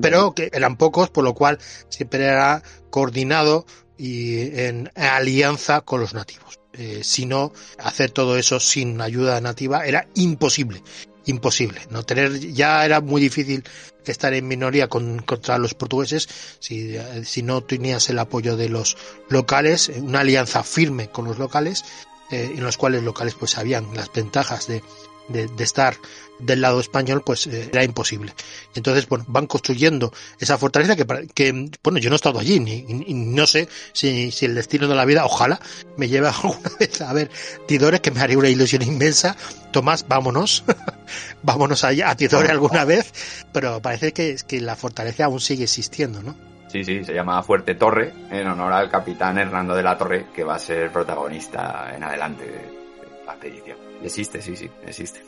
pero 0.00 0.32
que 0.34 0.50
eran 0.52 0.76
pocos, 0.76 1.10
por 1.10 1.24
lo 1.24 1.34
cual 1.34 1.58
siempre 1.88 2.24
era 2.24 2.62
coordinado 2.90 3.66
y 3.98 4.58
en 4.60 4.90
alianza 4.94 5.80
con 5.80 6.00
los 6.00 6.14
nativos. 6.14 6.58
Eh, 6.72 7.00
si 7.02 7.24
no, 7.26 7.52
hacer 7.78 8.10
todo 8.10 8.36
eso 8.36 8.60
sin 8.60 9.00
ayuda 9.00 9.40
nativa 9.40 9.86
era 9.86 10.06
imposible, 10.14 10.82
imposible. 11.24 11.80
No 11.90 12.02
tener 12.02 12.38
ya 12.52 12.84
era 12.84 13.00
muy 13.00 13.20
difícil 13.20 13.64
estar 14.04 14.34
en 14.34 14.46
minoría 14.46 14.88
con- 14.88 15.20
contra 15.20 15.58
los 15.58 15.74
portugueses 15.74 16.28
si, 16.60 16.96
eh, 16.96 17.24
si 17.24 17.42
no 17.42 17.62
tenías 17.62 18.08
el 18.10 18.18
apoyo 18.18 18.56
de 18.56 18.68
los 18.68 18.96
locales, 19.30 19.88
eh, 19.88 20.00
una 20.00 20.20
alianza 20.20 20.62
firme 20.62 21.08
con 21.10 21.24
los 21.24 21.38
locales, 21.38 21.84
en 22.30 22.62
los 22.62 22.76
cuales 22.76 23.04
locales 23.04 23.34
pues 23.34 23.52
sabían 23.52 23.94
las 23.94 24.12
ventajas 24.12 24.66
de, 24.66 24.82
de, 25.28 25.48
de 25.48 25.64
estar 25.64 25.96
del 26.38 26.60
lado 26.60 26.80
español, 26.80 27.22
pues 27.24 27.46
eh, 27.46 27.68
era 27.72 27.84
imposible. 27.84 28.32
Entonces, 28.74 29.08
bueno, 29.08 29.24
van 29.28 29.46
construyendo 29.46 30.12
esa 30.38 30.58
fortaleza 30.58 30.96
que, 30.96 31.70
bueno, 31.82 31.98
yo 31.98 32.10
no 32.10 32.14
he 32.14 32.16
estado 32.16 32.38
allí, 32.38 32.60
ni, 32.60 32.84
no 33.08 33.46
sé 33.46 33.68
si, 33.92 34.30
si 34.30 34.46
el 34.46 34.54
destino 34.54 34.88
de 34.88 34.94
la 34.94 35.04
vida, 35.04 35.24
ojalá 35.24 35.60
me 35.96 36.08
lleve 36.08 36.28
alguna 36.42 36.70
vez 36.78 37.00
a 37.00 37.12
ver 37.12 37.30
Tidore, 37.66 38.00
que 38.00 38.10
me 38.10 38.20
haría 38.20 38.38
una 38.38 38.48
ilusión 38.48 38.82
inmensa. 38.82 39.36
Tomás, 39.72 40.06
vámonos, 40.08 40.64
vámonos 41.42 41.84
allá 41.84 42.10
a 42.10 42.16
Tidore 42.16 42.50
alguna 42.50 42.84
vez, 42.84 43.12
pero 43.52 43.80
parece 43.80 44.12
que, 44.12 44.36
que 44.46 44.60
la 44.60 44.76
fortaleza 44.76 45.24
aún 45.24 45.40
sigue 45.40 45.64
existiendo, 45.64 46.22
¿no? 46.22 46.34
Sí, 46.68 46.84
sí, 46.84 47.04
se 47.04 47.14
llama 47.14 47.42
Fuerte 47.42 47.76
Torre, 47.76 48.12
en 48.30 48.46
honor 48.48 48.72
al 48.72 48.90
capitán 48.90 49.38
Hernando 49.38 49.74
de 49.74 49.82
la 49.82 49.96
Torre, 49.96 50.26
que 50.34 50.44
va 50.44 50.56
a 50.56 50.58
ser 50.58 50.90
protagonista 50.90 51.92
en 51.94 52.02
adelante 52.02 52.44
de, 52.44 52.50
de 52.50 53.24
la 53.24 53.32
expedición. 53.32 53.85
Existe, 54.02 54.40
sí, 54.42 54.56
sí, 54.56 54.70
existe. 54.86 55.22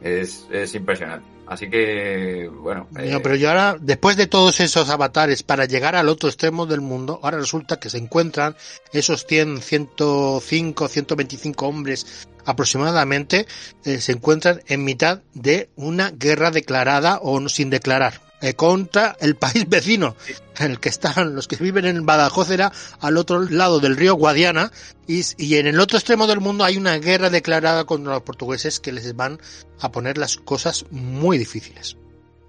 Es, 0.00 0.46
es 0.50 0.74
impresionante. 0.74 1.26
Así 1.46 1.68
que, 1.70 2.50
bueno. 2.52 2.88
eh, 2.98 3.10
No, 3.10 3.20
pero 3.22 3.36
yo 3.36 3.48
ahora, 3.50 3.76
después 3.80 4.16
de 4.16 4.26
todos 4.26 4.60
esos 4.60 4.88
avatares 4.90 5.42
para 5.42 5.66
llegar 5.66 5.94
al 5.94 6.08
otro 6.08 6.28
extremo 6.28 6.66
del 6.66 6.80
mundo, 6.80 7.20
ahora 7.22 7.38
resulta 7.38 7.78
que 7.78 7.90
se 7.90 7.98
encuentran 7.98 8.56
esos 8.92 9.24
100, 9.26 9.60
105, 9.62 10.88
125 10.88 11.66
hombres 11.66 12.26
aproximadamente, 12.44 13.46
eh, 13.84 14.00
se 14.00 14.12
encuentran 14.12 14.62
en 14.66 14.84
mitad 14.84 15.20
de 15.34 15.70
una 15.76 16.10
guerra 16.10 16.50
declarada 16.50 17.18
o 17.18 17.40
no- 17.40 17.48
sin 17.48 17.70
declarar 17.70 18.20
eh, 18.44 18.54
contra 18.54 19.16
el 19.20 19.36
país 19.36 19.64
vecino, 19.68 20.16
en 20.58 20.72
el 20.72 20.80
que 20.80 20.90
están 20.90 21.34
los 21.34 21.48
que 21.48 21.56
viven 21.56 21.86
en 21.86 22.04
Badajoz 22.04 22.50
era 22.50 22.70
al 23.00 23.16
otro 23.16 23.40
lado 23.40 23.80
del 23.80 23.96
río 23.96 24.14
Guadiana 24.14 24.70
y, 25.06 25.22
y 25.38 25.56
en 25.56 25.66
el 25.66 25.80
otro 25.80 25.96
extremo 25.96 26.26
del 26.26 26.40
mundo 26.40 26.62
hay 26.62 26.76
una 26.76 26.98
guerra 26.98 27.30
declarada 27.30 27.84
contra 27.84 28.12
los 28.12 28.22
portugueses 28.22 28.80
que 28.80 28.92
les 28.92 29.16
van 29.16 29.38
a 29.80 29.90
poner 29.90 30.18
las 30.18 30.36
cosas 30.36 30.84
muy 30.90 31.38
difíciles. 31.38 31.96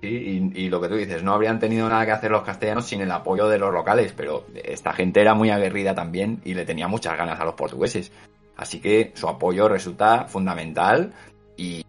Sí, 0.01 0.51
y, 0.53 0.65
y 0.65 0.69
lo 0.69 0.81
que 0.81 0.89
tú 0.89 0.95
dices, 0.95 1.23
no 1.23 1.33
habrían 1.33 1.59
tenido 1.59 1.87
nada 1.87 2.05
que 2.05 2.11
hacer 2.11 2.29
los 2.29 2.43
castellanos 2.43 2.85
sin 2.85 2.99
el 2.99 3.11
apoyo 3.11 3.47
de 3.47 3.57
los 3.57 3.73
locales, 3.73 4.13
pero 4.15 4.45
esta 4.53 4.91
gente 4.91 5.21
era 5.21 5.33
muy 5.33 5.49
aguerrida 5.49 5.95
también 5.95 6.41
y 6.43 6.55
le 6.55 6.65
tenía 6.65 6.89
muchas 6.89 7.17
ganas 7.17 7.39
a 7.39 7.45
los 7.45 7.55
portugueses. 7.55 8.11
Así 8.57 8.81
que 8.81 9.13
su 9.15 9.29
apoyo 9.29 9.69
resulta 9.69 10.25
fundamental 10.25 11.13
y, 11.55 11.85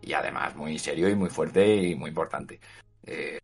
y 0.00 0.12
además 0.12 0.54
muy 0.54 0.78
serio 0.78 1.08
y 1.08 1.16
muy 1.16 1.28
fuerte 1.28 1.76
y 1.76 1.96
muy 1.96 2.10
importante. 2.10 2.60
Eh, 3.10 3.40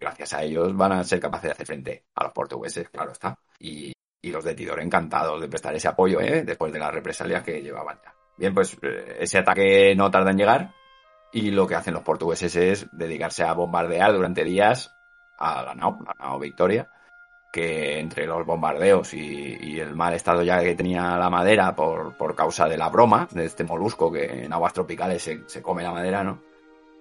gracias 0.00 0.34
a 0.34 0.42
ellos 0.42 0.76
van 0.76 0.92
a 0.92 1.04
ser 1.04 1.20
capaces 1.20 1.44
de 1.44 1.52
hacer 1.52 1.66
frente 1.66 2.04
a 2.16 2.24
los 2.24 2.32
portugueses, 2.32 2.88
claro 2.90 3.12
está. 3.12 3.38
Y, 3.60 3.92
y 4.20 4.30
los 4.32 4.42
de 4.42 4.54
Tidor 4.54 4.80
encantados 4.80 5.40
de 5.40 5.48
prestar 5.48 5.74
ese 5.74 5.86
apoyo, 5.86 6.20
¿eh? 6.20 6.42
después 6.42 6.72
de 6.72 6.80
las 6.80 6.92
represalias 6.92 7.44
que 7.44 7.62
llevaban 7.62 7.98
ya. 8.02 8.12
Bien, 8.36 8.52
pues 8.52 8.76
eh, 8.82 9.18
ese 9.20 9.38
ataque 9.38 9.94
no 9.96 10.10
tarda 10.10 10.32
en 10.32 10.38
llegar 10.38 10.72
y 11.32 11.52
lo 11.52 11.66
que 11.66 11.76
hacen 11.76 11.94
los 11.94 12.02
portugueses 12.02 12.56
es 12.56 12.86
dedicarse 12.90 13.44
a 13.44 13.52
bombardear 13.52 14.12
durante 14.12 14.42
días 14.42 14.92
a 15.38 15.62
la 15.62 15.74
nao, 15.74 15.98
la 16.04 16.14
nao 16.18 16.38
Victoria, 16.40 16.90
que 17.52 18.00
entre 18.00 18.26
los 18.26 18.44
bombardeos 18.44 19.14
y, 19.14 19.58
y 19.60 19.78
el 19.78 19.94
mal 19.94 20.14
estado 20.14 20.42
ya 20.42 20.60
que 20.60 20.74
tenía 20.74 21.16
la 21.16 21.30
madera 21.30 21.76
por, 21.76 22.16
por 22.16 22.34
causa 22.34 22.68
de 22.68 22.76
la 22.76 22.88
broma, 22.88 23.28
de 23.30 23.44
este 23.44 23.62
molusco 23.62 24.10
que 24.10 24.44
en 24.44 24.52
aguas 24.52 24.72
tropicales 24.72 25.22
se, 25.22 25.44
se 25.46 25.62
come 25.62 25.84
la 25.84 25.92
madera, 25.92 26.24
¿no? 26.24 26.53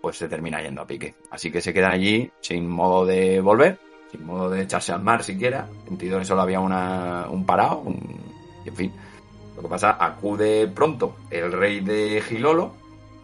Pues 0.04 0.18
se 0.18 0.28
termina 0.28 0.62
yendo 0.62 0.82
a 0.82 0.86
pique. 0.86 1.16
Así 1.32 1.49
que 1.49 1.62
se 1.62 1.74
quedan 1.74 1.93
allí 1.93 2.30
sin 2.41 2.68
modo 2.68 3.06
de 3.06 3.39
volver, 3.39 3.80
sin 4.12 4.26
modo 4.26 4.49
de 4.49 4.64
echarse 4.64 4.91
al 4.91 5.01
mar 5.01 5.24
siquiera. 5.24 5.66
En 5.88 5.97
Tidore 5.97 6.26
solo 6.26 6.41
había 6.41 6.60
una, 6.60 7.28
un 7.30 7.45
parado, 7.45 7.78
un, 7.78 8.20
en 8.66 8.76
fin. 8.76 8.91
Lo 9.56 9.62
que 9.62 9.70
pasa, 9.70 9.95
acude 9.97 10.68
pronto 10.68 11.16
el 11.30 11.54
rey 11.54 11.80
de 11.80 12.22
Gilolo, 12.22 12.74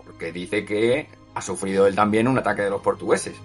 porque 0.05 0.31
dice 0.31 0.63
que 0.63 1.09
ha 1.33 1.41
sufrido 1.41 1.85
él 1.85 1.95
también 1.95 2.29
un 2.29 2.37
ataque 2.37 2.61
de 2.61 2.69
los 2.69 2.79
portugueses. 2.79 3.35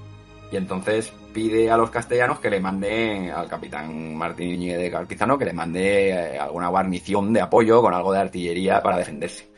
Y 0.53 0.57
entonces 0.57 1.13
pide 1.33 1.73
a 1.73 1.77
los 1.77 1.91
castellanos 1.91 2.39
que 2.39 2.51
le 2.51 2.61
mande 2.61 3.33
al 3.33 3.49
capitán 3.49 4.15
Martín 4.15 4.51
Iñiguez 4.51 4.79
de 4.79 4.93
Carpizano 4.93 5.37
que 5.37 5.47
le 5.47 5.53
mande 5.53 6.11
eh, 6.11 6.39
alguna 6.39 6.69
guarnición 6.69 7.33
de 7.33 7.41
apoyo 7.41 7.83
con 7.83 7.95
algo 7.95 8.13
de 8.13 8.21
artillería 8.21 8.81
para 8.81 8.97
defenderse. 8.97 9.54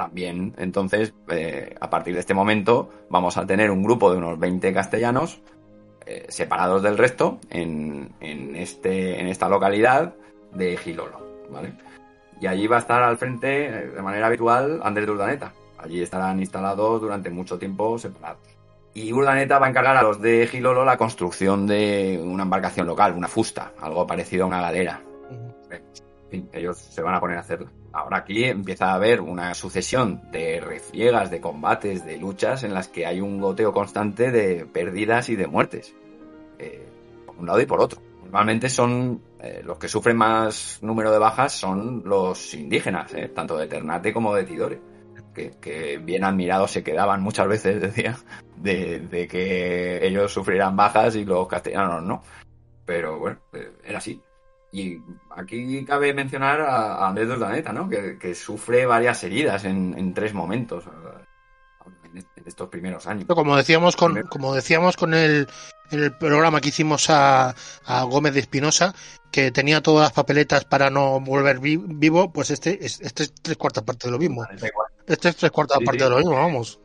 También, 0.00 0.54
entonces, 0.56 1.12
eh, 1.28 1.76
a 1.78 1.90
partir 1.90 2.14
de 2.14 2.20
este 2.20 2.32
momento, 2.32 2.88
vamos 3.10 3.36
a 3.36 3.44
tener 3.44 3.70
un 3.70 3.82
grupo 3.82 4.10
de 4.10 4.16
unos 4.16 4.38
20 4.38 4.72
castellanos 4.72 5.42
eh, 6.06 6.24
separados 6.30 6.82
del 6.82 6.96
resto 6.96 7.38
en, 7.50 8.14
en, 8.18 8.56
este, 8.56 9.20
en 9.20 9.26
esta 9.26 9.50
localidad 9.50 10.14
de 10.54 10.78
Gilolo, 10.78 11.20
¿vale? 11.50 11.74
Y 12.40 12.46
allí 12.46 12.66
va 12.66 12.76
a 12.76 12.78
estar 12.78 13.02
al 13.02 13.18
frente, 13.18 13.66
eh, 13.66 13.88
de 13.88 14.00
manera 14.00 14.28
habitual, 14.28 14.80
Andrés 14.82 15.04
de 15.04 15.12
Urdaneta. 15.12 15.52
Allí 15.76 16.00
estarán 16.00 16.40
instalados 16.40 17.02
durante 17.02 17.28
mucho 17.28 17.58
tiempo 17.58 17.98
separados. 17.98 18.40
Y 18.94 19.12
Urdaneta 19.12 19.58
va 19.58 19.66
a 19.66 19.68
encargar 19.68 19.98
a 19.98 20.02
los 20.02 20.18
de 20.18 20.46
Gilolo 20.46 20.82
la 20.82 20.96
construcción 20.96 21.66
de 21.66 22.18
una 22.24 22.44
embarcación 22.44 22.86
local, 22.86 23.12
una 23.14 23.28
fusta, 23.28 23.72
algo 23.82 24.06
parecido 24.06 24.44
a 24.44 24.46
una 24.46 24.62
galera. 24.62 25.02
En 25.70 26.30
fin, 26.30 26.48
ellos 26.54 26.78
se 26.78 27.02
van 27.02 27.16
a 27.16 27.20
poner 27.20 27.36
a 27.36 27.40
hacerla. 27.40 27.70
Ahora 27.92 28.18
aquí 28.18 28.44
empieza 28.44 28.90
a 28.90 28.94
haber 28.94 29.20
una 29.20 29.52
sucesión 29.54 30.22
de 30.30 30.60
refriegas, 30.60 31.30
de 31.30 31.40
combates, 31.40 32.04
de 32.04 32.18
luchas 32.18 32.62
en 32.62 32.72
las 32.72 32.88
que 32.88 33.06
hay 33.06 33.20
un 33.20 33.40
goteo 33.40 33.72
constante 33.72 34.30
de 34.30 34.64
pérdidas 34.64 35.28
y 35.28 35.36
de 35.36 35.46
muertes. 35.48 35.94
Eh, 36.58 36.88
por 37.26 37.36
un 37.36 37.46
lado 37.46 37.60
y 37.60 37.66
por 37.66 37.80
otro. 37.80 38.00
Normalmente 38.22 38.68
son 38.68 39.20
eh, 39.40 39.62
los 39.64 39.78
que 39.78 39.88
sufren 39.88 40.16
más 40.16 40.78
número 40.82 41.10
de 41.10 41.18
bajas 41.18 41.52
son 41.52 42.02
los 42.04 42.54
indígenas, 42.54 43.12
eh, 43.14 43.28
tanto 43.34 43.56
de 43.56 43.66
Ternate 43.66 44.12
como 44.12 44.34
de 44.34 44.44
Tidore. 44.44 44.80
Que, 45.34 45.52
que, 45.60 45.98
bien 45.98 46.24
admirados 46.24 46.72
se 46.72 46.82
quedaban 46.82 47.22
muchas 47.22 47.48
veces, 47.48 47.80
decía, 47.80 48.16
de, 48.56 49.00
de, 49.00 49.26
que 49.26 50.06
ellos 50.06 50.32
sufrieran 50.32 50.76
bajas 50.76 51.16
y 51.16 51.24
los 51.24 51.48
castellanos 51.48 52.02
no. 52.02 52.22
Pero 52.84 53.18
bueno, 53.18 53.38
eh, 53.52 53.72
era 53.84 53.98
así. 53.98 54.20
Y 54.72 55.02
aquí 55.30 55.84
cabe 55.84 56.14
mencionar 56.14 56.60
a, 56.60 57.08
Andrés 57.08 57.28
de 57.28 57.34
Urdaneta, 57.34 57.72
¿no? 57.72 57.88
Que, 57.88 58.18
que, 58.18 58.34
sufre 58.34 58.86
varias 58.86 59.22
heridas 59.24 59.64
en, 59.64 59.94
en 59.98 60.14
tres 60.14 60.32
momentos 60.32 60.84
en, 62.14 62.18
en, 62.18 62.46
estos 62.46 62.68
primeros 62.68 63.06
años. 63.06 63.26
Como 63.26 63.56
decíamos 63.56 63.96
con, 63.96 64.22
como 64.22 64.54
decíamos 64.54 64.96
con 64.96 65.14
el, 65.14 65.48
el 65.90 66.16
programa 66.16 66.60
que 66.60 66.68
hicimos 66.68 67.10
a, 67.10 67.54
a 67.84 68.02
Gómez 68.04 68.34
de 68.34 68.40
Espinosa, 68.40 68.94
que 69.32 69.50
tenía 69.50 69.82
todas 69.82 70.04
las 70.04 70.12
papeletas 70.12 70.64
para 70.64 70.88
no 70.88 71.20
volver 71.20 71.58
vi, 71.58 71.76
vivo, 71.76 72.32
pues 72.32 72.50
este, 72.50 72.84
este 72.84 73.24
es 73.24 73.34
tres 73.34 73.56
cuartas 73.56 73.82
partes 73.82 74.06
de 74.06 74.12
lo 74.12 74.18
mismo. 74.18 74.44
Este 75.06 75.28
es 75.30 75.36
tres 75.36 75.50
cuartas 75.50 75.78
sí, 75.80 75.84
partes 75.84 76.02
sí. 76.02 76.08
de 76.08 76.10
lo 76.10 76.18
mismo, 76.18 76.34
vamos. 76.36 76.80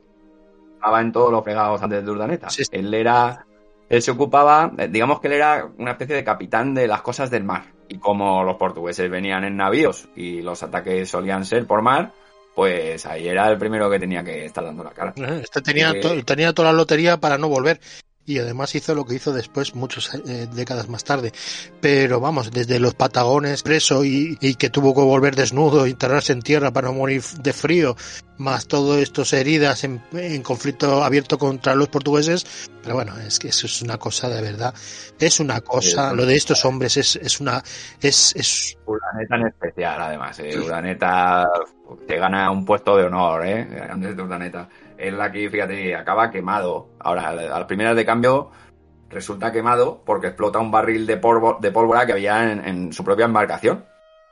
Estaba 0.73 1.01
en 1.01 1.11
todos 1.11 1.31
los 1.31 1.43
fregados 1.43 1.81
antes 1.83 2.03
de 2.03 2.11
Urdaneta. 2.11 2.49
Sí. 2.49 2.63
Él 2.71 2.93
era 2.93 3.45
él 3.89 4.01
se 4.01 4.11
ocupaba, 4.11 4.71
digamos 4.89 5.19
que 5.19 5.27
él 5.27 5.33
era 5.33 5.69
una 5.77 5.91
especie 5.91 6.15
de 6.15 6.23
capitán 6.23 6.73
de 6.73 6.87
las 6.87 7.01
cosas 7.01 7.29
del 7.29 7.43
mar. 7.43 7.74
Y 7.87 7.97
como 7.99 8.43
los 8.43 8.57
portugueses 8.57 9.09
venían 9.09 9.43
en 9.43 9.57
navíos 9.57 10.07
y 10.15 10.41
los 10.41 10.63
ataques 10.63 11.09
solían 11.09 11.45
ser 11.45 11.65
por 11.65 11.81
mar, 11.81 12.11
pues 12.55 13.05
ahí 13.05 13.27
era 13.27 13.51
el 13.51 13.57
primero 13.57 13.89
que 13.89 13.99
tenía 13.99 14.23
que 14.23 14.45
estar 14.45 14.63
dando 14.63 14.83
la 14.83 14.91
cara. 14.91 15.13
Este 15.41 15.61
tenía, 15.61 15.91
Eh, 15.91 16.23
tenía 16.23 16.53
toda 16.53 16.71
la 16.71 16.77
lotería 16.77 17.17
para 17.17 17.37
no 17.37 17.49
volver. 17.49 17.79
Y 18.27 18.39
además 18.39 18.73
hizo 18.73 18.95
lo 18.95 19.05
que 19.05 19.15
hizo 19.15 19.31
después, 19.33 19.75
muchas 19.75 20.15
eh, 20.15 20.47
décadas 20.51 20.89
más 20.89 21.03
tarde. 21.03 21.31
Pero 21.79 22.19
vamos, 22.19 22.51
desde 22.51 22.79
los 22.79 22.95
Patagones 22.95 23.61
preso 23.61 24.03
y, 24.03 24.37
y, 24.41 24.55
que 24.55 24.71
tuvo 24.71 24.95
que 24.95 25.01
volver 25.01 25.35
desnudo, 25.35 25.85
enterrarse 25.85 26.33
en 26.33 26.41
tierra 26.41 26.71
para 26.71 26.87
no 26.87 26.95
morir 26.95 27.21
de 27.21 27.53
frío, 27.53 27.95
más 28.37 28.67
todo 28.67 28.97
estos 28.97 29.31
heridas 29.33 29.83
en, 29.83 30.01
en, 30.13 30.41
conflicto 30.41 31.03
abierto 31.03 31.37
contra 31.37 31.75
los 31.75 31.87
portugueses. 31.89 32.69
Pero 32.81 32.95
bueno, 32.95 33.15
es 33.17 33.37
que 33.37 33.49
eso 33.49 33.67
es 33.67 33.81
una 33.83 33.97
cosa 33.97 34.27
de 34.27 34.41
verdad. 34.41 34.73
Es 35.19 35.39
una 35.39 35.61
cosa, 35.61 36.13
lo 36.13 36.25
de 36.25 36.35
estos 36.35 36.65
hombres 36.65 36.97
es, 36.97 37.15
es 37.17 37.39
una. 37.39 37.63
Es, 38.01 38.35
es... 38.35 38.75
Urdaneta 38.85 39.35
en 39.35 39.47
especial, 39.47 40.01
además. 40.01 40.39
Eh. 40.39 40.57
Urdaneta 40.57 41.47
te 42.07 42.17
gana 42.17 42.49
un 42.49 42.65
puesto 42.65 42.97
de 42.97 43.03
honor, 43.03 43.45
¿eh? 43.45 43.87
Andrés 43.89 44.15
de 44.15 44.23
Urdaneta. 44.23 44.67
Él 45.07 45.21
aquí, 45.21 45.49
fíjate, 45.49 45.95
acaba 45.95 46.31
quemado. 46.31 46.89
Ahora, 46.99 47.29
a 47.29 47.33
las 47.33 47.65
primeras 47.65 47.95
de 47.95 48.05
cambio, 48.05 48.51
resulta 49.09 49.51
quemado 49.51 50.03
porque 50.05 50.27
explota 50.27 50.59
un 50.59 50.71
barril 50.71 51.05
de, 51.05 51.17
pólvora 51.17 52.05
que 52.05 52.13
había 52.13 52.51
en, 52.51 52.91
su 52.93 53.03
propia 53.03 53.25
embarcación. 53.25 53.85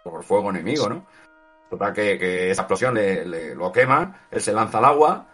Por 0.04 0.24
fuego 0.24 0.50
enemigo, 0.50 0.90
¿no? 0.90 1.06
Total, 1.70 1.94
que, 1.94 2.20
que 2.20 2.52
esa 2.52 2.64
explosión 2.64 2.94
le, 2.94 3.56
lo 3.56 3.72
quema, 3.72 4.28
él 4.30 4.42
se 4.42 4.52
lanza 4.52 4.78
al 4.80 4.86
agua, 4.86 5.28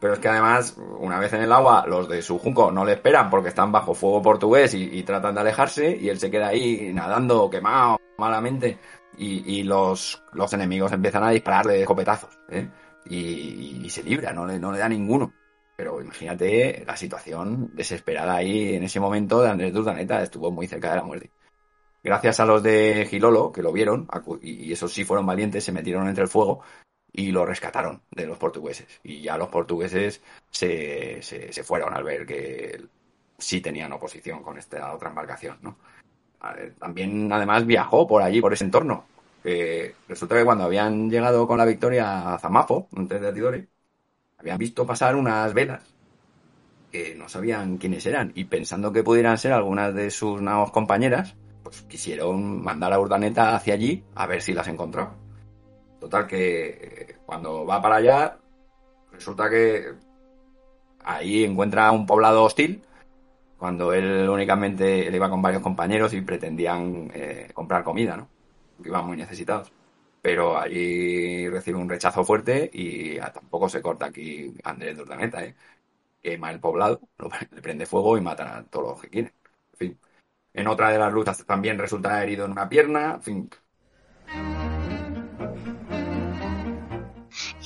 pero 0.00 0.14
es 0.14 0.18
que 0.18 0.28
además, 0.28 0.76
una 0.98 1.18
vez 1.18 1.32
en 1.34 1.42
el 1.42 1.52
agua, 1.52 1.84
los 1.86 2.08
de 2.08 2.22
su 2.22 2.38
junco 2.38 2.70
no 2.72 2.84
le 2.84 2.92
esperan 2.92 3.30
porque 3.30 3.50
están 3.50 3.70
bajo 3.70 3.94
fuego 3.94 4.22
portugués 4.22 4.74
y, 4.74 5.02
tratan 5.02 5.34
de 5.34 5.42
alejarse, 5.42 5.96
y 5.96 6.08
él 6.08 6.18
se 6.18 6.30
queda 6.30 6.48
ahí 6.48 6.90
nadando, 6.92 7.48
quemado, 7.50 7.98
malamente, 8.18 8.78
y, 9.16 9.58
y 9.58 9.62
los, 9.62 10.22
los 10.32 10.52
enemigos 10.52 10.90
empiezan 10.92 11.24
a 11.24 11.30
dispararle 11.30 11.80
escopetazos, 11.82 12.38
¿eh? 12.48 12.68
Y, 13.06 13.88
se 13.90 14.02
libra, 14.02 14.32
no 14.32 14.46
le, 14.46 14.58
no 14.58 14.72
le 14.72 14.78
da 14.78 14.88
ninguno. 14.88 15.32
Pero 15.76 16.00
imagínate 16.00 16.84
la 16.86 16.96
situación 16.96 17.70
desesperada 17.74 18.36
ahí 18.36 18.74
en 18.74 18.84
ese 18.84 19.00
momento 19.00 19.42
de 19.42 19.50
Andrés 19.50 19.72
Durdaneta, 19.72 20.22
estuvo 20.22 20.50
muy 20.50 20.66
cerca 20.66 20.90
de 20.90 20.96
la 20.96 21.02
muerte. 21.02 21.30
Gracias 22.02 22.38
a 22.40 22.44
los 22.44 22.62
de 22.62 23.06
Gilolo, 23.08 23.50
que 23.50 23.62
lo 23.62 23.72
vieron, 23.72 24.06
y 24.42 24.72
esos 24.72 24.92
sí 24.92 25.04
fueron 25.04 25.26
valientes, 25.26 25.64
se 25.64 25.72
metieron 25.72 26.06
entre 26.06 26.24
el 26.24 26.28
fuego 26.28 26.60
y 27.10 27.30
lo 27.30 27.46
rescataron 27.46 28.02
de 28.10 28.26
los 28.26 28.38
portugueses. 28.38 29.00
Y 29.02 29.22
ya 29.22 29.38
los 29.38 29.48
portugueses 29.48 30.20
se, 30.50 31.22
se, 31.22 31.52
se 31.52 31.64
fueron 31.64 31.94
al 31.94 32.04
ver 32.04 32.26
que 32.26 32.84
sí 33.38 33.60
tenían 33.60 33.92
oposición 33.92 34.42
con 34.42 34.58
esta 34.58 34.92
otra 34.92 35.08
embarcación, 35.08 35.58
¿no? 35.62 35.76
También, 36.78 37.32
además, 37.32 37.64
viajó 37.64 38.06
por 38.06 38.22
allí, 38.22 38.40
por 38.40 38.52
ese 38.52 38.64
entorno, 38.64 39.06
resulta 40.08 40.36
que 40.36 40.44
cuando 40.44 40.64
habían 40.64 41.10
llegado 41.10 41.46
con 41.46 41.58
la 41.58 41.64
victoria 41.64 42.34
a 42.34 42.38
Zamapo, 42.38 42.88
antes 42.96 43.20
de 43.20 43.32
Tidore, 43.32 43.68
habían 44.38 44.58
visto 44.58 44.86
pasar 44.86 45.16
unas 45.16 45.52
velas 45.52 45.94
que 46.90 47.14
no 47.16 47.28
sabían 47.28 47.76
quiénes 47.78 48.06
eran 48.06 48.30
y 48.34 48.44
pensando 48.44 48.92
que 48.92 49.02
pudieran 49.02 49.36
ser 49.36 49.52
algunas 49.52 49.94
de 49.94 50.10
sus 50.10 50.40
naos 50.40 50.70
compañeras, 50.70 51.34
pues 51.62 51.82
quisieron 51.82 52.62
mandar 52.62 52.92
a 52.92 53.00
Urdaneta 53.00 53.56
hacia 53.56 53.74
allí 53.74 54.04
a 54.14 54.26
ver 54.26 54.40
si 54.40 54.52
las 54.52 54.68
encontraba. 54.68 55.16
Total 55.98 56.26
que 56.26 56.68
eh, 56.68 57.16
cuando 57.26 57.66
va 57.66 57.82
para 57.82 57.96
allá, 57.96 58.38
resulta 59.10 59.50
que 59.50 59.92
ahí 61.02 61.44
encuentra 61.44 61.90
un 61.90 62.06
poblado 62.06 62.44
hostil, 62.44 62.82
cuando 63.58 63.92
él 63.92 64.28
únicamente 64.28 65.10
iba 65.10 65.30
con 65.30 65.42
varios 65.42 65.62
compañeros 65.62 66.12
y 66.12 66.20
pretendían 66.20 67.10
eh, 67.14 67.48
comprar 67.54 67.82
comida, 67.82 68.16
¿no? 68.16 68.28
Que 68.84 68.90
iban 68.90 69.06
muy 69.06 69.16
necesitados. 69.16 69.72
Pero 70.22 70.56
allí 70.56 71.48
recibe 71.48 71.78
un 71.78 71.88
rechazo 71.88 72.24
fuerte 72.24 72.70
y 72.72 73.18
tampoco 73.18 73.68
se 73.68 73.82
corta 73.82 74.06
aquí 74.06 74.54
Andrés 74.64 74.96
Durdaneta, 74.96 75.44
¿eh? 75.44 75.54
Quema 76.22 76.50
el 76.50 76.60
poblado, 76.60 77.00
le 77.50 77.60
prende 77.60 77.84
fuego 77.84 78.16
y 78.16 78.22
matan 78.22 78.48
a 78.48 78.64
todos 78.64 78.92
los 78.92 79.02
que 79.02 79.10
quieren. 79.10 79.32
En 79.72 79.78
fin. 79.78 80.00
En 80.54 80.68
otra 80.68 80.90
de 80.90 80.98
las 80.98 81.12
luchas 81.12 81.44
también 81.44 81.78
resulta 81.78 82.22
herido 82.22 82.46
en 82.46 82.52
una 82.52 82.68
pierna. 82.68 83.20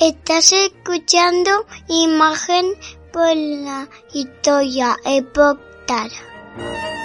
Estás 0.00 0.52
escuchando 0.52 1.66
imagen 1.88 2.66
por 3.12 3.36
la 3.36 3.88
historia 4.12 4.96
Epoctara. 5.04 6.97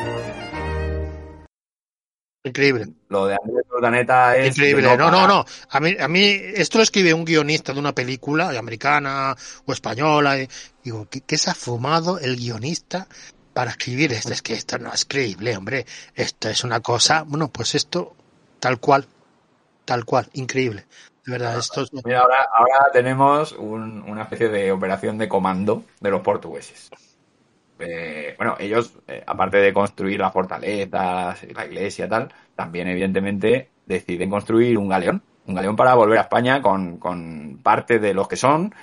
Increíble. 2.45 2.87
Lo 3.07 3.27
de 3.27 3.37
Andrés 3.41 3.65
Urdaneta 3.73 4.35
es. 4.35 4.57
Increíble. 4.57 4.97
No, 4.97 5.09
no, 5.09 5.27
no. 5.27 5.45
A 5.69 5.79
mí, 5.79 5.95
a 5.97 6.07
mí, 6.09 6.23
esto 6.55 6.77
lo 6.77 6.83
escribe 6.83 7.13
un 7.13 7.23
guionista 7.23 7.71
de 7.71 7.79
una 7.79 7.95
película 7.95 8.49
americana 8.57 9.33
o 9.65 9.71
española. 9.71 10.37
Y 10.37 10.49
digo, 10.83 11.07
¿qué, 11.09 11.21
¿qué, 11.21 11.37
se 11.37 11.51
ha 11.51 11.53
fumado 11.53 12.19
el 12.19 12.35
guionista 12.35 13.07
para 13.53 13.71
escribir 13.71 14.11
esto? 14.11 14.33
Es 14.33 14.41
que 14.41 14.53
esto 14.55 14.77
no 14.77 14.91
es 14.91 15.05
creíble, 15.05 15.55
hombre. 15.55 15.85
Esto 16.13 16.49
es 16.49 16.65
una 16.65 16.81
cosa. 16.81 17.23
Bueno, 17.25 17.47
pues 17.47 17.75
esto, 17.75 18.13
tal 18.59 18.77
cual. 18.79 19.07
Tal 19.85 20.03
cual. 20.03 20.27
Increíble. 20.33 20.85
De 21.25 21.31
verdad, 21.31 21.57
esto 21.57 21.83
es... 21.83 21.93
Mira, 22.03 22.19
ahora, 22.19 22.45
ahora 22.53 22.91
tenemos 22.91 23.53
un, 23.53 24.01
una 24.01 24.23
especie 24.23 24.49
de 24.49 24.69
operación 24.73 25.17
de 25.17 25.29
comando 25.29 25.85
de 26.01 26.11
los 26.11 26.19
portugueses. 26.19 26.89
Eh, 27.79 28.35
bueno, 28.37 28.55
ellos, 28.59 28.93
eh, 29.07 29.23
aparte 29.25 29.57
de 29.57 29.73
construir 29.73 30.19
las 30.19 30.31
fortalezas, 30.31 31.43
la 31.53 31.65
iglesia 31.65 32.05
y 32.05 32.09
tal, 32.09 32.29
también 32.55 32.87
evidentemente 32.87 33.69
deciden 33.85 34.29
construir 34.29 34.77
un 34.77 34.87
galeón, 34.87 35.21
un 35.47 35.55
galeón 35.55 35.75
para 35.75 35.95
volver 35.95 36.19
a 36.19 36.21
España 36.21 36.61
con, 36.61 36.97
con 36.97 37.59
parte 37.61 37.99
de 37.99 38.13
los 38.13 38.27
que 38.27 38.37
son 38.37 38.73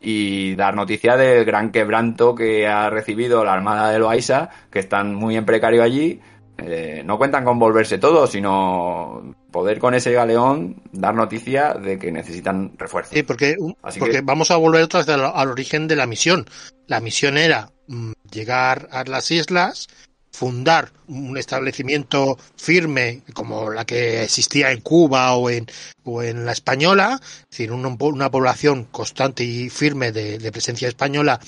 y 0.00 0.56
dar 0.56 0.74
noticia 0.74 1.16
del 1.16 1.44
gran 1.44 1.70
quebranto 1.70 2.34
que 2.34 2.66
ha 2.66 2.90
recibido 2.90 3.44
la 3.44 3.52
Armada 3.52 3.90
de 3.90 4.00
Loaiza, 4.00 4.50
que 4.70 4.80
están 4.80 5.14
muy 5.14 5.36
en 5.36 5.44
precario 5.44 5.82
allí. 5.82 6.20
Eh, 6.58 7.02
no 7.04 7.18
cuentan 7.18 7.44
con 7.44 7.58
volverse 7.58 7.98
todos, 7.98 8.30
sino 8.30 9.34
poder 9.50 9.78
con 9.78 9.94
ese 9.94 10.12
galeón 10.12 10.82
dar 10.92 11.14
noticia 11.14 11.74
de 11.74 11.98
que 11.98 12.12
necesitan 12.12 12.72
refuerzos. 12.76 13.14
Sí, 13.14 13.22
porque, 13.22 13.56
porque 13.98 14.16
que... 14.16 14.20
vamos 14.22 14.50
a 14.50 14.56
volver 14.56 14.82
otra 14.82 15.00
vez 15.00 15.08
al, 15.08 15.24
al 15.24 15.48
origen 15.48 15.88
de 15.88 15.96
la 15.96 16.06
misión. 16.06 16.46
La 16.88 17.00
misión 17.00 17.38
era 17.38 17.70
mmm, 17.86 18.12
llegar 18.32 18.88
a 18.90 19.04
las 19.04 19.30
islas, 19.30 19.88
fundar 20.32 20.90
un 21.08 21.36
establecimiento 21.36 22.38
firme 22.56 23.22
como 23.34 23.70
la 23.70 23.84
que 23.84 24.24
existía 24.24 24.72
en 24.72 24.80
Cuba 24.80 25.34
o 25.34 25.50
en, 25.50 25.66
o 26.04 26.22
en 26.22 26.46
la 26.46 26.52
española, 26.52 27.20
es 27.22 27.50
decir, 27.50 27.70
una, 27.70 27.88
una 27.88 28.30
población 28.30 28.84
constante 28.84 29.44
y 29.44 29.68
firme 29.68 30.10
de, 30.10 30.50
presencia 30.50 30.88
española 30.88 31.38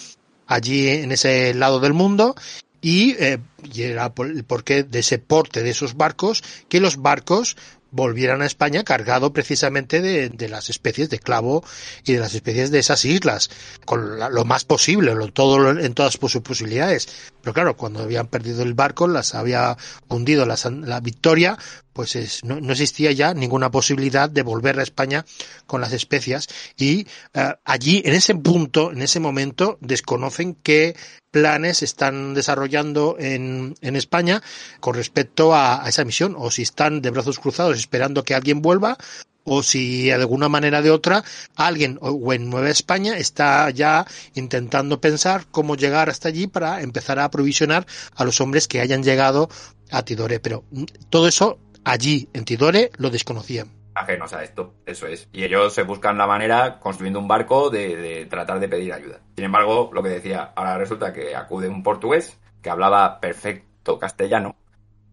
allí 0.46 0.88
en 0.88 1.12
ese 1.12 1.54
lado 1.54 1.80
del 1.80 1.94
mundo 1.94 2.36
y, 2.82 3.12
eh, 3.12 3.38
y 3.72 3.82
era 3.82 4.12
el 4.18 4.44
porqué 4.44 4.82
de 4.82 4.98
ese 4.98 5.18
porte 5.18 5.62
de 5.62 5.70
esos 5.70 5.96
barcos, 5.96 6.44
que 6.68 6.80
los 6.80 6.98
barcos 6.98 7.56
volvieran 7.94 8.42
a 8.42 8.46
España 8.46 8.82
cargado 8.82 9.32
precisamente 9.32 10.02
de, 10.02 10.28
de, 10.28 10.48
las 10.48 10.68
especies 10.68 11.08
de 11.10 11.20
clavo 11.20 11.64
y 12.04 12.14
de 12.14 12.18
las 12.18 12.34
especies 12.34 12.72
de 12.72 12.80
esas 12.80 13.04
islas, 13.04 13.50
con 13.84 14.18
la, 14.18 14.28
lo 14.28 14.44
más 14.44 14.64
posible, 14.64 15.14
lo, 15.14 15.28
todo 15.28 15.70
en 15.70 15.94
todas 15.94 16.14
sus 16.14 16.42
posibilidades. 16.42 17.08
Pero 17.44 17.52
claro, 17.52 17.76
cuando 17.76 18.02
habían 18.02 18.28
perdido 18.28 18.62
el 18.62 18.72
barco, 18.72 19.06
las 19.06 19.34
había 19.34 19.76
hundido 20.08 20.46
la, 20.46 20.56
la 20.82 21.00
Victoria, 21.00 21.58
pues 21.92 22.16
es, 22.16 22.42
no, 22.42 22.58
no, 22.58 22.72
existía 22.72 23.12
ya 23.12 23.34
ninguna 23.34 23.70
posibilidad 23.70 24.30
de 24.30 24.42
volver 24.42 24.80
a 24.80 24.82
España 24.82 25.26
con 25.66 25.82
las 25.82 25.92
especias. 25.92 26.48
Y 26.78 27.06
uh, 27.34 27.52
allí 27.66 28.02
en 28.06 28.14
ese 28.14 28.34
punto, 28.34 28.92
en 28.92 29.02
ese 29.02 29.20
momento, 29.20 29.76
desconocen 29.82 30.54
qué 30.54 30.96
planes 31.30 31.82
están 31.82 32.32
desarrollando 32.32 33.16
en, 33.18 33.74
en 33.82 33.96
España 33.96 34.42
con 34.80 34.94
respecto 34.94 35.54
a, 35.54 35.84
a, 35.84 35.88
esa 35.90 36.04
misión 36.06 36.36
o 36.38 36.50
si 36.50 36.62
están 36.62 37.02
de 37.02 37.10
brazos 37.10 37.38
cruzados 37.38 37.76
esperando 37.76 38.24
que 38.24 38.34
alguien 38.34 38.62
vuelva 38.62 38.96
o 39.44 39.62
si 39.62 40.06
de 40.06 40.14
alguna 40.14 40.48
manera 40.48 40.82
de 40.82 40.90
otra 40.90 41.22
alguien 41.56 41.98
o 42.00 42.32
en 42.32 42.50
Nueva 42.50 42.70
España 42.70 43.16
está 43.16 43.70
ya 43.70 44.06
intentando 44.34 45.00
pensar 45.00 45.46
cómo 45.50 45.76
llegar 45.76 46.08
hasta 46.08 46.28
allí 46.28 46.46
para 46.46 46.80
empezar 46.80 47.18
a 47.18 47.24
aprovisionar 47.24 47.86
a 48.16 48.24
los 48.24 48.40
hombres 48.40 48.68
que 48.68 48.80
hayan 48.80 49.02
llegado 49.02 49.48
a 49.90 50.02
Tidore. 50.02 50.40
Pero 50.40 50.64
todo 51.10 51.28
eso 51.28 51.58
allí 51.84 52.28
en 52.32 52.44
Tidore 52.44 52.90
lo 52.96 53.10
desconocían. 53.10 53.68
Ajenos 53.94 54.32
a 54.32 54.42
esto, 54.42 54.74
eso 54.86 55.06
es. 55.06 55.28
Y 55.32 55.44
ellos 55.44 55.72
se 55.72 55.84
buscan 55.84 56.18
la 56.18 56.26
manera, 56.26 56.80
construyendo 56.80 57.20
un 57.20 57.28
barco, 57.28 57.70
de, 57.70 57.94
de, 57.94 58.26
tratar 58.26 58.58
de 58.58 58.68
pedir 58.68 58.92
ayuda. 58.92 59.20
Sin 59.36 59.44
embargo, 59.44 59.90
lo 59.92 60.02
que 60.02 60.08
decía, 60.08 60.52
ahora 60.56 60.78
resulta 60.78 61.12
que 61.12 61.36
acude 61.36 61.68
un 61.68 61.84
portugués 61.84 62.36
que 62.60 62.70
hablaba 62.70 63.20
perfecto 63.20 63.98
castellano 64.00 64.56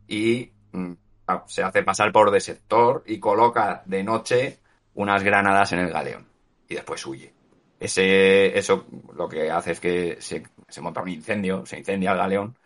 y 0.07 0.51
mm, 0.71 0.93
se 1.47 1.63
hace 1.63 1.83
pasar 1.83 2.11
por 2.11 2.31
desertor 2.31 3.03
y 3.05 3.19
coloca 3.19 3.83
de 3.85 4.03
noche 4.03 4.59
unas 4.93 5.23
granadas 5.23 5.71
en 5.73 5.79
el 5.79 5.91
galeón. 5.91 6.27
Y 6.67 6.75
después 6.75 7.05
huye. 7.05 7.33
Ese, 7.79 8.57
eso 8.57 8.85
lo 9.15 9.27
que 9.27 9.49
hace 9.49 9.71
es 9.71 9.79
que 9.79 10.17
se, 10.19 10.43
se 10.67 10.81
monta 10.81 11.01
un 11.01 11.09
incendio, 11.09 11.65
se 11.65 11.79
incendia 11.79 12.11
el 12.11 12.17
galeón 12.17 12.57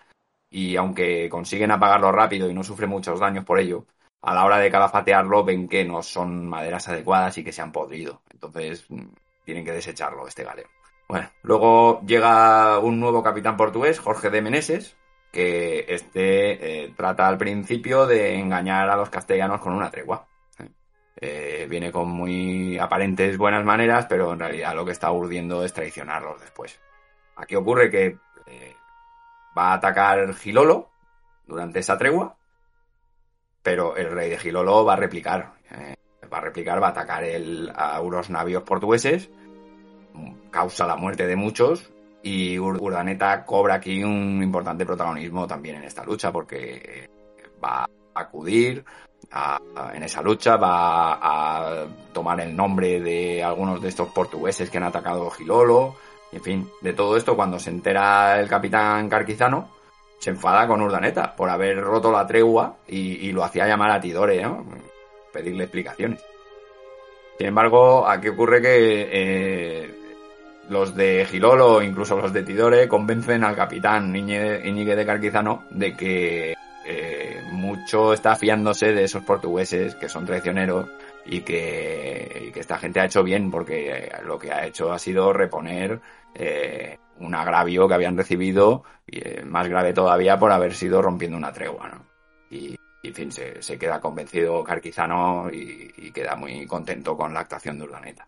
y 0.49 0.75
aunque 0.75 1.29
consiguen 1.29 1.71
apagarlo 1.71 2.11
rápido 2.11 2.49
y 2.49 2.53
no 2.53 2.63
sufre 2.63 2.87
muchos 2.87 3.19
daños 3.19 3.45
por 3.45 3.59
ello, 3.59 3.85
a 4.21 4.33
la 4.33 4.45
hora 4.45 4.57
de 4.57 4.71
calafatearlo 4.71 5.43
ven 5.43 5.67
que 5.67 5.85
no 5.85 6.01
son 6.01 6.47
maderas 6.47 6.87
adecuadas 6.87 7.37
y 7.37 7.43
que 7.43 7.51
se 7.51 7.61
han 7.61 7.71
podrido. 7.71 8.21
Entonces 8.31 8.85
mm, 8.89 9.05
tienen 9.43 9.65
que 9.65 9.71
desecharlo 9.71 10.27
este 10.27 10.43
galeo. 10.43 10.67
Bueno, 11.07 11.29
luego 11.43 12.01
llega 12.05 12.79
un 12.79 12.99
nuevo 12.99 13.21
capitán 13.21 13.57
portugués, 13.57 13.99
Jorge 13.99 14.29
de 14.29 14.41
Meneses, 14.41 14.97
que 15.35 15.83
este 15.89 16.85
eh, 16.85 16.93
trata 16.95 17.27
al 17.27 17.37
principio 17.37 18.07
de 18.07 18.39
engañar 18.39 18.89
a 18.89 18.95
los 18.95 19.09
castellanos 19.09 19.59
con 19.59 19.73
una 19.73 19.91
tregua. 19.91 20.25
Eh, 21.17 21.67
viene 21.69 21.91
con 21.91 22.07
muy 22.09 22.77
aparentes 22.77 23.37
buenas 23.37 23.65
maneras, 23.65 24.05
pero 24.07 24.31
en 24.31 24.39
realidad 24.39 24.73
lo 24.73 24.85
que 24.85 24.93
está 24.93 25.11
urdiendo 25.11 25.65
es 25.65 25.73
traicionarlos 25.73 26.39
después. 26.39 26.79
Aquí 27.35 27.53
ocurre 27.55 27.91
que 27.91 28.17
eh, 28.45 28.75
va 29.57 29.71
a 29.71 29.73
atacar 29.73 30.33
Gilolo 30.35 30.89
durante 31.45 31.79
esa 31.79 31.97
tregua, 31.97 32.37
pero 33.61 33.97
el 33.97 34.11
rey 34.11 34.29
de 34.29 34.37
Gilolo 34.37 34.85
va 34.85 34.93
a 34.93 34.97
replicar. 34.97 35.51
Va 36.31 36.37
a 36.37 36.41
replicar, 36.41 36.81
va 36.81 36.87
a 36.87 36.91
atacar 36.91 37.25
a 37.75 37.99
unos 37.99 38.29
navíos 38.29 38.63
portugueses, 38.63 39.29
causa 40.49 40.87
la 40.87 40.95
muerte 40.95 41.27
de 41.27 41.35
muchos, 41.35 41.91
y 42.25 42.57
Urdaneta 42.57 43.45
cobra 43.45 43.75
aquí 43.75 44.03
un 44.03 44.41
importante 44.41 44.83
protagonismo 44.83 45.45
también 45.45 45.75
en 45.75 45.83
esta 45.83 46.03
lucha, 46.03 46.31
porque 46.31 47.07
va 47.63 47.83
a 47.83 48.19
acudir, 48.19 48.83
en 49.93 50.01
esa 50.01 50.23
lucha, 50.23 50.57
va 50.57 51.19
a 51.21 51.85
tomar 52.11 52.41
el 52.41 52.55
nombre 52.55 52.99
de 52.99 53.43
algunos 53.43 53.79
de 53.79 53.89
estos 53.89 54.09
portugueses 54.09 54.71
que 54.71 54.77
han 54.79 54.85
atacado 54.85 55.29
Gilolo, 55.29 55.97
en 56.31 56.41
fin, 56.41 56.69
de 56.81 56.93
todo 56.93 57.15
esto 57.15 57.35
cuando 57.35 57.59
se 57.59 57.69
entera 57.69 58.39
el 58.39 58.49
capitán 58.49 59.07
Carquizano, 59.07 59.69
se 60.17 60.31
enfada 60.31 60.65
con 60.65 60.81
Urdaneta 60.81 61.35
por 61.35 61.51
haber 61.51 61.79
roto 61.79 62.11
la 62.11 62.25
tregua 62.25 62.77
y, 62.87 63.31
lo 63.33 63.43
hacía 63.43 63.67
llamar 63.67 63.91
a 63.91 64.01
Tidore, 64.01 64.41
¿no? 64.41 64.65
Pedirle 65.31 65.65
explicaciones. 65.65 66.25
Sin 67.37 67.47
embargo, 67.47 68.07
aquí 68.07 68.29
ocurre 68.29 68.63
que 68.63 69.09
eh, 69.11 70.04
los 70.69 70.95
de 70.95 71.25
Gilolo, 71.29 71.81
incluso 71.81 72.17
los 72.17 72.33
de 72.33 72.43
Tidore, 72.43 72.87
convencen 72.87 73.43
al 73.43 73.55
capitán 73.55 74.15
Iñigue 74.15 74.95
de 74.95 75.05
Carquizano 75.05 75.63
de 75.69 75.95
que 75.95 76.55
eh, 76.85 77.41
mucho 77.51 78.13
está 78.13 78.35
fiándose 78.35 78.93
de 78.93 79.03
esos 79.03 79.23
portugueses 79.23 79.95
que 79.95 80.09
son 80.09 80.25
traicioneros 80.25 80.87
y 81.25 81.41
que, 81.41 82.51
esta 82.55 82.77
gente 82.77 82.99
ha 82.99 83.05
hecho 83.05 83.23
bien 83.23 83.51
porque 83.51 84.11
lo 84.23 84.39
que 84.39 84.51
ha 84.51 84.65
hecho 84.65 84.91
ha 84.91 84.97
sido 84.97 85.33
reponer 85.33 85.99
eh, 86.33 86.97
un 87.19 87.35
agravio 87.35 87.87
que 87.87 87.93
habían 87.93 88.17
recibido 88.17 88.83
y 89.05 89.19
eh, 89.19 89.43
más 89.45 89.67
grave 89.67 89.93
todavía 89.93 90.39
por 90.39 90.51
haber 90.51 90.73
sido 90.73 91.01
rompiendo 91.01 91.37
una 91.37 91.51
tregua. 91.51 91.89
¿no? 91.89 92.05
Y, 92.49 92.75
en 93.03 93.13
fin, 93.13 93.31
se, 93.31 93.77
queda 93.77 93.99
convencido 94.01 94.63
Carquizano 94.63 95.49
y, 95.51 95.93
y, 95.97 96.11
queda 96.11 96.35
muy 96.35 96.65
contento 96.65 97.15
con 97.15 97.33
la 97.33 97.41
actuación 97.41 97.77
de 97.77 97.83
Urdaneta. 97.83 98.27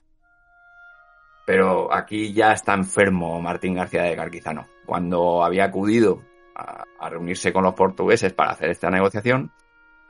Pero 1.48 1.94
aquí 1.94 2.34
ya 2.34 2.52
está 2.52 2.74
enfermo 2.74 3.40
Martín 3.40 3.76
García 3.76 4.04
de 4.04 4.18
Carquizano. 4.18 4.68
Cuando 4.86 5.46
había 5.46 5.64
acudido 5.64 6.22
a, 6.54 6.84
reunirse 7.10 7.54
con 7.54 7.64
los 7.64 7.74
portugueses 7.74 8.34
para 8.34 8.52
hacer 8.52 8.70
esta 8.70 8.92
negociación, 8.92 9.54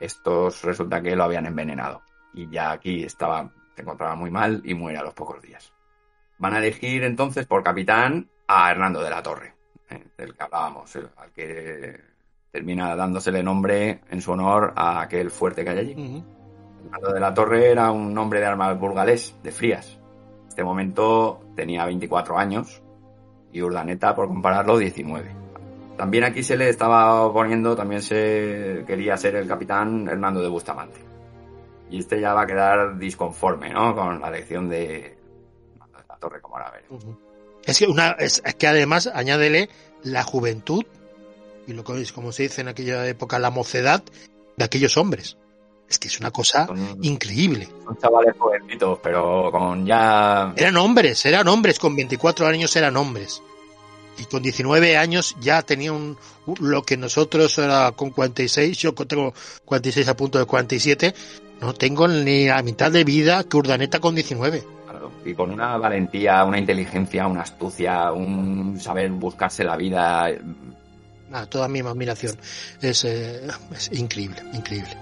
estos 0.00 0.62
resulta 0.64 1.00
que 1.00 1.14
lo 1.14 1.22
habían 1.22 1.46
envenenado. 1.46 2.02
Y 2.34 2.50
ya 2.50 2.72
aquí 2.72 3.04
estaba, 3.04 3.52
se 3.76 3.82
encontraba 3.82 4.16
muy 4.16 4.32
mal 4.32 4.62
y 4.64 4.74
muere 4.74 4.98
a 4.98 5.04
los 5.04 5.14
pocos 5.14 5.40
días. 5.40 5.72
Van 6.38 6.54
a 6.54 6.58
elegir 6.58 7.04
entonces 7.04 7.46
por 7.46 7.62
capitán 7.62 8.28
a 8.48 8.72
Hernando 8.72 9.00
de 9.00 9.10
la 9.10 9.22
Torre, 9.22 9.54
eh, 9.90 10.08
del 10.16 10.34
que 10.34 10.42
hablábamos, 10.42 10.96
al 10.96 11.30
que 11.30 12.00
termina 12.50 12.96
dándosele 12.96 13.44
nombre 13.44 14.00
en 14.10 14.20
su 14.20 14.32
honor 14.32 14.72
a 14.74 15.02
aquel 15.02 15.30
fuerte 15.30 15.62
que 15.62 15.70
hay 15.70 15.78
allí. 15.78 16.24
Hernando 16.84 17.12
de 17.12 17.20
la 17.20 17.32
Torre 17.32 17.70
era 17.70 17.92
un 17.92 18.18
hombre 18.18 18.40
de 18.40 18.46
armas 18.46 18.76
burgalés, 18.76 19.36
de 19.40 19.52
Frías. 19.52 20.00
Este 20.58 20.64
momento 20.64 21.40
tenía 21.54 21.84
24 21.84 22.36
años 22.36 22.82
y 23.52 23.62
Urdaneta, 23.62 24.12
por 24.16 24.26
compararlo, 24.26 24.76
19. 24.76 25.30
También 25.96 26.24
aquí 26.24 26.42
se 26.42 26.56
le 26.56 26.68
estaba 26.68 27.32
poniendo, 27.32 27.76
también 27.76 28.02
se 28.02 28.82
quería 28.84 29.16
ser 29.16 29.36
el 29.36 29.46
capitán 29.46 30.08
Hernando 30.08 30.42
de 30.42 30.48
Bustamante. 30.48 30.98
Y 31.88 32.00
este 32.00 32.20
ya 32.20 32.34
va 32.34 32.42
a 32.42 32.46
quedar 32.48 32.98
disconforme, 32.98 33.72
¿no? 33.72 33.94
Con 33.94 34.20
la 34.20 34.30
elección 34.30 34.68
de 34.68 35.16
la 36.08 36.16
torre, 36.16 36.40
como 36.40 36.56
veremos. 36.56 37.06
Es 37.64 37.78
que, 37.78 37.86
una, 37.86 38.16
es, 38.18 38.42
que 38.58 38.66
además 38.66 39.06
añádele 39.06 39.68
la 40.02 40.24
juventud 40.24 40.84
y 41.68 41.72
lo 41.72 41.84
que 41.84 42.00
es, 42.00 42.10
como 42.10 42.32
se 42.32 42.42
dice 42.42 42.62
en 42.62 42.68
aquella 42.68 43.06
época, 43.06 43.38
la 43.38 43.50
mocedad 43.50 44.02
de 44.56 44.64
aquellos 44.64 44.96
hombres. 44.96 45.38
Es 45.88 45.98
que 45.98 46.08
es 46.08 46.20
una 46.20 46.30
cosa 46.30 46.68
increíble. 47.02 47.68
Son 47.84 47.96
chavales 47.96 48.34
jovencitos, 48.38 48.98
pero 49.02 49.50
con 49.50 49.86
ya... 49.86 50.52
Eran 50.56 50.76
hombres, 50.76 51.24
eran 51.24 51.48
hombres, 51.48 51.78
con 51.78 51.96
24 51.96 52.46
años 52.46 52.76
eran 52.76 52.96
hombres 52.96 53.42
y 54.18 54.24
con 54.24 54.42
19 54.42 54.96
años 54.96 55.36
ya 55.40 55.62
tenía 55.62 55.92
un, 55.92 56.16
lo 56.60 56.82
que 56.82 56.96
nosotros 56.96 57.56
era 57.58 57.92
con 57.92 58.10
46, 58.10 58.76
yo 58.76 58.92
tengo 58.92 59.32
46 59.64 60.08
a 60.08 60.16
punto 60.16 60.38
de 60.38 60.44
47, 60.44 61.14
no 61.60 61.74
tengo 61.74 62.08
ni 62.08 62.46
la 62.46 62.62
mitad 62.62 62.90
de 62.90 63.04
vida 63.04 63.44
que 63.44 63.56
Urdaneta 63.56 64.00
con 64.00 64.14
19. 64.14 64.64
y 65.24 65.34
con 65.34 65.50
una 65.50 65.76
valentía, 65.76 66.44
una 66.44 66.58
inteligencia, 66.58 67.26
una 67.26 67.42
astucia, 67.42 68.12
un 68.12 68.78
saber 68.80 69.10
buscarse 69.10 69.64
la 69.64 69.76
vida. 69.76 70.30
Ah, 71.32 71.46
toda 71.46 71.68
mi 71.68 71.80
admiración. 71.80 72.36
Es, 72.80 73.04
eh, 73.04 73.46
es 73.72 73.90
increíble, 73.92 74.42
increíble. 74.54 74.96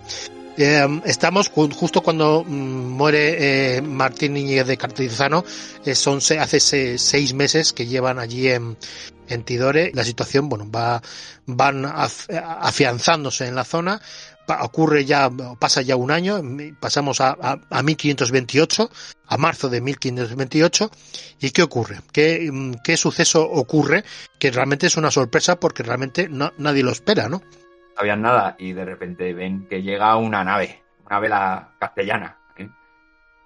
Eh, 0.59 1.01
estamos 1.05 1.49
justo 1.51 2.03
cuando 2.03 2.43
mm, 2.43 2.49
muere 2.49 3.77
eh, 3.77 3.83
Martín 3.83 4.33
Niñez 4.33 4.67
de 4.67 4.79
Cartizano, 4.79 5.45
eh, 5.85 5.95
son 5.95 6.19
hace 6.19 6.99
seis 6.99 7.35
meses 7.35 7.75
que 7.75 7.87
llevan 7.87 8.19
allí 8.19 8.49
en, 8.49 8.77
en 9.29 9.45
Tidore. 9.45 9.91
La 9.95 10.05
situación, 10.05 10.49
bueno, 10.49 10.71
va, 10.71 11.03
van 11.45 11.85
afianzándose 11.85 13.47
en 13.47 13.55
la 13.55 13.65
zona. 13.65 14.01
ocurre 14.63 15.05
ya, 15.05 15.31
pasa 15.59 15.83
ya 15.83 15.97
un 15.97 16.11
año, 16.11 16.41
pasamos 16.81 17.21
a, 17.21 17.37
a, 17.69 17.83
1528, 17.83 18.91
a 19.27 19.37
marzo 19.37 19.69
de 19.69 19.83
1528. 19.83 20.91
¿Y 21.41 21.51
qué 21.51 21.63
ocurre? 21.63 22.01
¿Qué, 22.13 22.49
mm, 22.51 22.77
qué 22.83 22.97
suceso 22.97 23.43
ocurre? 23.43 24.05
Que 24.39 24.51
realmente 24.51 24.87
es 24.87 24.97
una 24.97 25.11
sorpresa 25.11 25.61
porque 25.61 25.83
realmente 25.83 26.31
nadie 26.31 26.83
lo 26.83 26.93
espera, 26.93 27.29
¿no? 27.29 27.43
Sabían 27.97 28.23
nada 28.23 28.57
y 28.59 28.73
de 28.73 28.85
repente 28.85 29.33
ven 29.33 29.67
que 29.69 29.83
llega 29.83 30.17
una 30.17 30.45
nave, 30.45 30.83
una 31.07 31.21
vela 31.21 31.75
castellana. 31.79 32.39
¿eh? 32.57 32.69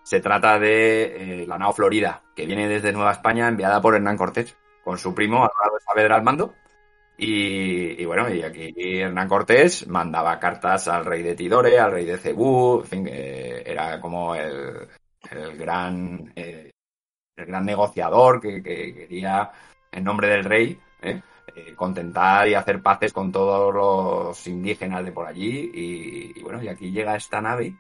Se 0.03 0.20
trata 0.20 0.59
de 0.59 1.42
eh, 1.42 1.46
la 1.46 1.59
nao 1.59 1.72
Florida, 1.72 2.22
que 2.34 2.46
viene 2.46 2.68
desde 2.68 2.92
Nueva 2.92 3.12
España 3.12 3.48
enviada 3.48 3.80
por 3.80 3.94
Hernán 3.94 4.16
Cortés, 4.16 4.57
con 4.82 4.98
su 4.98 5.14
primo 5.14 5.38
Álvaro 5.38 5.78
Saavedra 5.84 6.16
al 6.16 6.22
mando. 6.22 6.55
Y, 7.22 8.03
bueno, 8.07 8.30
y 8.30 8.42
aquí 8.42 8.72
Hernán 8.76 9.28
Cortés 9.28 9.86
mandaba 9.86 10.38
cartas 10.38 10.88
al 10.88 11.05
rey 11.05 11.22
de 11.22 11.34
Tidore, 11.34 11.78
al 11.78 11.92
rey 11.92 12.07
de 12.07 12.16
Cebú, 12.16 12.80
en 12.80 12.86
fin, 12.86 13.09
era 13.09 14.01
como 14.01 14.34
el, 14.34 14.88
gran 15.59 16.32
eh, 16.34 16.70
el 17.36 17.44
gran 17.46 17.66
negociador 17.66 18.40
que, 18.40 18.62
que, 18.62 18.94
quería, 18.94 19.51
en 19.92 20.03
nombre 20.03 20.28
del 20.28 20.44
rey, 20.44 20.80
¿eh? 21.03 21.20
Eh, 21.55 21.74
contentar 21.74 22.49
y 22.49 22.55
hacer 22.55 22.82
paces 22.82 23.12
con 23.12 23.32
todos 23.32 23.74
los 23.74 24.47
indígenas 24.47 25.05
de 25.05 25.12
por 25.12 25.26
allí. 25.26 25.70
Y, 25.74 26.43
bueno, 26.43 26.62
y 26.62 26.68
aquí 26.68 26.91
llega 26.91 27.16
esta 27.16 27.41
nave 27.41 27.74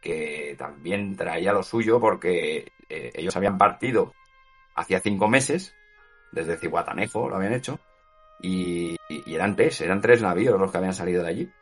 que 0.00 0.54
también 0.56 1.16
traía 1.16 1.52
lo 1.52 1.62
suyo 1.62 1.98
porque 2.00 2.70
eh, 2.88 3.10
ellos 3.14 3.36
habían 3.36 3.58
partido 3.58 4.12
hacía 4.78 5.00
cinco 5.00 5.28
meses, 5.28 5.74
desde 6.32 6.56
Cihuatanejo 6.56 7.28
lo 7.28 7.36
habían 7.36 7.54
hecho, 7.54 7.80
y, 8.40 8.96
eran 9.26 9.56
tres, 9.56 9.80
eran 9.80 10.00
tres 10.00 10.22
navíos 10.22 10.58
los 10.58 10.70
que 10.70 10.78
habían 10.78 10.94
salido 10.94 11.22
de 11.22 11.28
allí. 11.28 11.52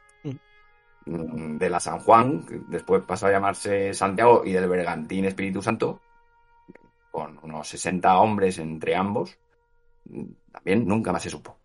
Mm, 1.06 1.56
de 1.56 1.70
la 1.70 1.80
San 1.80 2.00
Juan, 2.00 2.44
que 2.44 2.60
después 2.68 3.02
pasó 3.04 3.26
a 3.26 3.30
llamarse 3.30 3.94
Santiago, 3.94 4.42
y 4.44 4.52
del 4.52 4.68
Bergantín 4.68 5.24
Espíritu 5.24 5.62
Santo, 5.62 6.00
con 7.10 7.38
unos 7.42 7.68
60 7.68 8.18
hombres 8.18 8.58
entre 8.58 8.94
ambos, 8.96 9.38
también 10.56 10.88
nunca 10.88 11.12
más 11.12 11.22
se 11.22 11.30
supo. 11.30 11.58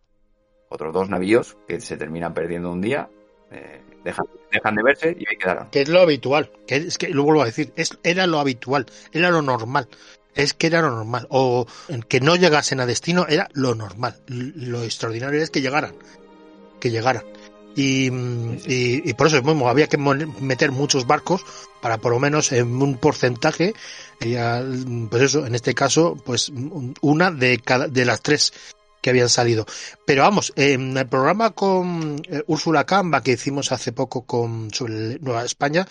Otros 0.70 0.94
dos 0.94 1.10
navíos 1.10 1.58
que 1.68 1.80
se 1.80 1.98
terminan 1.98 2.34
perdiendo 2.34 2.72
un 2.72 2.82
día, 2.82 3.10
eh, 3.52 3.82
dejan, 4.04 4.26
dejan, 4.52 4.76
de 4.76 4.84
verse 4.84 5.18
y 5.18 5.28
ahí 5.28 5.38
quedaron. 5.38 5.70
Que 5.70 5.82
es 5.82 5.90
lo 5.90 6.02
habitual, 6.02 6.52
que 6.68 6.76
es 6.76 6.98
que 6.98 7.10
lo 7.10 7.24
vuelvo 7.24 7.42
a 7.42 7.46
decir, 7.46 7.74
es, 7.76 7.98
era 8.04 8.28
lo 8.28 8.40
habitual, 8.40 8.86
era 9.12 9.32
lo 9.32 9.42
normal. 9.42 9.88
Es 10.36 10.54
que 10.54 10.68
era 10.68 10.82
lo 10.82 10.92
normal. 10.92 11.28
O 11.30 11.66
que 12.08 12.22
no 12.22 12.36
llegasen 12.36 12.80
a 12.80 12.86
destino 12.86 13.26
era 13.28 13.50
lo 13.54 13.76
normal. 13.76 14.22
Lo 14.28 14.84
extraordinario 14.84 15.42
es 15.42 15.50
que 15.50 15.62
llegaran. 15.62 15.96
Que 16.80 16.90
llegaran. 16.90 17.24
Y, 17.76 18.12
y, 18.66 19.14
por 19.14 19.28
eso 19.28 19.42
mismo 19.42 19.70
había 19.70 19.88
que 19.88 19.98
meter 19.98 20.72
muchos 20.72 21.08
barcos 21.08 21.46
para 21.82 22.00
por 22.00 22.12
lo 22.12 22.20
menos 22.20 22.52
en 22.52 22.82
un 22.82 22.98
porcentaje, 22.98 23.74
pues 24.20 25.24
eso, 25.24 25.46
en 25.46 25.56
este 25.56 25.74
caso, 25.74 26.18
pues 26.26 26.52
una 27.00 27.32
de 27.32 27.60
cada, 27.60 27.88
de 27.88 28.04
las 28.04 28.22
tres 28.22 28.54
que 29.02 29.10
habían 29.10 29.30
salido. 29.30 29.66
Pero 30.06 30.24
vamos, 30.24 30.54
en 30.56 30.96
el 30.98 31.08
programa 31.08 31.52
con 31.52 32.22
eh, 32.30 32.44
Úrsula 32.48 32.86
Camba 32.86 33.22
que 33.22 33.32
hicimos 33.32 33.72
hace 33.72 33.92
poco 33.92 34.26
con 34.26 34.74
sobre 34.74 35.20
Nueva 35.20 35.44
España, 35.44 35.88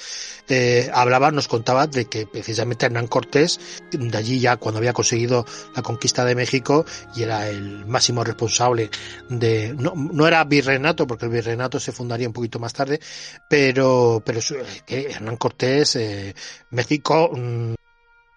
eh, 0.48 0.90
hablaba, 0.92 1.30
nos 1.30 1.48
contaba 1.48 1.86
de 1.86 2.06
que 2.06 2.26
precisamente 2.26 2.86
Hernán 2.86 3.06
Cortés, 3.08 3.60
de 3.90 4.16
allí 4.16 4.40
ya 4.40 4.56
cuando 4.56 4.78
había 4.78 4.92
conseguido 4.92 5.44
la 5.74 5.82
conquista 5.82 6.24
de 6.24 6.34
México 6.34 6.84
y 7.14 7.22
era 7.22 7.48
el 7.48 7.86
máximo 7.86 8.24
responsable 8.24 8.90
de, 9.28 9.74
no, 9.76 9.92
no 9.94 10.26
era 10.26 10.44
virreinato, 10.44 11.06
porque 11.06 11.26
el 11.26 11.32
virreinato 11.32 11.80
se 11.80 11.92
fundaría 11.92 12.28
un 12.28 12.32
poquito 12.32 12.58
más 12.58 12.72
tarde, 12.72 13.00
pero, 13.48 14.22
pero 14.24 14.40
eh, 14.86 15.08
Hernán 15.10 15.36
Cortés, 15.36 15.96
eh, 15.96 16.34
México, 16.70 17.30
mm, 17.34 17.74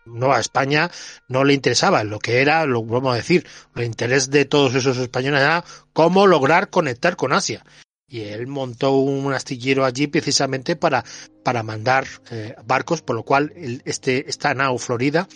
Nueva 0.05 0.39
España 0.39 0.89
no 1.27 1.43
le 1.43 1.53
interesaba, 1.53 2.03
lo 2.03 2.19
que 2.19 2.41
era, 2.41 2.65
lo 2.65 2.83
vamos 2.83 3.13
a 3.13 3.17
decir, 3.17 3.45
el 3.75 3.85
interés 3.85 4.29
de 4.29 4.45
todos 4.45 4.75
esos 4.75 4.97
españoles 4.97 5.41
era 5.41 5.63
cómo 5.93 6.27
lograr 6.27 6.69
conectar 6.69 7.15
con 7.15 7.33
Asia. 7.33 7.63
Y 8.07 8.21
él 8.21 8.45
montó 8.47 8.91
un 8.91 9.33
astillero 9.33 9.85
allí 9.85 10.07
precisamente 10.07 10.75
para, 10.75 11.03
para 11.43 11.63
mandar 11.63 12.05
eh, 12.29 12.53
barcos, 12.63 13.01
por 13.01 13.15
lo 13.15 13.23
cual 13.23 13.51
el, 13.55 13.81
este, 13.85 14.29
esta 14.29 14.53
nao 14.53 14.77
Florida 14.77 15.27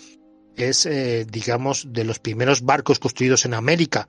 es, 0.56 0.86
eh, 0.86 1.26
digamos, 1.30 1.92
de 1.92 2.04
los 2.04 2.20
primeros 2.20 2.62
barcos 2.62 3.00
construidos 3.00 3.46
en 3.46 3.54
América 3.54 4.08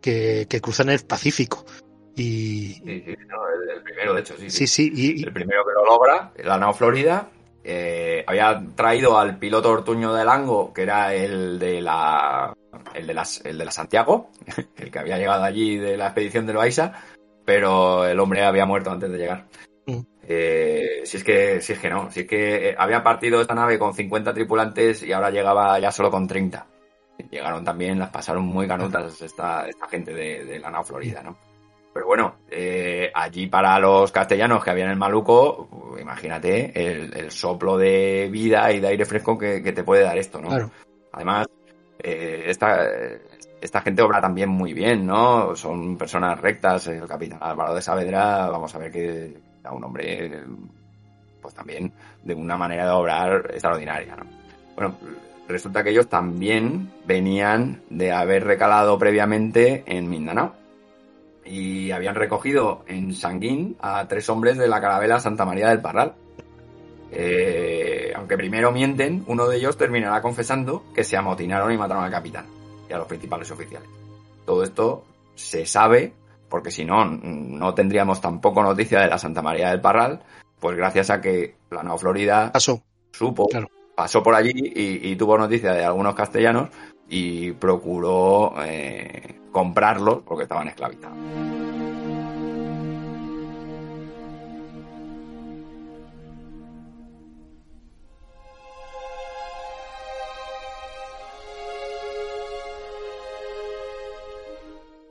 que, 0.00 0.46
que 0.48 0.60
cruzan 0.60 0.90
el 0.90 1.00
Pacífico. 1.00 1.64
Y... 2.14 2.74
Sí, 2.74 3.02
sí, 3.04 3.16
no, 3.26 3.48
el, 3.48 3.70
el, 3.78 3.82
primero, 3.82 4.14
de 4.14 4.20
hecho, 4.20 4.34
sí. 4.38 4.50
Sí, 4.50 4.66
sí. 4.66 4.92
Y, 4.94 5.24
el 5.24 5.32
primero 5.32 5.64
que 5.64 5.72
lo 5.72 5.84
logra, 5.84 6.32
la 6.44 6.58
nao 6.58 6.72
Florida, 6.72 7.30
eh, 7.64 8.22
había 8.26 8.62
traído 8.74 9.18
al 9.18 9.38
piloto 9.38 9.70
Ortuño 9.70 10.12
de 10.12 10.24
Lango, 10.24 10.72
que 10.72 10.82
era 10.82 11.14
el 11.14 11.58
de 11.58 11.80
la 11.80 12.54
el 12.94 13.06
de, 13.06 13.14
las, 13.14 13.44
el 13.44 13.56
de 13.56 13.64
la 13.64 13.70
Santiago, 13.70 14.30
el 14.76 14.90
que 14.90 14.98
había 14.98 15.16
llegado 15.16 15.44
allí 15.44 15.78
de 15.78 15.96
la 15.96 16.06
expedición 16.06 16.46
de 16.46 16.52
Loaiza, 16.52 16.92
pero 17.44 18.04
el 18.04 18.20
hombre 18.20 18.44
había 18.44 18.66
muerto 18.66 18.90
antes 18.90 19.10
de 19.10 19.18
llegar. 19.18 19.46
Mm. 19.86 20.00
Eh, 20.26 21.00
si 21.04 21.16
es 21.16 21.24
que, 21.24 21.60
si 21.60 21.72
es 21.72 21.78
que 21.78 21.90
no, 21.90 22.10
si 22.10 22.20
es 22.20 22.26
que 22.26 22.70
eh, 22.70 22.74
había 22.76 23.02
partido 23.02 23.40
esta 23.40 23.54
nave 23.54 23.78
con 23.78 23.94
50 23.94 24.34
tripulantes 24.34 25.02
y 25.02 25.12
ahora 25.12 25.30
llegaba 25.30 25.78
ya 25.78 25.90
solo 25.90 26.10
con 26.10 26.26
30. 26.26 26.66
Llegaron 27.30 27.64
también, 27.64 27.98
las 27.98 28.10
pasaron 28.10 28.44
muy 28.44 28.66
canutas 28.66 29.22
esta, 29.22 29.68
esta 29.68 29.86
gente 29.88 30.12
de, 30.12 30.44
de 30.44 30.58
la 30.58 30.70
nao 30.70 30.84
Florida, 30.84 31.22
¿no? 31.22 31.36
Pero 31.94 32.06
bueno, 32.06 32.34
eh, 32.50 33.12
allí 33.14 33.46
para 33.46 33.78
los 33.78 34.10
castellanos 34.10 34.64
que 34.64 34.70
habían 34.70 34.90
el 34.90 34.96
maluco, 34.96 35.68
imagínate 35.98 36.72
el, 36.74 37.16
el, 37.16 37.30
soplo 37.30 37.76
de 37.76 38.28
vida 38.30 38.72
y 38.72 38.80
de 38.80 38.88
aire 38.88 39.04
fresco 39.04 39.38
que, 39.38 39.62
que 39.62 39.72
te 39.72 39.84
puede 39.84 40.02
dar 40.02 40.16
esto, 40.18 40.40
¿no? 40.40 40.48
Claro. 40.48 40.70
Además, 41.12 41.46
eh, 41.98 42.44
esta, 42.46 42.86
esta 43.60 43.80
gente 43.80 44.02
obra 44.02 44.20
también 44.20 44.48
muy 44.48 44.72
bien, 44.72 45.06
¿no? 45.06 45.54
Son 45.56 45.96
personas 45.96 46.40
rectas. 46.40 46.86
El 46.88 47.06
capitán 47.06 47.38
Álvaro 47.40 47.74
de 47.74 47.82
Saavedra, 47.82 48.48
vamos 48.50 48.74
a 48.74 48.78
ver 48.78 48.92
que 48.92 49.36
era 49.60 49.72
un 49.72 49.84
hombre, 49.84 50.42
pues 51.40 51.54
también 51.54 51.92
de 52.22 52.34
una 52.34 52.56
manera 52.56 52.84
de 52.84 52.90
obrar 52.90 53.50
extraordinaria, 53.50 54.16
¿no? 54.16 54.24
Bueno, 54.74 54.96
resulta 55.48 55.82
que 55.82 55.90
ellos 55.90 56.08
también 56.08 56.90
venían 57.06 57.82
de 57.90 58.12
haber 58.12 58.44
recalado 58.44 58.98
previamente 58.98 59.84
en 59.86 60.10
Mindanao 60.10 60.63
y 61.44 61.90
habían 61.90 62.14
recogido 62.14 62.84
en 62.86 63.14
Sanguín 63.14 63.76
a 63.80 64.06
tres 64.08 64.28
hombres 64.28 64.56
de 64.56 64.68
la 64.68 64.80
carabela 64.80 65.20
Santa 65.20 65.44
María 65.44 65.68
del 65.68 65.80
Parral. 65.80 66.14
Eh, 67.10 68.12
aunque 68.16 68.36
primero 68.36 68.72
mienten, 68.72 69.24
uno 69.26 69.46
de 69.46 69.58
ellos 69.58 69.76
terminará 69.76 70.20
confesando 70.20 70.84
que 70.94 71.04
se 71.04 71.16
amotinaron 71.16 71.72
y 71.72 71.78
mataron 71.78 72.04
al 72.04 72.10
capitán 72.10 72.46
y 72.88 72.92
a 72.92 72.98
los 72.98 73.06
principales 73.06 73.50
oficiales. 73.50 73.88
Todo 74.44 74.62
esto 74.62 75.04
se 75.34 75.66
sabe, 75.66 76.12
porque 76.48 76.70
si 76.70 76.84
no, 76.84 77.04
no 77.04 77.74
tendríamos 77.74 78.20
tampoco 78.20 78.62
noticia 78.62 79.00
de 79.00 79.08
la 79.08 79.18
Santa 79.18 79.42
María 79.42 79.70
del 79.70 79.80
Parral, 79.80 80.22
pues 80.58 80.76
gracias 80.76 81.10
a 81.10 81.20
que 81.20 81.56
la 81.70 81.82
Nueva 81.82 81.98
Florida 81.98 82.50
pasó, 82.52 82.82
supo, 83.12 83.46
claro. 83.48 83.68
pasó 83.94 84.22
por 84.22 84.34
allí 84.34 84.52
y, 84.54 85.10
y, 85.10 85.16
tuvo 85.16 85.36
noticia 85.36 85.72
de 85.72 85.84
algunos 85.84 86.14
castellanos 86.14 86.70
y 87.08 87.52
procuró 87.52 88.54
eh, 88.64 89.40
comprarlos 89.52 90.22
porque 90.24 90.44
estaban 90.44 90.68
esclavizados. 90.68 91.16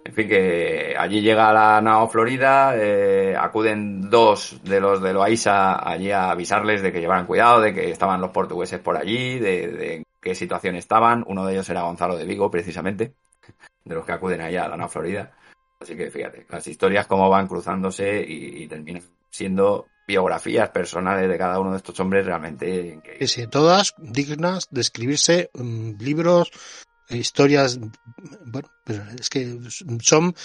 En 0.05 0.15
fin, 0.15 0.29
que 0.29 0.95
allí 0.95 1.21
llega 1.21 1.51
la 1.51 1.81
Nao 1.81 2.07
Florida, 2.07 2.75
eh, 2.75 3.35
acuden 3.35 4.11
dos 4.11 4.59
de 4.63 4.79
los 4.79 5.01
de 5.01 5.11
Loaiza 5.11 5.89
allí 5.89 6.11
a 6.11 6.29
avisarles 6.29 6.83
de 6.83 6.91
que 6.91 6.99
llevaran 6.99 7.25
cuidado, 7.25 7.61
de 7.61 7.73
que 7.73 7.89
estaban 7.89 8.21
los 8.21 8.29
portugueses 8.29 8.79
por 8.79 8.95
allí, 8.95 9.39
de, 9.39 9.67
de 9.69 10.03
qué 10.23 10.33
situación 10.33 10.75
estaban. 10.75 11.23
Uno 11.27 11.45
de 11.45 11.53
ellos 11.53 11.69
era 11.69 11.83
Gonzalo 11.83 12.17
de 12.17 12.25
Vigo, 12.25 12.49
precisamente, 12.49 13.13
de 13.83 13.95
los 13.95 14.05
que 14.05 14.13
acuden 14.13 14.41
allá 14.41 14.65
a 14.65 14.69
la 14.69 14.77
Nao 14.77 14.89
Florida. 14.89 15.35
Así 15.79 15.95
que 15.95 16.09
fíjate, 16.09 16.47
las 16.49 16.65
historias 16.65 17.07
cómo 17.07 17.29
van 17.29 17.47
cruzándose 17.47 18.25
y, 18.25 18.63
y 18.63 18.67
terminan 18.67 19.03
siendo 19.29 19.87
biografías 20.07 20.69
personales 20.69 21.29
de 21.29 21.37
cada 21.37 21.59
uno 21.59 21.71
de 21.71 21.77
estos 21.77 21.99
hombres 21.99 22.25
realmente 22.25 22.93
increíbles. 22.93 23.31
Sí, 23.31 23.41
sí, 23.41 23.47
todas 23.47 23.93
dignas 23.97 24.67
de 24.71 24.81
escribirse 24.81 25.49
um, 25.53 25.97
libros, 25.97 26.51
historias, 27.15 27.79
bueno, 28.45 28.69
es 29.19 29.29
que 29.29 29.59
son 30.01 30.35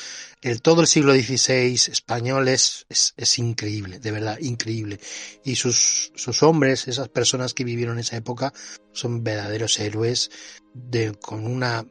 el 0.42 0.62
todo 0.62 0.82
el 0.82 0.86
siglo 0.86 1.12
XVI 1.12 1.74
español 1.74 2.48
es, 2.48 2.86
es, 2.88 3.14
es, 3.16 3.38
increíble, 3.38 3.98
de 3.98 4.10
verdad, 4.12 4.38
increíble. 4.40 5.00
Y 5.44 5.56
sus, 5.56 6.12
sus 6.14 6.42
hombres, 6.42 6.88
esas 6.88 7.08
personas 7.08 7.54
que 7.54 7.64
vivieron 7.64 7.98
esa 7.98 8.16
época, 8.16 8.52
son 8.92 9.24
verdaderos 9.24 9.78
héroes 9.78 10.30
de, 10.74 11.14
con 11.14 11.46
una, 11.46 11.86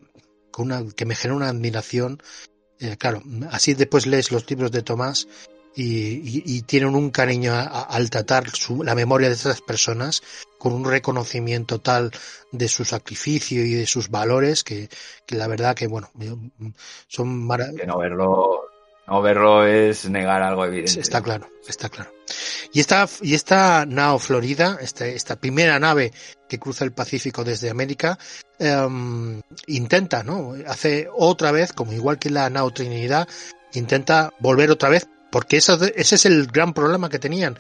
con 0.52 0.72
una, 0.72 0.86
que 0.94 1.06
me 1.06 1.16
genera 1.16 1.38
una 1.38 1.50
admiración. 1.50 2.22
Eh, 2.80 2.96
claro, 2.98 3.24
así 3.52 3.74
después 3.74 4.06
lees 4.06 4.32
los 4.32 4.50
libros 4.50 4.72
de 4.72 4.84
Tomás 4.84 5.28
y, 5.78 5.84
y, 5.84 6.44
y 6.44 6.62
tienen 6.64 6.96
un 6.96 7.12
cariño 7.12 7.54
a, 7.54 7.62
a, 7.62 7.82
al 7.84 8.10
tratar 8.10 8.50
su, 8.50 8.84
la 8.84 8.96
memoria 8.96 9.28
de 9.28 9.36
esas 9.36 9.62
personas 9.62 10.24
con 10.58 10.74
un 10.74 10.84
reconocimiento 10.84 11.80
tal 11.80 12.12
de 12.52 12.68
su 12.68 12.84
sacrificio 12.84 13.64
y 13.64 13.74
de 13.76 13.86
sus 13.86 14.10
valores 14.10 14.64
que, 14.64 14.90
que 15.28 15.36
la 15.36 15.46
verdad 15.48 15.76
que 15.76 15.86
bueno 15.86 16.10
son 17.08 17.46
maravillosos. 17.46 17.82
Que 17.82 17.88
no 17.88 18.00
verlo, 18.00 18.62
no 19.08 19.22
verlo 19.22 19.68
es 19.68 20.10
negar 20.10 20.42
algo 20.42 20.66
evidente. 20.66 21.00
Está 21.00 21.22
claro, 21.22 21.48
está 21.68 21.90
claro. 21.90 22.12
Y 22.74 22.80
esta, 22.80 23.08
y 23.22 23.36
esta 23.36 23.86
nao 23.86 24.18
Florida, 24.18 24.80
esta, 24.82 25.06
esta 25.06 25.36
primera 25.36 25.80
nave 25.80 26.12
que 26.50 26.58
cruza 26.58 26.86
el 26.86 26.92
Pacífico 26.92 27.44
desde 27.44 27.70
América, 27.70 28.18
um, 28.60 29.40
intenta, 29.68 30.24
¿no? 30.24 30.56
Hace 30.66 31.08
otra 31.16 31.52
vez, 31.52 31.72
como 31.72 31.94
igual 31.94 32.18
que 32.18 32.32
la 32.32 32.50
nao 32.50 32.72
Trinidad, 32.72 33.28
intenta 33.74 34.34
volver 34.40 34.72
otra 34.72 34.90
vez 34.90 35.08
porque 35.38 35.58
eso, 35.58 35.78
ese 35.96 36.16
es 36.16 36.26
el 36.26 36.48
gran 36.48 36.74
problema 36.74 37.10
que 37.10 37.20
tenían. 37.20 37.56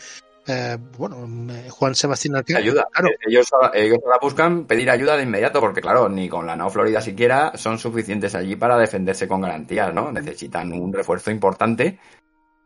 Eh, 0.47 0.77
bueno, 0.97 1.27
Juan 1.69 1.93
Sebastián 1.93 2.37
Arquero. 2.37 2.57
Ayuda. 2.57 2.87
Claro. 2.91 3.09
Ellos, 3.27 3.51
ellos 3.71 3.99
la 4.09 4.17
buscan 4.19 4.65
pedir 4.65 4.89
ayuda 4.89 5.15
de 5.15 5.21
inmediato, 5.21 5.59
porque 5.59 5.79
claro, 5.79 6.09
ni 6.09 6.27
con 6.27 6.47
la 6.47 6.55
Nao 6.55 6.71
Florida 6.71 7.01
siquiera 7.01 7.51
son 7.53 7.77
suficientes 7.77 8.33
allí 8.33 8.55
para 8.55 8.79
defenderse 8.79 9.27
con 9.27 9.41
garantías, 9.41 9.93
¿no? 9.93 10.11
Necesitan 10.11 10.73
un 10.73 10.91
refuerzo 10.91 11.29
importante 11.29 11.99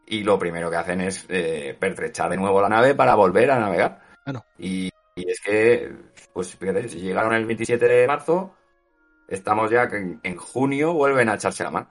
y 0.08 0.24
lo 0.24 0.40
primero 0.40 0.72
que 0.72 0.78
hacen 0.78 1.02
es 1.02 1.26
eh, 1.28 1.76
pertrechar 1.78 2.30
de 2.30 2.38
nuevo 2.38 2.62
la 2.62 2.70
nave 2.70 2.96
para 2.96 3.14
volver 3.14 3.52
a 3.52 3.60
navegar. 3.60 4.00
Bueno. 4.26 4.46
Y, 4.58 4.90
y, 5.18 5.30
es 5.30 5.42
que, 5.42 5.92
pues 6.32 6.56
fíjate, 6.56 6.88
si 6.88 7.02
llegaron 7.02 7.34
el 7.34 7.46
27 7.46 7.86
de 7.86 8.08
marzo, 8.08 8.56
estamos 9.28 9.70
ya 9.70 9.90
que 9.90 9.98
en, 9.98 10.22
en 10.24 10.38
junio 10.38 10.94
vuelven 10.94 11.28
a 11.28 11.36
echarse 11.36 11.66
la 11.66 11.72
mano. 11.72 11.90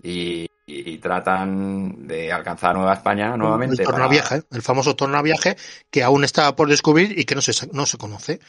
Y, 0.00 0.46
y, 0.66 0.92
y, 0.92 0.98
tratan 0.98 2.06
de 2.06 2.32
alcanzar 2.32 2.74
Nueva 2.74 2.94
España 2.94 3.36
nuevamente. 3.36 3.82
El 3.82 3.88
tornaviaje, 3.88 4.42
para... 4.42 4.56
el 4.56 4.62
famoso 4.62 4.94
tornaviaje 4.94 5.56
que 5.90 6.02
aún 6.02 6.24
está 6.24 6.54
por 6.54 6.68
descubrir 6.68 7.18
y 7.18 7.24
que 7.24 7.34
no 7.34 7.40
se, 7.40 7.66
no 7.72 7.86
se 7.86 7.98
conoce. 7.98 8.40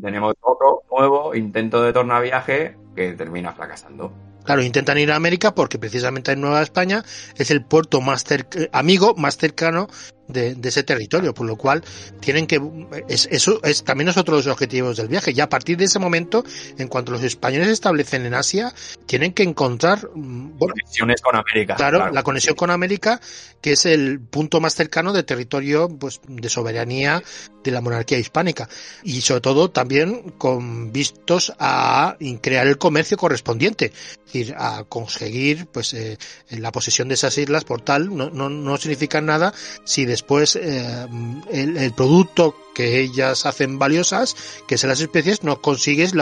Tenemos 0.00 0.34
otro 0.40 0.82
nuevo 0.90 1.34
intento 1.34 1.82
de 1.82 1.92
tornaviaje 1.92 2.76
que 2.94 3.12
termina 3.12 3.52
fracasando. 3.52 4.12
Claro, 4.44 4.62
intentan 4.62 4.98
ir 4.98 5.10
a 5.10 5.16
América 5.16 5.54
porque 5.54 5.78
precisamente 5.78 6.32
en 6.32 6.40
Nueva 6.40 6.62
España 6.62 7.02
es 7.36 7.50
el 7.50 7.64
puerto 7.64 8.00
más 8.00 8.24
amigo, 8.72 9.14
más 9.16 9.36
cercano 9.36 9.88
de, 10.28 10.56
ese 10.62 10.82
territorio, 10.82 11.34
por 11.34 11.46
lo 11.46 11.56
cual 11.56 11.82
tienen 12.20 12.46
que 12.46 12.60
eso 13.08 13.60
es 13.62 13.84
también 13.84 14.08
es 14.08 14.16
otro 14.16 14.36
de 14.36 14.42
los 14.42 14.52
objetivos 14.52 14.96
del 14.96 15.08
viaje. 15.08 15.32
Ya 15.34 15.44
a 15.44 15.48
partir 15.48 15.76
de 15.76 15.84
ese 15.84 15.98
momento, 15.98 16.44
en 16.78 16.88
cuanto 16.88 17.12
los 17.12 17.22
españoles 17.22 17.68
se 17.68 17.74
establecen 17.74 18.26
en 18.26 18.34
Asia, 18.34 18.72
tienen 19.06 19.32
que 19.32 19.42
encontrar 19.42 20.08
mm, 20.14 20.58
conexiones 20.58 21.20
con 21.20 21.36
América. 21.36 21.76
Claro, 21.76 22.10
la 22.10 22.22
conexión 22.22 22.56
con 22.56 22.70
América, 22.70 23.20
que 23.60 23.72
es 23.72 23.86
el 23.86 24.20
punto 24.20 24.60
más 24.60 24.74
cercano 24.74 25.12
de 25.12 25.22
territorio 25.22 25.88
pues 25.88 26.20
de 26.26 26.48
soberanía 26.48 27.22
de 27.62 27.70
la 27.70 27.80
monarquía 27.80 28.18
hispánica 28.18 28.68
y 29.02 29.20
sobre 29.20 29.40
todo 29.40 29.70
también 29.70 30.34
con 30.38 30.92
vistos 30.92 31.52
a 31.58 32.16
crear 32.40 32.66
el 32.66 32.78
comercio 32.78 33.16
correspondiente, 33.16 33.86
es 33.86 34.24
decir, 34.24 34.54
a 34.56 34.84
conseguir 34.84 35.66
pues 35.66 35.92
eh, 35.94 36.16
la 36.50 36.72
posesión 36.72 37.08
de 37.08 37.14
esas 37.14 37.36
islas 37.38 37.64
por 37.64 37.80
tal 37.80 38.16
no, 38.16 38.30
no, 38.30 38.48
no 38.48 38.76
significa 38.76 39.20
nada 39.20 39.52
si 39.84 40.04
después 40.16 40.56
eh, 40.56 41.06
el, 41.50 41.92
producto 41.92 42.56
que 42.74 43.00
ellas 43.00 43.44
hacen 43.44 43.78
valiosas, 43.78 44.34
que 44.66 44.78
son 44.78 44.88
las 44.88 45.00
especies, 45.00 45.44
no 45.44 45.60
consigues 45.60 46.14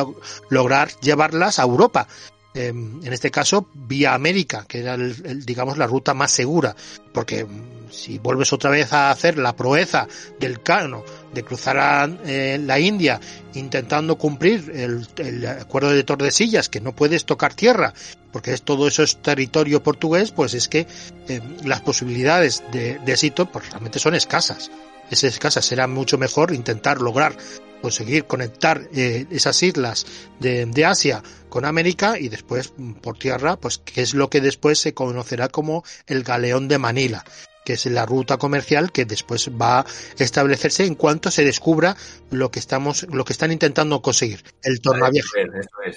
lograr 0.50 0.90
llevarlas 1.00 1.60
a 1.60 1.62
Europa. 1.62 2.08
Em, 2.56 3.04
en 3.04 3.12
este 3.12 3.32
caso, 3.32 3.68
vía 3.74 4.14
América, 4.14 4.64
que 4.68 4.78
era, 4.78 4.94
el, 4.94 5.44
digamos, 5.44 5.76
la 5.76 5.88
ruta 5.88 6.14
más 6.14 6.30
segura, 6.30 6.76
porque 7.12 7.44
mm, 7.44 7.90
si 7.90 8.18
vuelves 8.18 8.52
otra 8.52 8.70
vez 8.70 8.92
a 8.92 9.10
hacer 9.10 9.38
la 9.38 9.56
proeza 9.56 10.06
del 10.38 10.62
cano 10.62 11.02
de 11.32 11.42
cruzar 11.42 11.78
a 11.78 12.08
eh, 12.24 12.60
la 12.64 12.78
India 12.78 13.20
intentando 13.54 14.16
cumplir 14.16 14.70
el, 14.72 15.46
acuerdo 15.48 15.90
de 15.90 16.04
Tordesillas, 16.04 16.68
que 16.68 16.80
no 16.80 16.94
puedes 16.94 17.24
tocar 17.24 17.54
tierra, 17.54 17.92
porque 18.32 18.52
es 18.52 18.62
todo 18.62 18.86
eso 18.86 19.02
es 19.02 19.16
territorio 19.20 19.82
portugués, 19.82 20.30
pues 20.30 20.54
es 20.54 20.68
que 20.68 20.86
em, 21.26 21.42
las 21.64 21.80
posibilidades 21.80 22.62
de, 22.70 23.00
éxito 23.04 23.46
pues, 23.46 23.68
realmente 23.68 23.98
son 23.98 24.14
escasas. 24.14 24.70
Es 25.10 25.24
escasa, 25.24 25.62
será 25.62 25.86
mucho 25.86 26.18
mejor 26.18 26.52
intentar 26.52 27.00
lograr 27.00 27.36
conseguir 27.84 28.24
conectar 28.24 28.88
eh, 28.94 29.26
esas 29.30 29.62
islas 29.62 30.06
de, 30.40 30.84
Asia 30.86 31.22
con 31.50 31.66
América 31.66 32.18
y 32.18 32.30
después 32.30 32.72
mm, 32.78 32.94
por 32.94 33.18
tierra, 33.18 33.56
pues 33.56 33.76
que 33.76 34.00
es 34.00 34.14
lo 34.14 34.30
que 34.30 34.40
después 34.40 34.78
se 34.78 34.94
conocerá 34.94 35.48
como 35.48 35.84
el 36.06 36.22
galeón 36.22 36.66
de 36.66 36.78
Manila 36.78 37.22
que 37.62 37.74
es 37.74 37.84
la 37.86 38.06
ruta 38.06 38.38
comercial 38.38 38.90
que 38.92 39.04
después 39.04 39.50
va 39.50 39.80
a 39.80 39.86
establecerse 40.18 40.84
en 40.86 40.94
cuanto 40.94 41.30
se 41.30 41.44
descubra 41.44 41.96
lo 42.30 42.50
que 42.50 42.58
estamos, 42.58 43.06
lo 43.10 43.24
que 43.24 43.32
están 43.32 43.52
intentando 43.52 44.02
conseguir, 44.02 44.42
el 44.62 44.80
tornaviejo. 44.82 45.28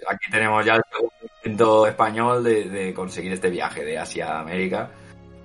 Aquí 0.07 0.31
tenemos 0.31 0.65
ya 0.65 0.75
el 0.75 0.81
intento 1.43 1.85
español 1.85 2.43
de, 2.43 2.69
de, 2.69 2.93
conseguir 2.93 3.33
este 3.33 3.49
viaje 3.49 3.83
de 3.83 3.97
Asia 3.97 4.37
a 4.37 4.39
América 4.39 4.91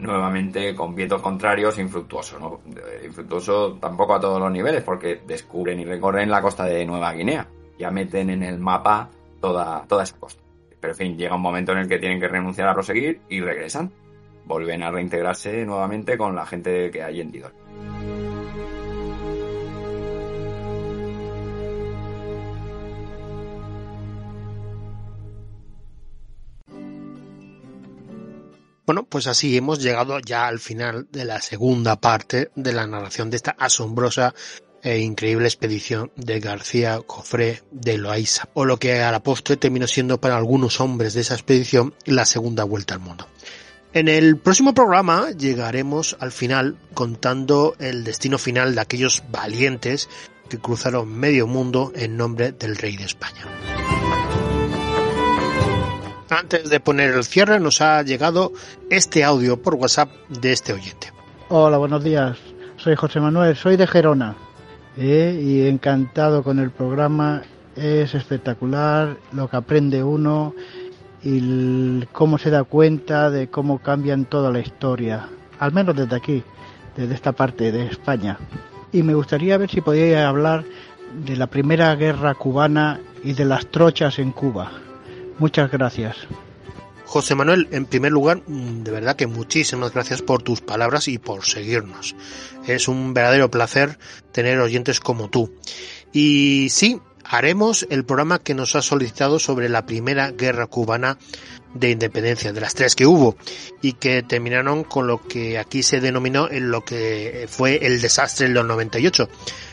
nuevamente 0.03 0.75
con 0.75 0.95
vientos 0.95 1.23
contrarios, 1.23 1.79
infructuoso, 1.79 2.39
¿no? 2.39 2.61
Infructuoso 3.05 3.79
tampoco 3.81 4.15
a 4.15 4.21
todos 4.21 4.41
los 4.41 4.51
niveles, 4.51 4.83
porque 4.83 5.23
descubren 5.27 5.81
y 5.81 5.85
recorren 5.85 6.31
la 6.31 6.43
costa 6.43 6.65
de 6.65 6.85
Nueva 6.85 7.13
Guinea. 7.13 7.47
Ya 7.79 7.91
meten 7.91 8.31
en 8.31 8.43
el 8.43 8.59
mapa 8.59 9.09
toda, 9.41 9.85
toda 9.87 10.03
esa 10.03 10.19
costa. 10.19 10.43
Pero 10.81 10.93
en 10.93 10.97
fin, 10.97 11.17
llega 11.17 11.37
un 11.37 11.43
momento 11.43 11.73
en 11.73 11.79
el 11.79 11.89
que 11.89 11.99
tienen 11.99 12.21
que 12.21 12.29
renunciar 12.29 12.69
a 12.69 12.75
proseguir 12.75 13.21
y 13.29 13.41
regresan. 13.41 13.91
Vuelven 14.45 14.83
a 14.83 14.91
reintegrarse 14.91 15.65
nuevamente 15.65 16.19
con 16.19 16.35
la 16.35 16.45
gente 16.45 16.91
que 16.91 17.03
hay 17.03 17.21
en 17.21 17.31
Didol. 17.31 17.53
Bueno, 28.85 29.05
pues 29.05 29.29
así 29.29 29.57
hemos 29.57 29.81
llegado 29.81 30.19
ya 30.19 30.49
al 30.49 30.59
final 30.59 31.07
de 31.13 31.25
la 31.25 31.41
segunda 31.41 32.01
parte 32.01 32.51
de 32.57 32.73
la 32.73 32.87
narración 32.87 33.31
de 33.31 33.37
esta 33.37 33.53
asombrosa 33.53 34.35
e 34.83 34.99
increíble 34.99 35.47
expedición 35.47 36.11
de 36.17 36.41
García 36.41 37.01
Cofré 37.07 37.63
de 37.71 37.97
Loaiza, 37.97 38.49
o 38.55 38.65
lo 38.65 38.79
que 38.79 39.01
a 39.01 39.13
la 39.13 39.23
postre 39.23 39.57
terminó 39.57 39.87
siendo 39.87 40.21
para 40.21 40.37
algunos 40.37 40.81
hombres 40.81 41.15
de 41.15 41.21
esa 41.21 41.35
expedición 41.35 41.95
la 42.07 42.27
segunda 42.27 42.65
vuelta 42.65 42.95
al 42.95 43.01
mundo. 43.01 43.29
En 43.93 44.09
el 44.09 44.37
próximo 44.39 44.75
programa 44.75 45.31
llegaremos 45.31 46.17
al 46.19 46.33
final 46.33 46.77
contando 46.95 47.77
el 47.79 48.03
destino 48.03 48.39
final 48.39 48.75
de 48.75 48.81
aquellos 48.81 49.23
valientes 49.31 50.09
que 50.49 50.59
cruzaron 50.59 51.09
medio 51.13 51.47
mundo 51.47 51.93
en 51.95 52.17
nombre 52.17 52.51
del 52.51 52.77
rey 52.77 52.97
de 52.97 53.05
España. 53.05 53.47
Antes 56.33 56.71
de 56.71 56.81
poner 56.81 57.13
el 57.13 57.25
cierre 57.25 57.61
nos 57.61 57.83
ha 57.83 58.03
llegado 58.03 58.53
este 58.89 59.23
audio 59.23 59.61
por 59.61 59.75
WhatsApp 59.75 60.09
de 60.31 60.53
este 60.53 60.73
oyente. 60.73 61.13
Hola, 61.51 61.77
buenos 61.77 62.03
días. 62.03 62.39
Soy 62.79 62.97
José 62.97 63.21
Manuel, 63.21 63.55
soy 63.55 63.77
de 63.77 63.87
Gerona 63.87 64.35
¿eh? 64.97 65.39
y 65.39 65.67
encantado 65.69 66.43
con 66.43 66.59
el 66.59 66.71
programa. 66.71 67.43
Es 67.77 68.15
espectacular 68.15 69.19
lo 69.33 69.51
que 69.51 69.57
aprende 69.59 70.03
uno 70.03 70.55
y 71.23 72.03
cómo 72.13 72.39
se 72.39 72.49
da 72.49 72.65
cuenta 72.65 73.29
de 73.29 73.49
cómo 73.49 73.81
cambian 73.81 74.25
toda 74.25 74.51
la 74.51 74.61
historia, 74.61 75.29
al 75.59 75.73
menos 75.73 75.95
desde 75.95 76.17
aquí, 76.17 76.43
desde 76.97 77.15
esta 77.15 77.33
parte 77.33 77.71
de 77.73 77.89
España. 77.89 78.39
Y 78.91 79.03
me 79.03 79.13
gustaría 79.13 79.59
ver 79.59 79.71
si 79.71 79.83
podía 79.83 80.31
hablar 80.31 80.65
de 81.27 81.37
la 81.37 81.49
primera 81.49 81.95
guerra 81.95 82.35
cubana 82.35 83.01
y 83.23 83.35
de 83.35 83.45
las 83.45 83.67
trochas 83.67 84.19
en 84.19 84.33
Cuba. 84.33 84.73
Muchas 85.39 85.71
gracias. 85.71 86.17
José 87.13 87.35
Manuel, 87.35 87.69
en 87.73 87.85
primer 87.85 88.11
lugar, 88.11 88.43
de 88.47 88.91
verdad 88.91 89.17
que 89.17 89.27
muchísimas 89.27 89.93
gracias 89.93 90.23
por 90.23 90.43
tus 90.43 90.63
palabras 90.63 91.09
y 91.09 91.19
por 91.19 91.45
seguirnos. 91.45 92.17
Es 92.67 92.89
un 92.89 93.13
verdadero 93.13 93.51
placer 93.51 93.99
tener 94.33 94.59
oyentes 94.61 94.99
como 94.99 95.29
tú. 95.29 95.53
Y 96.11 96.69
sí, 96.71 97.03
haremos 97.25 97.87
el 97.91 98.05
programa 98.05 98.39
que 98.39 98.55
nos 98.55 98.77
ha 98.77 98.83
solicitado 98.83 99.39
sobre 99.39 99.69
la 99.69 99.87
primera 99.87 100.31
guerra 100.31 100.67
cubana 100.67 101.19
de 101.75 101.91
independencia, 101.91 102.53
de 102.53 102.61
las 102.61 102.75
tres 102.75 102.95
que 102.95 103.07
hubo, 103.07 103.37
y 103.81 103.95
que 103.95 104.23
terminaron 104.23 104.85
con 104.85 105.07
lo 105.07 105.23
que 105.23 105.59
aquí 105.59 105.83
se 105.83 106.01
denominó 106.01 106.51
en 106.51 106.71
lo 106.71 106.85
que 106.85 107.47
fue 107.49 107.87
el 107.87 108.01
desastre 108.01 108.49
del 108.49 108.67
98, 108.67 109.29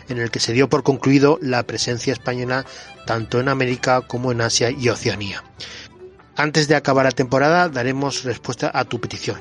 en 0.08 0.18
el 0.18 0.32
que 0.32 0.40
se 0.40 0.54
dio 0.54 0.70
por 0.70 0.84
concluido 0.84 1.38
la 1.42 1.64
presencia 1.64 2.14
española 2.14 2.66
tanto 3.06 3.40
en 3.40 3.50
América 3.50 4.02
como 4.02 4.32
en 4.32 4.42
Asia 4.42 4.70
y 4.72 4.90
Oceanía. 4.90 5.44
Antes 6.36 6.70
de 6.70 6.76
acabar 6.76 7.06
la 7.06 7.12
temporada 7.12 7.68
daremos 7.68 8.24
respuesta 8.24 8.72
a 8.74 8.86
tu 8.86 9.02
petición. 9.02 9.38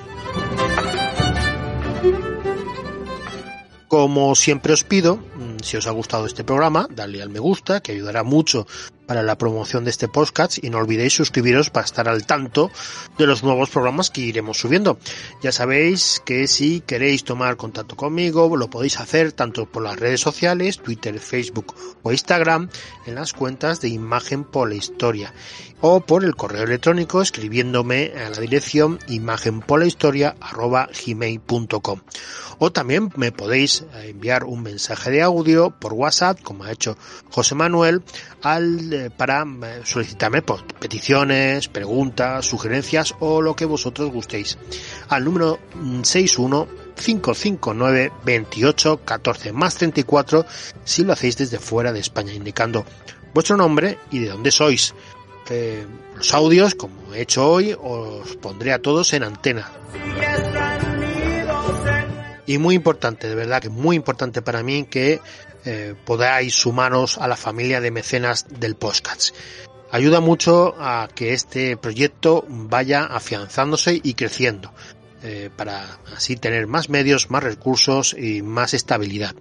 Como 3.87 4.35
siempre 4.35 4.73
os 4.73 4.85
pido, 4.85 5.21
si 5.63 5.77
os 5.77 5.87
ha 5.87 5.93
gustado 5.93 6.27
este 6.27 6.45
programa, 6.45 6.89
dadle 6.91 7.23
al 7.23 7.31
me 7.31 7.39
gusta, 7.39 7.81
que 7.81 7.93
ayudará 7.93 8.23
mucho 8.23 8.67
para 9.09 9.23
la 9.23 9.39
promoción 9.39 9.85
de 9.85 9.91
este 9.91 10.07
podcast 10.07 10.63
y 10.63 10.69
no 10.69 10.77
olvidéis 10.79 11.15
suscribiros 11.15 11.71
para 11.71 11.87
estar 11.87 12.09
al 12.09 12.27
tanto 12.27 12.71
de 13.17 13.27
los 13.27 13.43
nuevos 13.43 13.71
programas 13.71 14.11
que 14.11 14.21
iremos 14.21 14.59
subiendo. 14.59 14.99
Ya 15.43 15.51
sabéis 15.51 16.21
que 16.27 16.47
si 16.47 16.83
queréis 16.83 17.25
tomar 17.25 17.57
contacto 17.57 17.97
conmigo 17.97 18.55
lo 18.55 18.69
podéis 18.69 19.01
hacer 19.01 19.33
tanto 19.33 19.65
por 19.65 19.83
las 19.83 19.99
redes 19.99 20.21
sociales, 20.21 20.79
Twitter, 20.79 21.19
Facebook 21.19 21.75
o 22.03 22.13
Instagram 22.13 22.69
en 23.07 23.15
las 23.15 23.33
cuentas 23.33 23.81
de 23.81 23.89
Imagen 23.89 24.45
por 24.45 24.69
la 24.69 24.75
Historia 24.75 25.33
o 25.81 26.01
por 26.01 26.25
el 26.25 26.37
correo 26.37 26.65
electrónico 26.65 27.23
escribiéndome 27.23 28.13
a 28.15 28.29
la 28.29 28.41
dirección 28.41 28.99
imagenpolahistoria.gmail.com 29.09 32.01
o 32.59 32.73
también 32.73 33.11
me 33.17 33.33
podéis 33.33 33.87
enviar 34.03 34.45
un 34.45 34.63
mensaje 34.63 35.11
de 35.11 35.23
audio 35.23 35.48
por 35.81 35.93
WhatsApp 35.93 36.41
como 36.43 36.65
ha 36.65 36.73
hecho 36.73 36.97
José 37.31 37.55
Manuel 37.55 38.03
al 38.43 38.93
eh, 38.93 39.11
para 39.11 39.43
eh, 39.43 39.81
solicitarme 39.85 40.43
peticiones, 40.43 41.69
preguntas, 41.69 42.45
sugerencias 42.47 43.15
o 43.21 43.41
lo 43.41 43.57
que 43.57 43.65
vosotros 43.65 44.11
gustéis. 44.11 44.59
Al 45.09 45.25
número 45.25 45.59
61 46.03 46.69
559 46.97 48.13
28 48.25 49.01
14 49.05 49.53
más 49.53 49.77
34 49.77 50.45
si 50.85 51.05
lo 51.05 51.13
hacéis 51.13 51.37
desde 51.39 51.59
fuera 51.59 51.93
de 51.93 52.01
España, 52.01 52.33
indicando 52.33 52.85
vuestro 53.33 53.57
nombre 53.57 53.99
y 54.11 54.21
de 54.21 54.29
dónde 54.29 54.51
sois. 54.51 54.95
Eh, 55.51 55.87
los 56.15 56.35
audios, 56.35 56.75
como 56.75 57.15
he 57.15 57.23
hecho 57.23 57.51
hoy, 57.51 57.75
os 57.81 58.37
pondré 58.37 58.73
a 58.73 58.83
todos 58.83 59.15
en 59.15 59.23
antena. 59.23 59.71
Y 62.49 62.57
muy 62.57 62.75
importante, 62.75 63.29
de 63.29 63.35
verdad 63.35 63.61
que 63.61 63.69
muy 63.69 63.95
importante 63.95 64.41
para 64.41 64.63
mí 64.63 64.85
que 64.85 65.21
eh, 65.67 65.95
podáis 66.07 66.55
sumaros 66.55 67.19
a 67.19 67.29
la 67.29 67.37
familia 67.37 67.83
de 67.83 67.91
mecenas 67.91 68.47
del 68.49 68.75
podcast. 68.75 69.35
Ayuda 69.91 70.21
mucho 70.21 70.75
a 70.79 71.09
que 71.15 71.35
este 71.35 71.77
proyecto 71.77 72.47
vaya 72.49 73.05
afianzándose 73.05 74.01
y 74.03 74.15
creciendo. 74.15 74.73
Eh, 75.23 75.51
para 75.55 75.99
así 76.15 76.37
tener 76.37 76.69
más 76.69 76.89
medios, 76.89 77.29
más 77.29 77.43
recursos 77.43 78.15
y 78.17 78.43
más 78.43 78.73
estabilidad. 78.73 79.35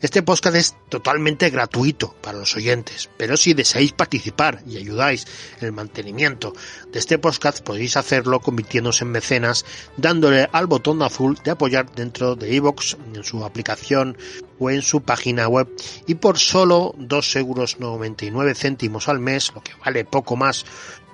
Este 0.00 0.22
podcast 0.22 0.56
es 0.56 0.76
totalmente 0.88 1.50
gratuito 1.50 2.14
para 2.20 2.38
los 2.38 2.56
oyentes, 2.56 3.08
pero 3.16 3.36
si 3.36 3.54
deseáis 3.54 3.92
participar 3.92 4.62
y 4.66 4.76
ayudáis 4.76 5.26
en 5.60 5.66
el 5.66 5.72
mantenimiento 5.72 6.52
de 6.92 6.98
este 6.98 7.18
podcast, 7.18 7.62
podéis 7.62 7.96
hacerlo 7.96 8.40
convirtiéndose 8.40 9.04
en 9.04 9.12
mecenas 9.12 9.64
dándole 9.96 10.48
al 10.50 10.66
botón 10.66 11.00
azul 11.02 11.38
de 11.44 11.52
apoyar 11.52 11.92
dentro 11.94 12.34
de 12.34 12.52
iVoox 12.54 12.96
en 13.14 13.22
su 13.22 13.44
aplicación 13.44 14.18
o 14.58 14.70
en 14.70 14.82
su 14.82 15.02
página 15.02 15.46
web 15.46 15.68
y 16.08 16.16
por 16.16 16.38
solo 16.38 16.94
2 16.98 17.36
euros 17.36 17.78
99 17.78 18.54
céntimos 18.54 19.08
al 19.08 19.20
mes, 19.20 19.52
lo 19.54 19.62
que 19.62 19.72
vale 19.84 20.04
poco 20.04 20.34
más 20.34 20.64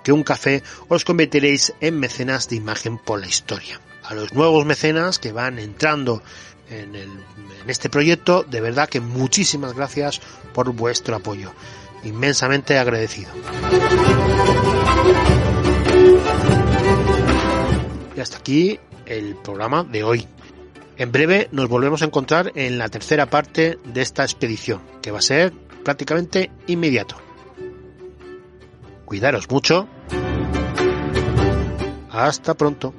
que 0.03 0.13
un 0.13 0.23
café, 0.23 0.63
os 0.89 1.05
convertiréis 1.05 1.75
en 1.81 1.99
mecenas 1.99 2.49
de 2.49 2.57
imagen 2.57 2.97
por 2.97 3.21
la 3.21 3.27
historia 3.27 3.81
a 4.09 4.15
los 4.15 4.33
nuevos 4.33 4.65
mecenas 4.65 5.19
que 5.19 5.33
van 5.33 5.59
entrando 5.59 6.23
en, 6.71 6.95
este 7.67 7.89
proyecto, 7.89 8.45
de 8.45 8.61
verdad 8.61 8.89
que 8.89 9.01
muchísimas 9.01 9.75
gracias 9.75 10.21
por 10.53 10.73
vuestro 10.73 11.17
apoyo. 11.17 11.53
Inmensamente 12.05 12.79
agradecido. 12.79 13.31
Y 18.17 18.21
hasta 18.21 18.39
aquí 18.39 18.79
el 19.07 19.37
programa 19.37 19.85
de 19.85 20.05
hoy. 20.05 20.29
En 20.97 21.13
breve 21.13 21.49
nos 21.53 21.69
volvemos 21.69 22.03
a 22.03 22.07
encontrar 22.07 22.53
en 22.55 22.79
la 22.79 22.89
tercera 22.89 23.27
parte 23.27 23.79
de 23.85 24.03
esta 24.03 24.23
expedición, 24.23 24.81
que 25.03 25.11
va 25.11 25.19
a 25.19 25.23
ser 25.23 25.53
prácticamente 25.85 26.51
inmediato. 26.67 27.17
Cuidaros 29.05 29.51
mucho. 29.51 29.89
Hasta 32.11 32.55
pronto. 32.55 32.95